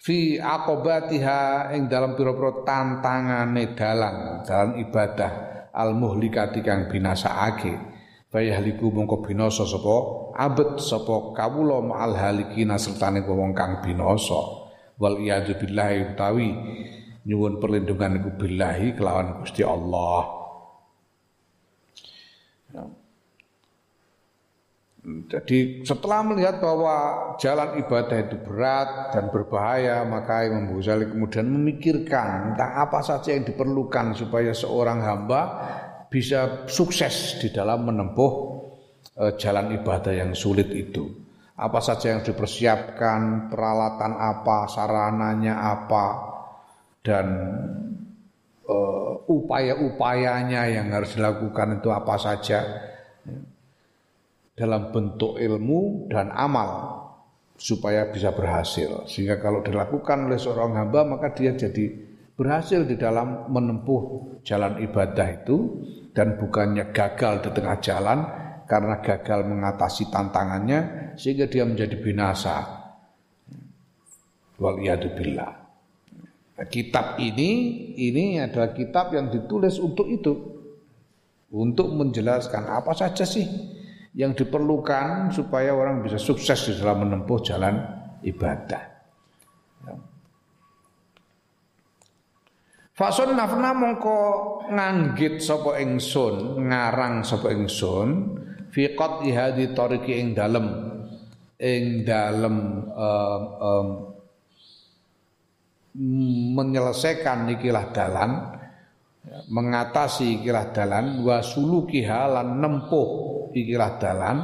fi 0.00 0.40
aqobatiha 0.40 1.70
ing 1.76 1.86
dalam 1.86 2.16
pira-pira 2.16 2.64
tantangane 2.66 3.76
dalan 3.76 4.16
ibadah 4.82 5.32
al 5.70 5.94
muhlikati 5.94 6.64
kang 6.64 6.90
binasaake 6.90 7.95
fayahliku 8.36 8.92
mongko 8.92 9.24
binasa 9.24 9.64
sapa? 9.64 9.96
Abet 10.36 10.76
sapa? 10.76 11.32
Kawula 11.32 11.80
ma'al 11.80 12.12
halikina 12.12 12.76
sertane 12.76 13.24
wong 13.24 13.56
kang 13.56 13.80
binasa 13.80 14.68
wal 15.00 15.16
iyadu 15.16 15.56
billahi 15.56 16.12
utawi 16.12 16.52
nyuwun 17.24 17.56
perlindungan 17.56 18.20
iku 18.20 18.30
billahi 18.36 18.92
kelawan 18.92 19.40
Gusti 19.40 19.64
Allah. 19.64 20.20
Ya. 22.76 22.84
Jadi 25.06 25.86
setelah 25.86 26.26
melihat 26.26 26.58
bahwa 26.58 26.94
jalan 27.38 27.78
ibadah 27.78 28.26
itu 28.26 28.42
berat 28.42 29.14
dan 29.14 29.30
berbahaya, 29.30 30.02
maka 30.02 30.42
Imam 30.42 30.74
Ghazali 30.74 31.06
kemudian 31.06 31.46
memikirkan 31.46 32.52
tentang 32.52 32.72
apa 32.74 32.98
saja 33.06 33.30
yang 33.30 33.46
diperlukan 33.46 34.18
supaya 34.18 34.50
seorang 34.50 34.98
hamba 35.06 35.42
bisa 36.08 36.68
sukses 36.70 37.40
di 37.42 37.50
dalam 37.50 37.86
menempuh 37.88 38.32
uh, 39.18 39.32
jalan 39.36 39.74
ibadah 39.74 40.14
yang 40.14 40.32
sulit 40.32 40.70
itu. 40.70 41.06
Apa 41.56 41.80
saja 41.80 42.12
yang 42.12 42.20
dipersiapkan, 42.20 43.48
peralatan 43.48 44.12
apa, 44.12 44.68
sarananya 44.68 45.54
apa, 45.56 46.06
dan 47.00 47.26
uh, 48.68 49.24
upaya-upayanya 49.24 50.68
yang 50.68 50.92
harus 50.92 51.16
dilakukan 51.16 51.80
itu 51.80 51.88
apa 51.88 52.14
saja 52.20 52.60
dalam 54.56 54.88
bentuk 54.92 55.40
ilmu 55.40 56.12
dan 56.12 56.28
amal 56.32 57.00
supaya 57.56 58.08
bisa 58.12 58.36
berhasil. 58.36 59.08
Sehingga 59.08 59.40
kalau 59.40 59.64
dilakukan 59.64 60.28
oleh 60.28 60.36
seorang 60.36 60.76
hamba 60.76 61.08
maka 61.08 61.32
dia 61.32 61.56
jadi 61.56 62.05
berhasil 62.36 62.84
di 62.84 63.00
dalam 63.00 63.48
menempuh 63.48 64.36
jalan 64.44 64.76
ibadah 64.84 65.28
itu 65.32 65.80
dan 66.12 66.36
bukannya 66.36 66.92
gagal 66.92 67.48
di 67.48 67.50
tengah 67.56 67.76
jalan 67.80 68.18
karena 68.68 69.00
gagal 69.00 69.40
mengatasi 69.48 70.12
tantangannya 70.12 71.12
sehingga 71.16 71.48
dia 71.48 71.64
menjadi 71.64 71.96
binasa. 71.96 72.56
Wal 74.60 74.80
billah. 75.16 75.52
Nah, 76.56 76.66
kitab 76.72 77.20
ini 77.20 77.50
ini 78.00 78.40
adalah 78.40 78.72
kitab 78.72 79.12
yang 79.12 79.28
ditulis 79.28 79.76
untuk 79.76 80.08
itu. 80.08 80.32
Untuk 81.52 81.92
menjelaskan 81.92 82.68
apa 82.68 82.96
saja 82.96 83.22
sih 83.22 83.44
yang 84.16 84.32
diperlukan 84.32 85.30
supaya 85.30 85.76
orang 85.76 86.00
bisa 86.00 86.16
sukses 86.16 86.56
di 86.68 86.72
dalam 86.80 87.06
menempuh 87.06 87.38
jalan 87.44 87.76
ibadah. 88.24 88.95
Fason 92.96 93.36
nafna 93.36 93.76
mongko 93.76 94.20
nganggit 94.72 95.44
sapa 95.44 95.76
ingsun, 95.84 96.64
ngarang 96.64 97.20
sapa 97.28 97.52
ingsun 97.52 98.40
fi 98.72 98.88
ihadi 99.28 99.76
tariqi 99.76 100.16
ing 100.16 100.32
dalem 100.32 100.66
ing 101.60 102.08
dalem 102.08 102.56
um, 102.88 103.42
um, 103.60 103.88
menyelesaikan 106.56 107.52
ikilah 107.60 107.92
dalan 107.92 108.30
mengatasi 109.52 110.40
ikilah 110.40 110.72
dalan 110.72 111.20
wa 111.20 111.44
sulukiha 111.44 112.32
lan 112.32 112.64
nempuh 112.64 113.08
ikilah 113.52 114.00
dalan 114.00 114.36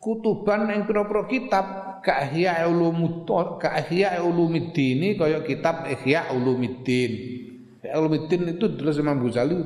kutuban 0.00 0.68
ing 0.72 0.88
pira-pira 0.88 1.28
kitab 1.28 1.66
ka 2.00 2.24
ihya 2.24 2.64
ulumuddin 2.68 3.60
ka 3.60 3.84
ihya 3.84 4.20
ulumuddin 4.24 5.16
kaya 5.16 5.44
kitab 5.44 5.88
ihya 5.92 6.32
ulumuddin 6.32 7.41
ulumuddin 7.98 8.56
itu 8.56 8.66
terus 8.76 8.96
Imam 8.98 9.20
Ghazali 9.22 9.56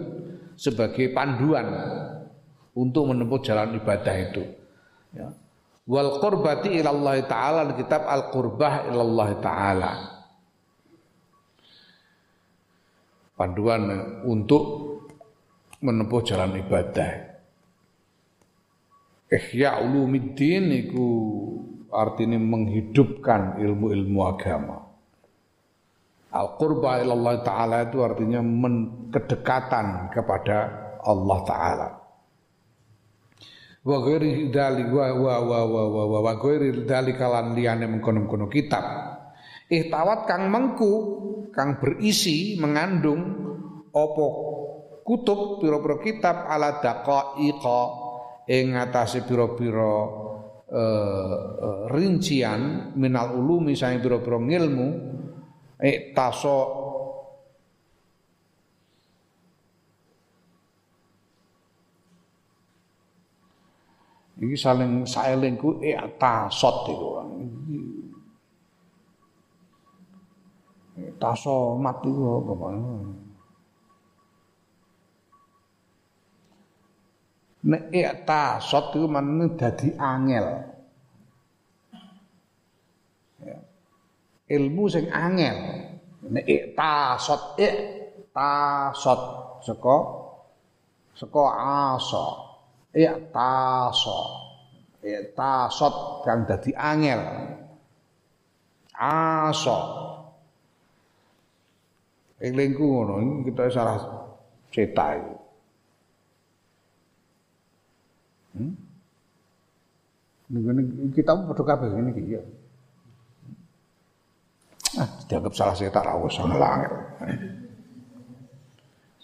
sebagai 0.58 1.12
panduan 1.14 1.66
untuk 2.76 3.12
menempuh 3.12 3.40
jalan 3.44 3.76
ibadah 3.78 4.16
itu 4.18 4.42
ya 5.14 5.30
wal 5.86 6.18
qurbati 6.18 6.82
ila 6.82 6.90
Allah 6.90 7.14
taala 7.24 7.60
kitab 7.78 8.04
al 8.08 8.28
qurbah 8.34 8.90
ila 8.90 9.02
Allah 9.06 9.28
taala 9.38 9.92
panduan 13.36 13.82
untuk 14.24 14.86
menempuh 15.84 16.20
jalan 16.24 16.56
ibadah. 16.56 17.36
Ihya 19.26 19.82
ulumiddin 19.84 20.72
itu 20.72 21.06
artinya 21.92 22.40
menghidupkan 22.40 23.60
ilmu-ilmu 23.60 24.20
agama. 24.24 24.85
Al-qurba 26.36 27.00
ilallah 27.00 27.40
ta'ala 27.40 27.88
itu 27.88 28.04
artinya 28.04 28.44
kedekatan 29.08 30.12
kepada 30.12 30.56
Allah 31.00 31.38
ta'ala. 31.48 31.88
Wa 33.86 33.96
ghairi 34.02 34.50
dali 34.50 34.84
wa 34.90 35.06
wa 35.14 35.34
wa 35.40 35.60
wa 35.62 35.82
wa 35.86 36.02
wa 36.04 36.18
wa 36.20 36.32
ghairi 36.36 36.84
dali 36.84 37.14
kalan 37.14 37.54
liyane 37.54 37.86
mengkono-kono 37.88 38.50
kitab. 38.50 38.84
Ihtawat 39.70 40.28
kang 40.28 40.50
mengku 40.52 40.92
kang 41.54 41.80
berisi 41.80 42.58
mengandung 42.60 43.22
opo 43.94 44.26
kutub 45.06 45.62
pira-pira 45.62 45.96
kitab 46.02 46.36
ala 46.50 46.82
daqaiqa 46.82 47.80
ing 48.50 48.74
atase 48.74 49.22
pira-pira 49.22 49.94
uh, 50.66 51.86
rincian 51.90 52.92
minal 52.98 53.38
ulumi 53.38 53.78
saing 53.78 54.02
pira-pira 54.02 54.42
ngilmu 54.42 55.15
iktaso 55.80 56.56
Iki 64.36 64.52
saling 64.52 65.08
saelingku 65.08 65.80
iktasot 65.80 66.76
iku. 66.92 67.08
Taso 71.16 71.80
mati 71.80 72.12
apa 72.12 72.68
Nek 77.66 77.82
iktasot 77.90 78.92
iku 78.92 79.08
manene 79.08 79.56
dadi 79.56 79.88
angel. 79.96 80.75
Ilmu 84.46 84.86
sing 84.86 85.10
angel. 85.10 85.58
Nek 86.26 86.46
iktasot 86.46 87.58
iktasot 87.58 89.20
saka 89.66 89.96
saka 91.18 91.44
asa. 91.94 92.26
Iktaso. 92.94 94.18
Iktasot 95.02 95.94
kang 96.22 96.46
dadi 96.46 96.70
angel. 96.74 97.20
Aso. 98.94 99.78
Elingku 102.36 102.84
ngono 102.84 103.42
kita 103.48 103.72
salah 103.72 103.96
cetak 104.68 105.10
iki. 105.16 105.34
Hmm? 108.56 108.72
Ini 110.52 111.12
kita 111.16 111.32
padha 111.32 111.62
kabeh 111.64 111.88
ngene 111.90 112.10
iki 112.12 112.36
ya. 112.36 112.42
Ah, 114.96 115.08
dianggap 115.28 115.52
salah 115.52 115.76
cetak 115.76 116.04
ra 116.04 116.16
usah 116.16 116.44
ngelangir. 116.48 116.92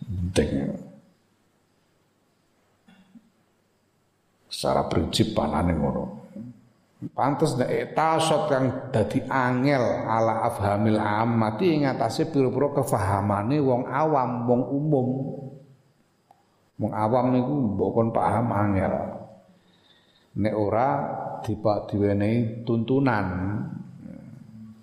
Penting. 0.05 0.51
Secara 4.53 4.85
prinsip 4.87 5.33
panane 5.33 5.73
ngono. 5.73 6.05
Pantes 7.03 7.59
nek 7.59 7.99
tasot 7.99 8.47
kang 8.47 8.95
dadi 8.95 9.27
angel 9.27 10.07
ala 10.07 10.47
afhamil 10.47 11.03
amati 11.03 11.75
ing 11.75 11.83
atase 11.83 12.31
pira-pira 12.31 12.79
kefahamane 12.79 13.59
wong 13.59 13.91
awam, 13.91 14.47
wong 14.47 14.63
umum. 14.71 15.09
Wong 16.79 16.93
awam 16.95 17.35
niku 17.35 17.55
mbok 17.75 17.91
kon 17.91 18.09
paham 18.15 18.47
angel. 18.55 18.95
Nek 20.39 20.55
ora 20.55 20.89
dipak 21.43 21.91
diwenehi 21.91 22.63
tuntunan. 22.63 23.27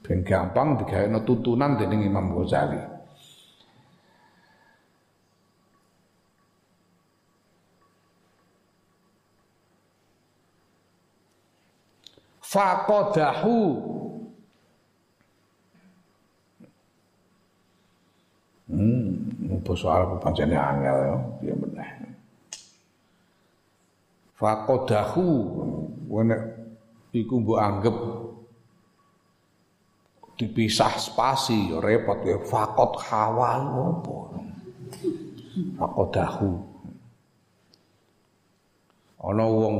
Ben 0.09 0.25
gampang 0.25 0.81
digawe 0.81 1.05
tuntunan 1.21 1.77
dening 1.77 2.09
Imam 2.09 2.33
Ghazali. 2.33 2.99
faqadahu. 12.49 13.57
Hmm 18.69 19.61
basa 19.65 19.87
Arab 19.89 20.21
pancene 20.21 20.57
angel 20.57 20.97
ya. 21.05 21.15
Piye 21.41 21.53
meneh. 21.53 21.89
Faqadahu. 24.37 25.25
Wene 26.09 26.37
iku 27.13 27.37
mbok 27.41 27.59
anggap 27.61 27.97
dipisah 30.39 30.95
spasi 30.95 31.75
ya 31.75 31.83
repot 31.83 32.23
ya. 32.23 32.39
Faqad 32.39 32.95
hawal 33.11 33.61
apa 33.99 34.17
faqadahu 35.75 36.51
ana 39.19 39.43
wong 39.43 39.75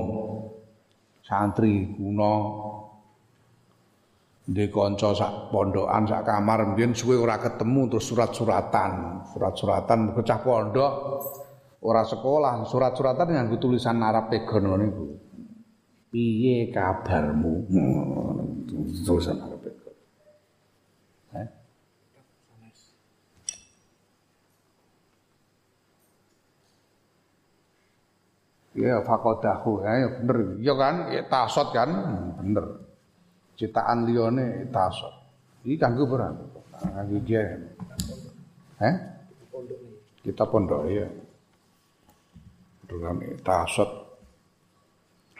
santri 1.23 1.95
kuno 1.95 2.35
di 4.49 4.65
kanca 4.67 5.13
sak 5.13 5.53
pondokan 5.53 6.09
sak 6.09 6.25
kamar 6.25 6.73
mbiyen 6.73 6.97
suwe 6.97 7.15
ora 7.15 7.37
ketemu 7.37 7.85
terus 7.85 8.09
surat-suratan. 8.09 9.21
Surat-suratan 9.29 9.99
kecah 10.17 10.39
pondok 10.41 10.93
ora 11.85 12.01
sekolah. 12.01 12.65
Surat-suratan 12.65 13.29
nganggo 13.29 13.61
tulisan 13.61 14.01
Arab 14.01 14.33
pegono 14.33 14.73
niku 14.75 15.05
piye 16.09 16.73
kabarmu? 16.73 17.69
Tulisan 19.05 19.37
Arab 19.37 19.61
pegono 19.61 19.93
eh? 21.37 21.47
Ya 28.79 29.03
fakodahu, 29.03 29.83
ya, 29.83 29.91
ya 29.91 30.07
bener, 30.23 30.37
ya 30.63 30.73
kan, 30.79 30.95
ya 31.11 31.21
tasot 31.27 31.75
kan, 31.75 31.89
bener. 32.39 32.63
Ciptaan 33.59 34.07
lione 34.07 34.71
tasot. 34.71 35.11
Ini 35.67 35.75
kanggo 35.75 36.07
beran, 36.07 36.39
kanggo 36.79 37.19
dia. 37.27 37.43
Eh? 38.79 38.95
Kita 40.23 40.47
pondok 40.47 40.87
ya. 40.87 41.03
Dengan 42.87 43.19
tasot 43.43 43.91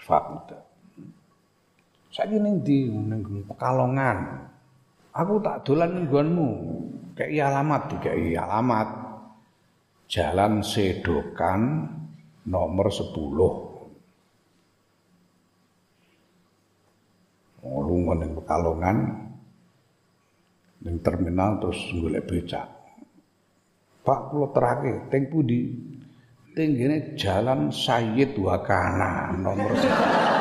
fakta. 0.04 0.60
Saya 2.12 2.36
ini 2.36 2.60
di 2.60 2.92
Pekalongan. 3.48 4.20
Aku 5.16 5.40
tak 5.40 5.64
dolan 5.64 6.04
nggonmu. 6.04 6.50
Kayak 7.16 7.56
alamat, 7.56 7.84
kayak 8.04 8.44
alamat. 8.44 8.90
Jalan 10.10 10.66
Sedokan, 10.66 11.86
nomor 12.48 12.88
10 12.88 13.10
lunga 17.60 18.14
ning 18.22 18.32
Pekalongan 18.38 18.98
ning 20.80 20.96
terminal 21.04 21.60
terus 21.60 21.80
golek 21.92 22.24
becak. 22.24 22.68
Pak 24.00 24.32
kula 24.32 24.48
terake 24.56 25.12
teng 25.12 25.28
pundi? 25.28 25.76
Teng 26.56 26.80
jalan 27.20 27.70
Sayyid 27.70 28.40
Wakana 28.40 29.36
nomor 29.36 29.76
10 29.76 30.39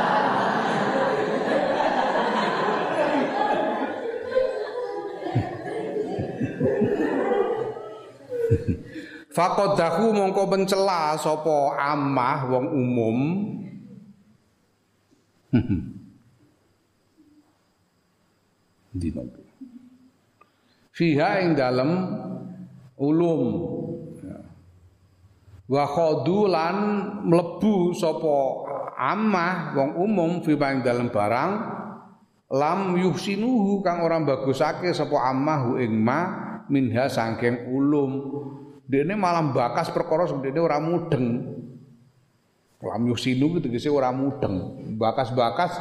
Faqadahu 9.39 10.19
mongko 10.19 10.51
mencela 10.51 11.15
sapa 11.15 11.79
amah 11.79 12.51
wong 12.51 12.67
umum. 12.75 13.19
Dino. 18.99 19.23
Fiha 20.91 21.47
ing 21.47 21.55
dalem 21.55 22.19
ulum. 22.99 23.43
Wa 25.71 25.87
khadulan 25.87 26.77
mlebu 27.23 27.95
sapa 27.95 28.37
amah 28.99 29.79
wong 29.79 30.03
umum 30.03 30.43
fi 30.43 30.59
ing 30.59 30.83
dalem 30.83 31.15
barang 31.15 31.51
lam 32.59 32.99
yuhsinuhu 32.99 33.87
kang 33.87 34.03
ora 34.03 34.19
bagusake 34.19 34.91
sapa 34.91 35.31
amah 35.31 35.79
ing 35.79 35.95
ma 35.95 36.27
minha 36.67 37.07
sangking 37.07 37.71
ulum 37.71 38.11
Dene 38.89 39.21
malah 39.21 39.45
bakas 39.53 39.93
perkara 39.93 40.25
dene 40.41 40.65
ora 40.65 40.81
mudeng. 40.81 41.45
Lam 42.81 43.03
yusinu 43.05 43.61
gitu 43.61 43.69
kese 43.69 43.93
ora 43.93 44.09
mudeng. 44.09 44.81
Bakas-bakas 44.97 45.77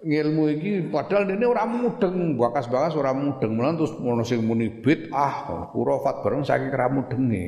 ngilmu 0.00 0.48
iki 0.56 0.72
padahal 0.88 1.28
dene 1.28 1.44
ora 1.44 1.68
mudeng, 1.68 2.40
bakas-bakas 2.40 2.96
ora 2.96 3.12
mudeng. 3.12 3.52
Mulan 3.52 3.76
terus 3.76 3.92
ono 4.00 4.24
sing 4.24 4.40
muni 4.40 4.72
ah 5.12 5.68
kurafat 5.76 6.24
bareng 6.24 6.40
saking 6.48 6.72
ora 6.72 6.88
mudenge. 6.88 7.44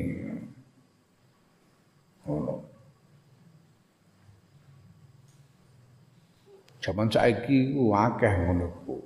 Ngono. 2.29 2.55
Zaman 6.85 7.09
saiki 7.09 7.73
ku 7.73 7.97
akeh 7.97 8.33
ngono 8.37 8.67
ku. 8.85 8.97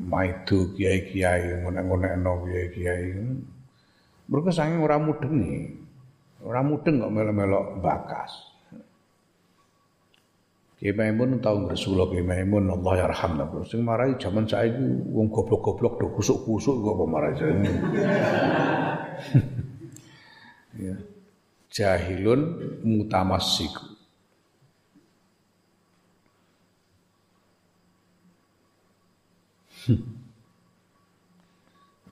Maidu 0.00 0.72
kiai-kiai 0.72 1.60
ngono-ngono 1.60 2.48
kiai-kiai. 2.48 3.12
Mereka 4.28 4.52
saking 4.52 4.84
ora 4.84 5.00
mudengi. 5.00 5.72
Ora 6.44 6.62
mudeng 6.62 7.02
kok 7.02 7.10
melok-melok 7.10 7.82
bakas. 7.82 8.30
Kiai 10.78 10.94
Maimun 10.94 11.42
tau 11.42 11.58
ngresula 11.58 12.06
Kiai 12.06 12.22
Maimun 12.22 12.70
Allah. 12.70 13.10
Sing 13.66 13.82
marai 13.82 14.14
jaman 14.14 14.46
saiki 14.46 14.78
wong 15.10 15.26
goblok-goblok 15.34 15.98
do 15.98 16.06
kusuk-kusuk 16.14 16.78
kok 16.78 17.08
marai. 17.10 17.34
ya. 20.78 20.94
jahilun 21.68 22.40
mutamassiku 22.86 23.98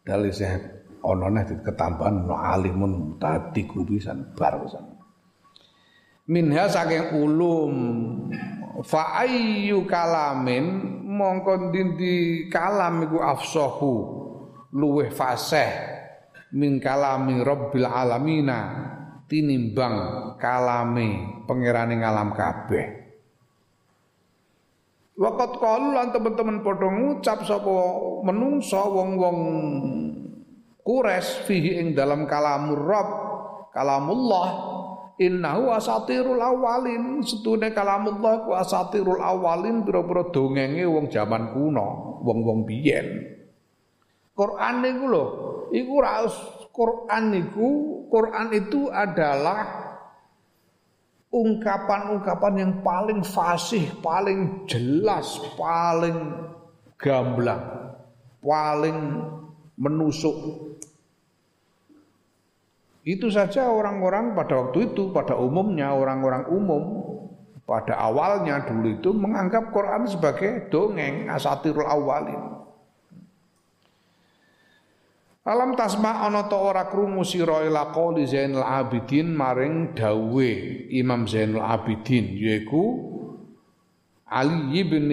Dali 0.06 0.30
saya 0.30 0.76
ono 1.05 1.27
nih 1.28 1.60
ketambahan 1.64 2.24
no 2.24 2.36
alimun 2.36 3.20
tadi 3.20 3.66
kubisan 3.68 4.32
bar 4.32 4.62
pisan. 4.62 4.85
Minha 6.27 6.66
saking 6.66 7.23
ulum 7.23 7.74
fa 8.82 9.23
ayyu 9.23 9.86
kalamin 9.86 10.98
mongko 11.06 11.70
dindi 11.70 12.47
kalam 12.51 13.06
iku 13.06 13.23
afsahu 13.23 13.94
luweh 14.74 15.09
fasih 15.09 15.70
min 16.52 16.82
kalami 16.82 17.40
rabbil 17.40 17.86
alamina 17.86 18.60
tinimbang 19.31 19.97
kalame 20.36 21.43
pangerane 21.48 21.94
ngalam 21.98 22.31
kabeh 22.36 23.06
Wakat 25.16 25.56
kalu 25.56 25.97
lan 25.97 26.12
teman-teman 26.12 26.60
padha 26.60 26.93
ngucap 26.93 27.40
sapa 27.48 27.73
menungso 28.20 28.77
wong-wong 28.77 29.39
kures 30.86 31.42
fihi 31.42 31.82
ing 31.82 31.98
dalam 31.98 32.30
kalamur 32.30 32.78
Rabb 32.78 33.10
kalamullah 33.74 34.48
innahu 35.18 35.74
asatirul 35.74 36.38
awalin 36.38 37.26
setune 37.26 37.74
kalamullah 37.74 38.46
ku 38.46 38.54
asatirul 38.54 39.18
awalin 39.18 39.82
pira-pira 39.82 40.30
dongenge 40.30 40.86
wong 40.86 41.10
jaman 41.10 41.50
kuno 41.50 42.22
wong-wong 42.22 42.62
biyen 42.62 43.34
Quran 44.38 44.74
niku 44.84 45.04
lho 45.10 45.24
iku 45.74 45.94
Quran 46.70 47.24
niku 47.34 47.68
Quran 48.06 48.48
itu 48.54 48.86
adalah 48.86 49.86
ungkapan-ungkapan 51.36 52.54
yang 52.56 52.72
paling 52.80 53.20
fasih, 53.20 53.84
paling 54.00 54.64
jelas, 54.70 55.36
paling 55.58 56.32
gamblang, 56.96 57.92
paling 58.40 58.98
menusuk. 59.76 60.64
Itu 63.06 63.30
saja 63.30 63.70
orang-orang 63.70 64.34
pada 64.34 64.66
waktu 64.66 64.90
itu, 64.90 65.14
pada 65.14 65.38
umumnya 65.38 65.94
orang-orang 65.94 66.50
umum 66.50 66.82
pada 67.66 67.98
awalnya 67.98 68.62
dulu 68.62 68.94
itu 68.94 69.10
menganggap 69.10 69.74
Quran 69.74 70.06
sebagai 70.06 70.70
dongeng 70.70 71.26
asatirul 71.26 71.82
awalin. 71.82 72.62
Alam 75.46 75.78
tasma 75.78 76.26
ana 76.26 76.46
ta 76.50 76.58
ora 76.58 76.90
krungu 76.90 77.22
sira 77.22 77.62
ila 77.66 77.94
qouli 77.94 78.26
Zainul 78.26 78.66
Abidin 78.66 79.30
maring 79.30 79.94
dawe 79.94 80.50
Imam 80.90 81.22
Zainul 81.26 81.62
Abidin 81.62 82.34
yaiku 82.34 83.14
Ali 84.26 84.82
bin 84.82 85.06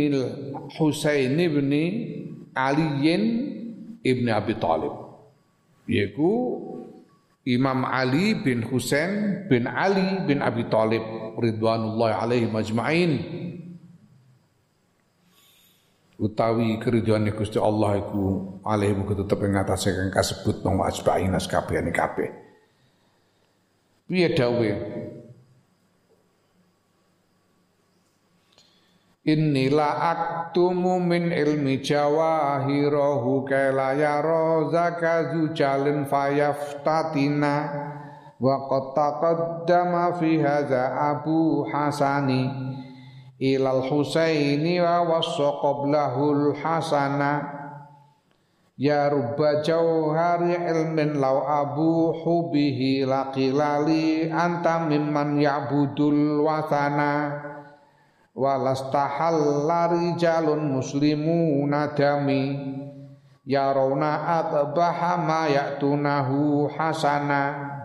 Husain 0.74 1.38
bin 1.38 1.74
Aliin 2.58 3.24
ibn 4.02 4.26
Abi 4.34 4.58
Thalib 4.58 4.94
yaiku 5.86 6.34
Imam 7.44 7.84
Ali 7.84 8.40
bin 8.40 8.64
Husain 8.64 9.46
bin 9.52 9.68
Ali 9.68 10.24
bin 10.24 10.40
Abi 10.40 10.64
Thalib 10.72 11.04
ridwanullah 11.36 12.24
alaihi 12.24 12.48
majma'in 12.48 13.12
utawi 16.24 16.80
keridhaan 16.80 17.28
Gusti 17.36 17.60
Allah 17.60 18.00
iku 18.00 18.56
alih 18.64 18.96
muga 18.96 19.20
tetep 19.20 19.44
ing 19.44 19.60
atase 19.60 19.92
kang 19.92 20.08
kasebut 20.08 20.64
wong 20.64 20.80
asbahin 20.88 21.36
kabehane 21.36 21.92
kabeh. 21.92 22.30
Piye 24.08 24.32
dawuhe? 24.32 25.03
Innila 29.24 29.88
aktumu 30.12 31.00
min 31.00 31.32
ilmi 31.32 31.80
jawahirahu 31.80 33.48
kala 33.48 33.96
yara 33.96 34.68
zakazu 34.68 35.56
jalin 35.56 36.04
fayaftatina. 36.04 37.56
Wa 38.36 38.68
qad 38.68 38.92
taqaddama 38.92 40.20
fi 40.20 40.44
hadza 40.44 40.92
Abu 41.16 41.64
Hasani. 41.72 42.52
Ilal 43.40 43.88
Husaini 43.88 44.84
wa 44.84 45.08
wassa 45.08 45.56
qablahul 45.56 46.60
Hasana. 46.60 47.64
Ya 48.76 49.08
rubba 49.08 49.64
jauhari 49.64 50.52
ilmin 50.52 51.16
law 51.16 51.48
abu 51.48 52.12
hubihi 52.12 53.08
laqilali 53.08 54.28
anta 54.28 54.84
mimman 54.84 55.40
ya'budul 55.40 56.44
watana 56.44 57.40
walastahalla 58.34 59.94
rijalun 59.94 60.78
muslimuna 60.78 61.94
dami. 61.94 62.74
Yarawna 63.44 64.40
atbaha 64.40 65.20
ma 65.20 65.52
ya'tunahu 65.52 66.72
hasana. 66.72 67.76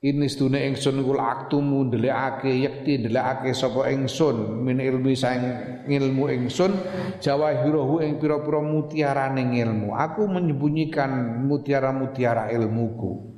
Ini 0.00 0.32
sedune 0.32 0.64
ingsun 0.64 1.04
kul 1.04 1.20
aktumu 1.20 1.84
ndelikake 1.88 2.60
yekti 2.60 3.00
ndelikake 3.00 3.52
sapa 3.56 3.88
ingsun. 3.92 4.64
Min 4.64 4.80
ilmi 4.80 5.16
saing 5.16 5.84
ilmu 5.88 6.28
ingsun 6.28 6.72
jawahirahu 7.24 8.04
ing 8.04 8.16
pira-pira 8.16 8.64
mutiarane 8.64 9.48
ilmu 9.48 9.92
aku 9.96 10.24
menyembunyikan 10.28 11.44
mutiara-mutiara 11.44 12.52
ilmuku. 12.52 13.32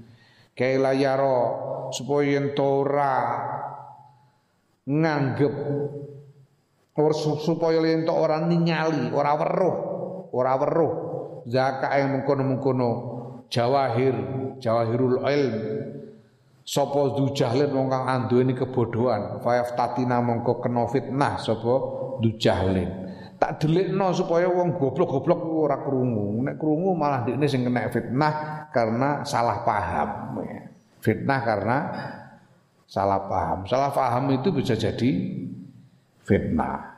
Kaila 0.58 0.94
yaro 0.94 1.38
supaya 1.94 2.34
yen 2.34 2.54
nganggep 4.88 5.54
or 6.92 7.12
supaya 7.16 7.80
yen 7.86 8.04
ora 8.08 8.42
ninyali 8.42 9.14
ora 9.14 9.32
weruh 9.38 9.76
ora 10.34 10.52
weruh 10.58 10.92
zakat 11.48 11.90
yang 11.98 12.20
mengkono-mengkono 12.20 12.90
jawahir 13.48 14.14
jawahirul 14.58 15.24
ilm 15.24 15.56
Sopo 16.62 17.18
dujahlin 17.18 17.74
wong 17.74 17.90
kang 17.90 18.06
anduweni 18.06 18.54
kebodohan, 18.54 19.42
fayaf 19.42 19.74
tatina 19.74 20.22
mongko 20.22 20.62
kena 20.62 20.86
fitnah 20.86 21.34
sapa 21.42 21.74
dujahlin. 22.22 22.86
Tak 23.34 23.58
delikno 23.66 24.14
supaya 24.14 24.46
wong 24.46 24.78
goblok-goblok 24.78 25.42
ora 25.42 25.82
krungu. 25.82 26.46
Nek 26.46 26.62
krungu 26.62 26.94
malah 26.94 27.26
dekne 27.26 27.50
sing 27.50 27.66
kena 27.66 27.90
fitnah 27.90 28.34
karena 28.70 29.26
salah 29.26 29.66
paham. 29.66 30.38
Fitnah 31.02 31.40
karena 31.42 31.76
salah 32.92 33.24
paham. 33.24 33.64
Salah 33.64 33.88
paham 33.88 34.36
itu 34.36 34.52
bisa 34.52 34.76
jadi 34.76 35.10
fitnah. 36.28 36.92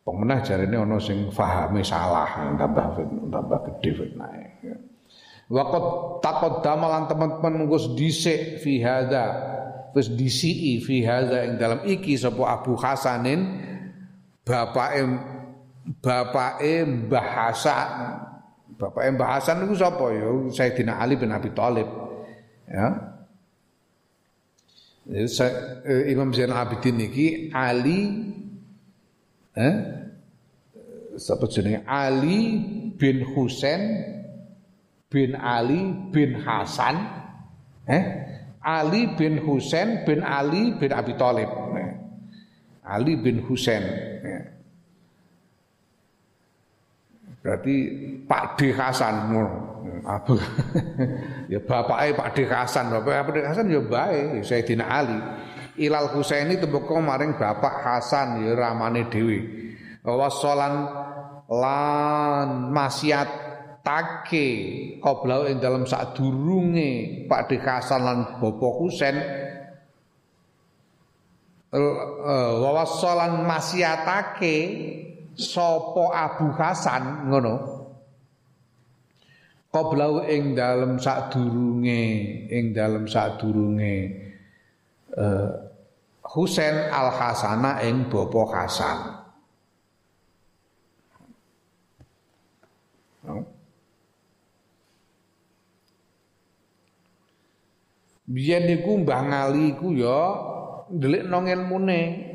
Pemenah 0.00 0.40
jarene 0.40 0.80
ana 0.80 0.96
sing 0.96 1.28
fahame 1.28 1.84
salah, 1.84 2.56
tambah 2.56 2.96
fitnah, 2.96 3.28
tambah 3.28 3.58
gede 3.68 3.90
fitnah. 4.00 4.28
Waqat 5.52 5.84
taqaddama 6.24 6.86
lan 6.88 7.04
teman-teman 7.04 7.68
wis 7.68 7.84
dhisik 7.92 8.64
fi 8.64 8.80
disiki 9.92 10.78
fi 10.80 11.02
hadza 11.02 11.42
ing 11.44 11.58
dalam 11.58 11.82
iki 11.82 12.14
sapa 12.14 12.62
Abu 12.62 12.78
Hasanin 12.78 13.58
bapake 14.46 15.02
bapake 15.98 16.86
Mbah 16.86 17.26
Hasan 17.34 17.88
bapake 18.78 19.10
Mbah 19.18 19.28
Hasan 19.34 19.66
niku 19.66 19.74
sapa 19.74 20.06
ya 20.14 20.30
Sayyidina 20.54 21.02
Ali 21.02 21.18
bin 21.18 21.34
Abi 21.34 21.50
Thalib 21.50 21.90
ya 22.70 23.10
Imam 25.10 26.30
Zainal 26.30 26.62
Abidin 26.62 26.96
niki 27.02 27.50
Ali 27.50 28.30
eh 29.58 29.74
sapa 31.18 31.50
jenenge 31.50 31.82
Ali 31.86 32.62
bin 32.94 33.26
Husain 33.34 33.82
bin 35.10 35.34
Ali 35.34 35.90
bin 36.14 36.38
Hasan 36.38 36.96
eh 37.90 38.02
Ali 38.62 39.18
bin 39.18 39.42
Husain 39.42 40.06
bin 40.06 40.22
Ali 40.22 40.78
bin 40.78 40.92
Abi 40.94 41.18
Thalib 41.18 41.50
eh. 41.74 41.90
Ali 42.86 43.18
bin 43.18 43.42
Husain 43.42 43.82
eh. 43.82 44.59
Berarti 47.40 47.74
Pak 48.28 48.44
D 48.60 48.72
Hasan 48.76 49.32
apa? 50.04 50.34
Ya 51.52 51.58
bapaknya 51.58 52.14
Pak 52.14 52.28
D 52.36 52.38
Hasan. 52.46 52.94
Bapak 52.94 53.26
Pak 53.26 53.32
D 53.34 53.38
Hasan 53.42 53.66
ya 53.68 53.80
baik 53.82 54.46
Sayyidina 54.46 54.84
Ali. 54.86 55.18
Ilal 55.80 56.12
Husaini 56.12 56.60
temboko 56.60 57.00
maring 57.00 57.40
bapak 57.40 57.80
Hasan 57.80 58.44
ya 58.44 58.52
ramane 58.52 59.08
dewi 59.08 59.70
wasolan 60.04 60.88
lan 61.48 62.70
maksiat 62.70 63.28
take 63.80 64.48
qoblau 65.00 65.48
ing 65.48 65.58
dalam 65.58 65.88
sadurunge 65.88 67.24
Pak 67.26 67.48
Dekasan 67.48 68.00
lan 68.04 68.18
Bapak 68.38 69.16
eh, 71.70 72.52
wawasolan 72.60 73.46
maksiatake 73.46 74.56
sapa 75.36 76.04
Abu 76.14 76.50
Hasan 76.54 77.30
ngono 77.30 77.54
qablau 79.70 80.26
ing 80.26 80.58
dalem 80.58 80.98
sadurunge 80.98 82.02
ing 82.50 82.74
dalem 82.74 83.06
sadurunge 83.06 83.94
uh, 85.14 85.70
Husain 86.30 86.86
Al 86.90 87.10
Hasana 87.10 87.82
ing 87.82 88.06
bapa 88.06 88.42
Hasan. 88.54 88.98
Biyen 98.30 98.70
niku 98.70 99.02
Mbah 99.02 99.26
Ngali 99.26 99.74
iku 99.74 99.90
ya 99.90 100.22
ndelikno 100.86 101.42
ilmune. 101.50 102.29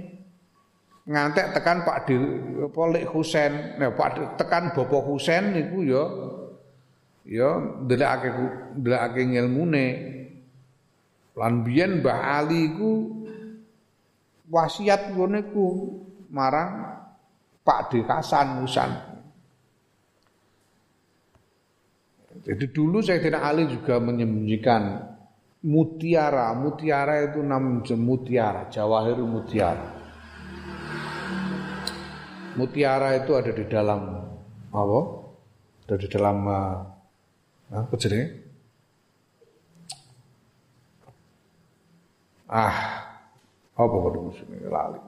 Ngantek 1.06 1.54
tekan 1.54 1.86
Pak 1.86 2.10
Dir 2.10 2.22
apa 2.66 2.82
Lek 2.90 3.06
Husain, 3.14 3.78
nah 3.78 3.94
Pak 3.94 4.42
tekan 4.42 4.74
Bapak 4.74 5.06
Husain 5.06 5.54
niku 5.54 5.86
ya 5.86 6.02
ya 7.30 7.50
ndelikake 7.86 8.30
ndelikake 8.74 9.22
ilmune. 9.38 9.88
Lan 11.38 11.62
biyen 11.62 12.02
Mbah 12.02 12.42
Ali 12.42 12.74
iku 12.74 13.22
wasiat 14.50 15.14
ngene 15.14 15.54
ku 15.54 15.94
marang 16.34 16.98
Pak 17.62 17.94
D 17.94 18.02
Hasan 18.02 18.66
Husan. 18.66 18.92
Jadi 22.46 22.66
dulu 22.74 23.02
saya 23.06 23.22
tidak 23.22 23.46
Ali 23.46 23.70
juga 23.70 24.02
menyembunyikan 24.02 25.06
mutiara. 25.66 26.54
Mutiara 26.58 27.30
itu 27.30 27.46
nam 27.46 27.86
mutiara, 27.86 28.70
jawahir 28.74 29.18
mutiara. 29.22 29.95
Mutiara 32.56 33.20
itu 33.20 33.36
ada 33.36 33.52
di 33.52 33.68
dalam 33.68 34.02
apa? 34.72 35.00
Ada 35.86 35.96
di 36.00 36.08
dalam 36.08 36.38
uh, 36.48 36.76
apa 37.76 37.94
jadi? 38.00 38.20
Ah, 42.48 42.78
apa 43.76 43.96
kudu 44.00 44.20
musuh 44.32 44.48
lali. 44.72 45.02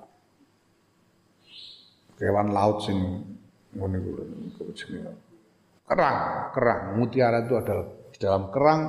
Kewan 2.20 2.52
laut 2.52 2.84
sing 2.84 3.00
ngene 3.72 3.98
kuwi 4.04 4.74
jenenge. 4.76 5.16
Kerang, 5.88 6.52
kerang, 6.52 6.82
mutiara 7.00 7.48
itu 7.48 7.56
adalah 7.56 7.88
di 8.12 8.18
dalam 8.20 8.52
kerang, 8.52 8.82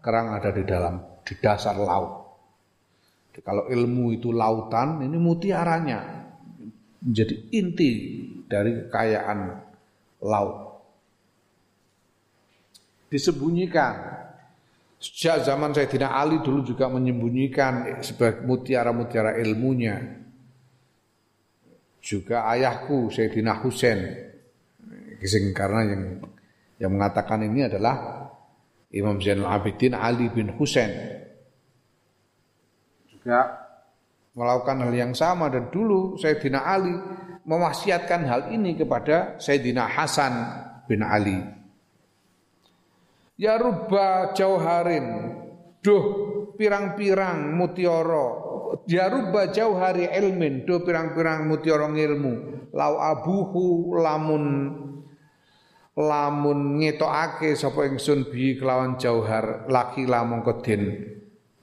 kerang 0.00 0.26
ada 0.32 0.50
di 0.56 0.64
dalam 0.64 1.20
di 1.20 1.34
dasar 1.36 1.76
laut. 1.76 2.32
Jadi 3.28 3.44
kalau 3.44 3.68
ilmu 3.68 4.16
itu 4.16 4.32
lautan, 4.32 5.04
ini 5.04 5.20
mutiaranya 5.20 6.25
menjadi 7.06 7.34
inti 7.54 7.92
dari 8.50 8.82
kekayaan 8.82 9.38
laut. 10.26 10.82
Disembunyikan 13.06 14.16
Sejak 14.96 15.44
zaman 15.44 15.76
Sayyidina 15.76 16.08
Ali 16.08 16.40
dulu 16.40 16.64
juga 16.64 16.88
menyembunyikan 16.88 18.00
sebagai 18.00 18.48
mutiara-mutiara 18.48 19.36
ilmunya. 19.44 20.24
Juga 22.00 22.48
ayahku 22.48 23.12
Sayyidina 23.12 23.60
Husain. 23.60 24.00
Karena 25.52 25.80
yang 25.84 26.02
yang 26.80 26.90
mengatakan 26.96 27.44
ini 27.44 27.68
adalah 27.68 28.28
Imam 28.88 29.20
Zainal 29.20 29.52
Abidin 29.52 29.92
Ali 29.92 30.32
bin 30.32 30.48
Husain. 30.56 30.90
Juga 33.12 33.65
melakukan 34.36 34.84
hal 34.84 34.92
yang 34.92 35.12
sama. 35.16 35.48
Dan 35.48 35.72
dulu 35.72 36.20
Sayyidina 36.20 36.60
Ali 36.62 36.92
mewasiatkan 37.48 38.22
hal 38.28 38.40
ini 38.52 38.76
kepada 38.76 39.40
Sayyidina 39.40 39.88
Hasan 39.88 40.32
bin 40.84 41.00
Ali. 41.00 41.40
Ya 43.40 43.56
rubba 43.56 44.36
jauharin 44.36 45.36
duh 45.80 46.04
pirang-pirang 46.60 47.56
mutiara. 47.56 48.46
Ya 48.86 49.08
rubba 49.08 49.50
jauhari 49.50 50.08
ilmin 50.12 50.68
duh 50.68 50.84
pirang-pirang 50.84 51.48
mutiara 51.48 51.88
ilmu 51.88 52.56
lau 52.76 53.00
abuhu 53.00 53.96
lamun 53.96 54.44
lamun 55.96 56.76
ngetokake 56.76 57.56
sapa 57.56 57.88
ingsun 57.88 58.28
bi 58.28 58.60
kelawan 58.60 59.00
jauhar 59.00 59.64
laki 59.64 60.04
lamong 60.04 60.44
den 60.60 60.82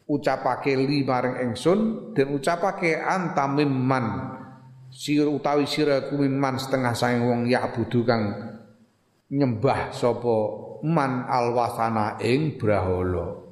ucapake 0.07 0.75
li 0.75 1.03
maring 1.03 1.51
ingsun 1.51 2.11
den 2.11 2.35
ucapake 2.35 2.99
anta 2.99 3.47
mimman 3.47 4.35
sir 4.93 5.25
utawi 5.25 5.65
sira 5.65 6.11
kuwi 6.11 6.30
man 6.30 6.59
setengah 6.59 6.93
saing 6.93 7.25
wong 7.25 7.49
ya 7.49 7.71
budu 7.71 8.05
kang 8.05 8.23
nyembah 9.34 9.89
sapa 9.95 10.38
man 10.85 11.25
alwasana 11.25 12.21
ing 12.21 12.59
brahala 12.59 13.43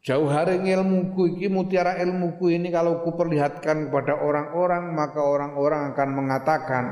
Jauh 0.00 0.32
hari 0.32 0.64
ilmuku 0.64 1.36
iki 1.36 1.52
mutiara 1.52 2.00
ilmuku 2.00 2.56
ini 2.56 2.72
kalau 2.72 3.04
kuperlihatkan 3.04 3.92
kepada 3.92 4.16
orang-orang 4.16 4.96
maka 4.96 5.20
orang-orang 5.20 5.92
akan 5.92 6.08
mengatakan 6.16 6.84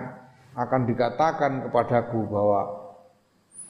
akan 0.53 0.81
dikatakan 0.85 1.53
kepadaku 1.65 2.29
bahwa 2.29 2.69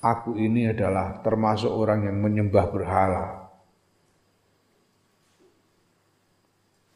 aku 0.02 0.34
ini 0.34 0.74
adalah 0.74 1.22
termasuk 1.22 1.70
orang 1.70 2.10
yang 2.10 2.18
menyembah 2.18 2.66
berhala. 2.66 3.47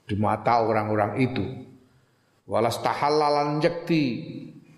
Di 0.06 0.14
mata 0.18 0.62
orang-orang 0.62 1.12
itu. 1.22 1.44
Walas 2.46 2.82
tahallalan 2.82 3.62
jekti 3.62 4.04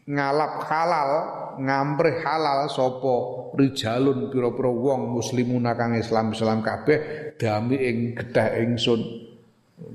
ngalap 0.04 0.68
halal 0.68 1.10
ngampreh 1.56 2.20
halal 2.20 2.68
sopo 2.68 3.48
rijalun 3.56 4.28
pira-pira 4.28 4.68
wong 4.68 5.16
muslimun 5.16 5.64
kang 5.72 5.96
Islam 5.96 6.34
Islam 6.36 6.60
kabeh 6.60 7.32
dami 7.40 7.76
ing 7.78 7.98
getah 8.12 8.58
ingsun 8.60 9.00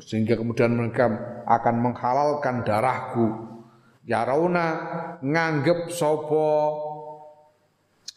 sehingga 0.01 0.39
kemudian 0.39 0.75
mereka 0.75 1.07
akan 1.45 1.75
menghalalkan 1.77 2.65
darahku 2.65 3.27
ya 4.07 4.25
rauna 4.25 4.67
nganggep 5.21 5.93
sopo 5.93 6.49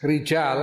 rijal 0.01 0.59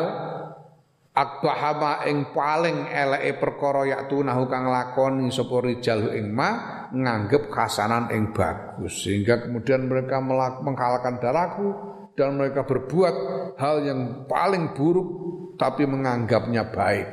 akbahama 1.11 2.07
ing 2.07 2.31
paling 2.31 2.87
eleke 2.87 3.43
perkara 3.43 3.82
yaktunahu 3.87 4.47
kang 4.47 4.70
lakoni 4.70 5.28
sapa 5.35 5.59
rijal 5.59 6.15
ing 6.15 6.31
ma 6.31 6.87
nganggep 6.95 7.51
khasanan 7.51 8.11
ing 8.15 8.31
bagus 8.31 9.07
sehingga 9.07 9.43
kemudian 9.43 9.91
mereka 9.91 10.23
menghalalkan 10.62 11.19
darahku 11.19 11.69
dan 12.15 12.39
mereka 12.39 12.62
berbuat 12.66 13.15
hal 13.59 13.77
yang 13.87 14.01
paling 14.27 14.74
buruk 14.77 15.09
tapi 15.57 15.85
menganggapnya 15.85 16.69
baik. 16.73 17.09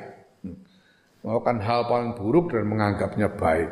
Melakukan 1.23 1.57
hal 1.59 1.81
paling 1.91 2.11
buruk 2.15 2.55
dan 2.55 2.63
menganggapnya 2.67 3.27
baik. 3.35 3.69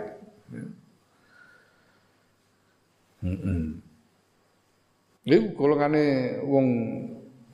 Ini 5.26 5.38
kalau 5.58 5.76
kane 5.80 6.04
wong 6.46 6.68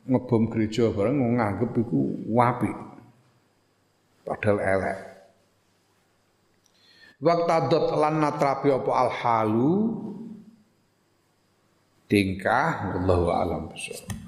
ngebom 0.06 0.50
gereja 0.50 0.90
bareng 0.90 1.38
nganggep 1.38 1.72
itu 1.78 2.00
wapi. 2.30 2.72
Padahal 4.26 4.60
elek. 4.62 5.00
Waktadot 7.22 7.86
lan 8.02 8.18
natrabi 8.18 8.74
apa 8.74 8.92
al 8.98 9.12
tingkah 12.10 12.92
wallahu 12.92 13.30
alam 13.32 13.62
besar 13.70 14.21